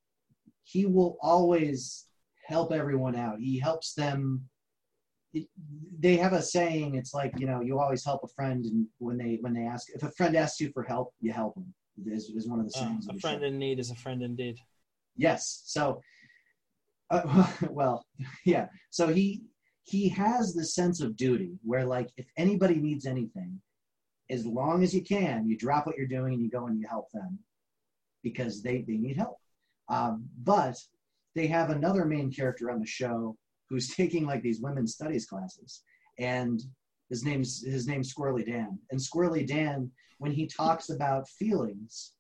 [0.65, 2.07] he will always
[2.45, 3.39] help everyone out.
[3.39, 4.43] He helps them.
[5.33, 5.47] It,
[6.01, 6.97] they have a saying.
[6.97, 9.89] It's like you know, you always help a friend, and when they when they ask,
[9.95, 11.73] if a friend asks you for help, you help them.
[12.07, 13.09] Is, is one of the uh, sayings.
[13.09, 14.57] of a friend in need is a friend indeed
[15.19, 15.63] Yes.
[15.67, 16.01] So,
[17.11, 18.07] uh, well,
[18.47, 18.69] yeah.
[18.91, 19.43] So he
[19.83, 23.61] he has this sense of duty where, like, if anybody needs anything,
[24.31, 26.87] as long as you can, you drop what you're doing and you go and you
[26.89, 27.39] help them
[28.23, 29.39] because they they need help.
[29.89, 30.77] Um, but
[31.35, 33.37] they have another main character on the show
[33.69, 35.83] who's taking like these women's studies classes,
[36.19, 36.63] and
[37.11, 38.79] his name's his name's Squirrely Dan.
[38.91, 42.13] And Squirrely Dan, when he talks about feelings,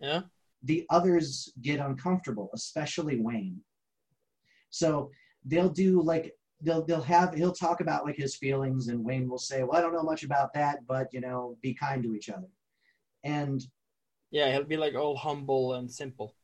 [0.00, 0.22] yeah
[0.64, 3.60] the others get uncomfortable, especially Wayne.
[4.70, 5.10] So
[5.44, 9.38] they'll do like they'll they'll have he'll talk about like his feelings and Wayne will
[9.38, 12.28] say, "Well, I don't know much about that, but you know, be kind to each
[12.30, 12.48] other."
[13.22, 13.64] And
[14.34, 16.34] yeah he'll be like all humble and simple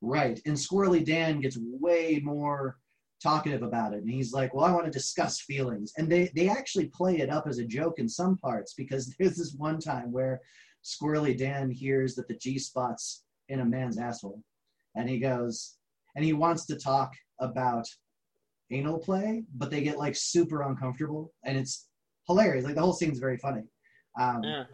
[0.00, 2.78] right, and Squirrely Dan gets way more
[3.20, 6.48] talkative about it and he's like, "Well, I want to discuss feelings." And they they
[6.48, 10.12] actually play it up as a joke in some parts because there's this one time
[10.12, 10.40] where
[10.84, 14.42] Squirrely Dan hears that the G spot's in a man's asshole
[14.96, 15.76] and he goes
[16.16, 17.86] and he wants to talk about
[18.70, 21.88] anal play, but they get like super uncomfortable and it's
[22.26, 22.64] hilarious.
[22.64, 23.62] Like the whole scene's very funny.
[24.18, 24.64] Um, yeah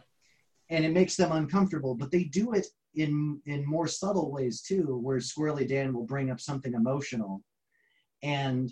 [0.71, 4.99] and it makes them uncomfortable, but they do it in in more subtle ways too,
[5.03, 7.43] where Squirrely Dan will bring up something emotional
[8.23, 8.71] and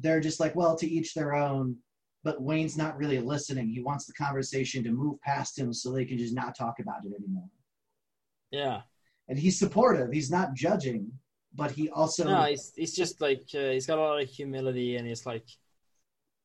[0.00, 1.76] they're just like, well, to each their own.
[2.24, 3.68] But Wayne's not really listening.
[3.68, 7.04] He wants the conversation to move past him so they can just not talk about
[7.04, 7.48] it anymore.
[8.50, 8.82] yeah
[9.28, 10.10] And he's supportive.
[10.12, 11.12] He's not judging,
[11.54, 14.96] but he also no, he's he's just like uh, he's got a lot of humility,
[14.96, 15.46] and he's like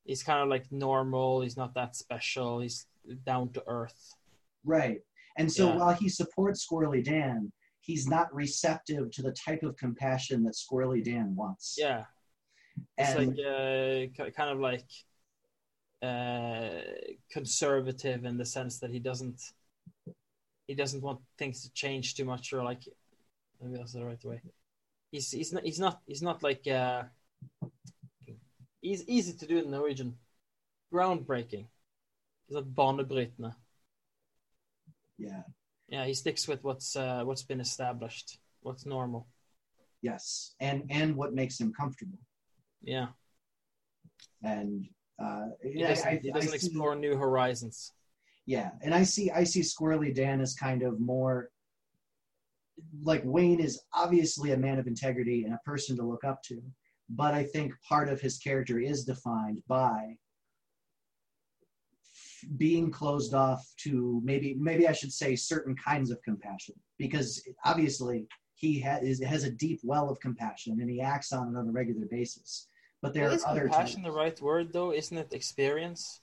[0.04, 1.42] he's kind of like normal.
[1.42, 2.60] He's not that special.
[2.60, 2.88] He's
[3.26, 4.14] down to earth.
[4.66, 5.00] Right.
[5.38, 5.78] And so Yeah.
[5.78, 11.04] while he supports Squirrely Dan, he's not receptive to the type of compassion that Squirrely
[11.04, 11.76] Dan wants.
[11.78, 12.04] Yeah,
[12.98, 14.86] it's like uh, kind of like
[16.02, 16.82] uh,
[17.32, 19.40] conservative in the sense that he doesn't
[20.68, 22.82] he doesn't want things to change too much, or like
[23.62, 24.42] maybe that's the right way.
[25.12, 27.04] He's he's not he's not he's not like uh,
[28.82, 30.16] he's easy to do in Norwegian,
[30.94, 31.66] groundbreaking.
[32.48, 33.54] He's not banebrytende.
[35.18, 35.44] yeah,
[35.88, 39.28] Yeah, he sticks with what's uh, what's been established, what's normal.
[40.02, 40.56] yes.
[40.60, 42.20] And and what makes him comfortable.
[42.82, 43.08] Yeah,
[44.44, 44.88] And
[45.20, 47.94] uh he yeah, doesn't, I- he doesn't explore new horizons.
[48.46, 51.50] Yeah, and I see I see Squirrely Dan as kind of more
[53.02, 56.62] like Wayne is obviously a man of integrity and a person to look up to,
[57.10, 60.18] but I think part of his character is defined by
[62.58, 68.28] being closed off to maybe maybe I should say certain kinds of compassion because obviously
[68.56, 71.68] he ha- is, has a deep well of compassion and he acts on it on
[71.68, 72.68] a regular basis.
[73.02, 74.14] But there Is are other compassion times.
[74.14, 74.94] the right word though?
[74.94, 76.22] Isn't it experience?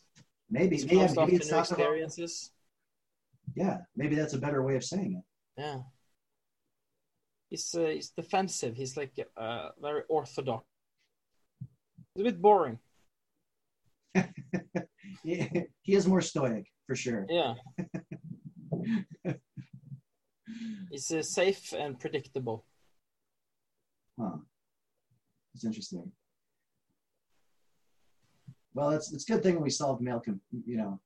[0.50, 2.50] Maybe, He's maybe, maybe it's not experiences.
[3.54, 5.60] Yeah, maybe that's a better way of saying it.
[5.60, 5.78] Yeah.
[7.48, 8.76] He's uh, he's defensive.
[8.76, 10.64] He's like uh, very orthodox.
[12.14, 12.78] It's a bit boring.
[15.24, 15.48] Yeah,
[15.82, 17.26] he is more stoic for sure.
[17.28, 17.54] Yeah.
[20.90, 22.64] it's uh, safe and predictable.
[24.18, 24.38] Huh.
[25.54, 26.12] It's interesting.
[28.74, 31.00] Well, it's it's a good thing we solved male, com- you know.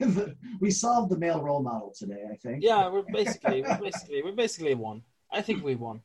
[0.60, 2.62] we solved the male role model today, I think.
[2.62, 5.02] Yeah, we're basically we're basically we're basically won.
[5.30, 6.00] I think we won.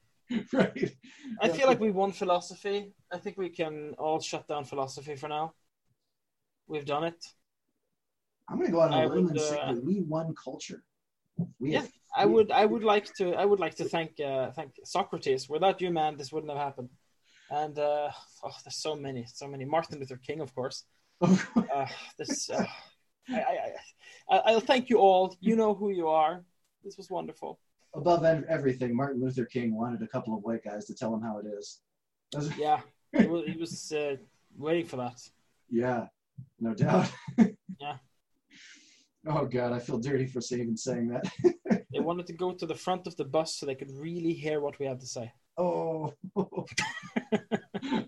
[0.53, 0.95] right.
[1.41, 2.93] I feel like we won philosophy.
[3.11, 5.53] I think we can all shut down philosophy for now.
[6.67, 7.23] We've done it.
[8.49, 10.33] I'm gonna go out on I a limb would, and say uh, that we won
[10.35, 10.83] culture.
[11.59, 14.51] We Yeah, have- I would I would like to I would like to thank uh,
[14.51, 15.47] thank Socrates.
[15.49, 16.89] Without you, man, this wouldn't have happened.
[17.49, 18.09] And uh,
[18.43, 19.65] oh, there's so many, so many.
[19.65, 20.85] Martin Luther King, of course.
[21.73, 22.63] Uh, this, uh,
[23.29, 23.71] I, I,
[24.29, 25.35] I, I'll thank you all.
[25.41, 26.43] You know who you are.
[26.83, 27.59] This was wonderful.
[27.93, 31.39] Above everything, Martin Luther King wanted a couple of white guys to tell him how
[31.39, 31.81] it is.
[32.57, 32.81] Yeah,
[33.17, 34.15] he was, he was uh,
[34.57, 35.19] waiting for that.
[35.69, 36.07] Yeah,
[36.59, 37.11] no doubt.
[37.81, 37.97] Yeah.
[39.27, 41.25] Oh God, I feel dirty for even saying that.
[41.91, 44.61] They wanted to go to the front of the bus so they could really hear
[44.61, 45.33] what we had to say.
[45.57, 46.13] Oh.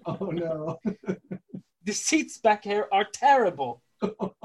[0.05, 0.79] oh no.
[1.83, 3.81] The seats back here are terrible.
[4.01, 4.43] oh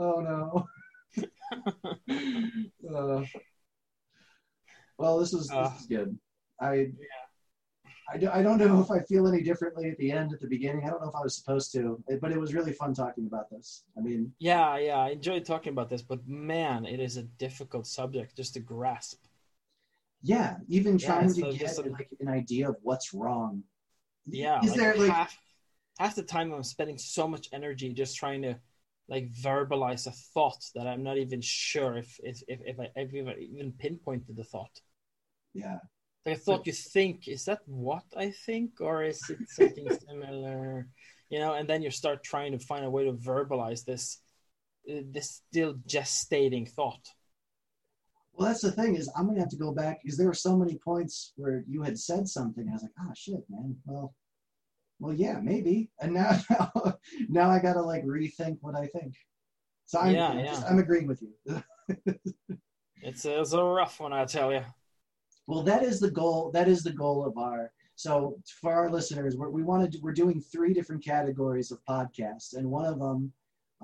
[0.00, 0.66] no.
[2.92, 3.24] Uh,
[4.98, 6.18] well, this is, Uh, this is good.
[6.60, 6.88] I,
[8.12, 10.48] I, do, I don't know if I feel any differently at the end, at the
[10.48, 10.84] beginning.
[10.84, 13.48] I don't know if I was supposed to, but it was really fun talking about
[13.50, 13.84] this.
[13.96, 17.86] I mean, Yeah, yeah, I enjoyed talking about this, but man, it is a difficult
[17.86, 19.22] subject just to grasp.
[20.22, 23.62] Yeah, even Yeah, trying so to get like an idea of what's wrong.
[24.30, 25.36] Yeah, Is like there like half
[25.98, 28.58] half the time I'm spending so much energy just trying to
[29.08, 33.14] like verbalize a thought that I'm not even sure if if if, if I if
[33.14, 34.80] even pinpointed the thought.
[35.54, 35.78] yeah,
[36.26, 40.88] Like a thought you think, is that what I think, or is it something similar?
[41.30, 44.18] You know, and then you start trying to find a way to verbalize this
[44.90, 47.08] uh, this still gestating thought.
[48.40, 50.56] Well, that's the thing is I'm gonna have to go back because there were so
[50.56, 52.66] many points where you had said something.
[52.66, 53.76] I was like, oh shit, man.
[53.84, 54.14] Well,
[54.98, 55.90] well, yeah, maybe.
[56.00, 56.72] And now, now,
[57.28, 59.14] now I gotta like rethink what I think.
[59.84, 60.46] So I'm, Yeah, I'm yeah.
[60.46, 61.62] just- I'm agreeing with you.
[63.02, 64.62] It's a, it's a rough one, I tell you.
[65.46, 66.50] well, that is the goal.
[66.52, 67.72] That is the goal of our.
[67.94, 69.98] So for our listeners, we're, we want to.
[70.02, 73.32] We're doing three different categories of podcasts, and one of them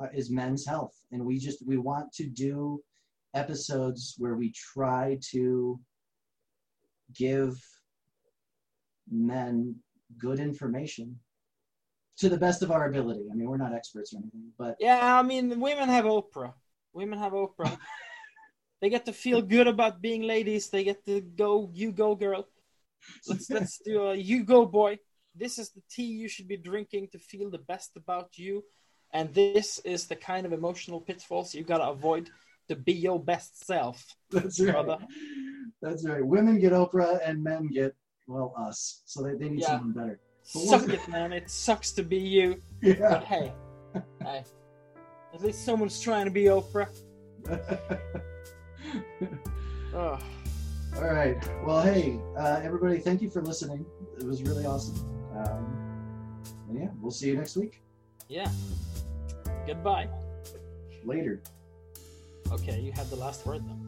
[0.00, 2.82] uh, is men's health, and we just we want to do
[3.36, 5.78] episodes where we try to
[7.14, 7.54] give
[9.10, 9.76] men
[10.18, 11.18] good information
[12.18, 13.26] to the best of our ability.
[13.30, 16.54] I mean, we're not experts or anything, but Yeah, I mean, women have Oprah.
[16.92, 17.76] Women have Oprah.
[18.80, 20.70] they get to feel good about being ladies.
[20.70, 22.48] They get to go, you go, girl.
[23.28, 24.98] Let's let's do a you go, boy.
[25.34, 28.64] This is the tea you should be drinking to feel the best about you,
[29.12, 32.30] and this is the kind of emotional pitfalls you gotta avoid
[32.68, 34.04] to be your best self.
[34.30, 34.72] that's right.
[34.72, 34.98] Brother.
[35.82, 36.24] That's right.
[36.24, 37.94] Women get Oprah, and men get
[38.26, 39.02] well us.
[39.06, 39.66] So they, they need Yeah.
[39.78, 40.20] someone better.
[40.54, 41.32] But Suck it, man.
[41.32, 42.94] It sucks to be you, Yeah.
[43.10, 43.52] but hey,
[44.22, 44.44] hey,
[45.34, 46.88] at least someone's trying to be Oprah.
[49.94, 50.22] Ugh.
[50.96, 51.36] All right.
[51.64, 53.84] Well, hey, uh, everybody, thank you for listening.
[54.18, 54.96] It was really awesome.
[55.36, 57.82] Um, yeah, we'll see you next week.
[58.28, 58.50] Yeah.
[59.66, 60.08] Goodbye.
[61.04, 61.42] Later.
[62.52, 63.85] Okay, you had the last word then.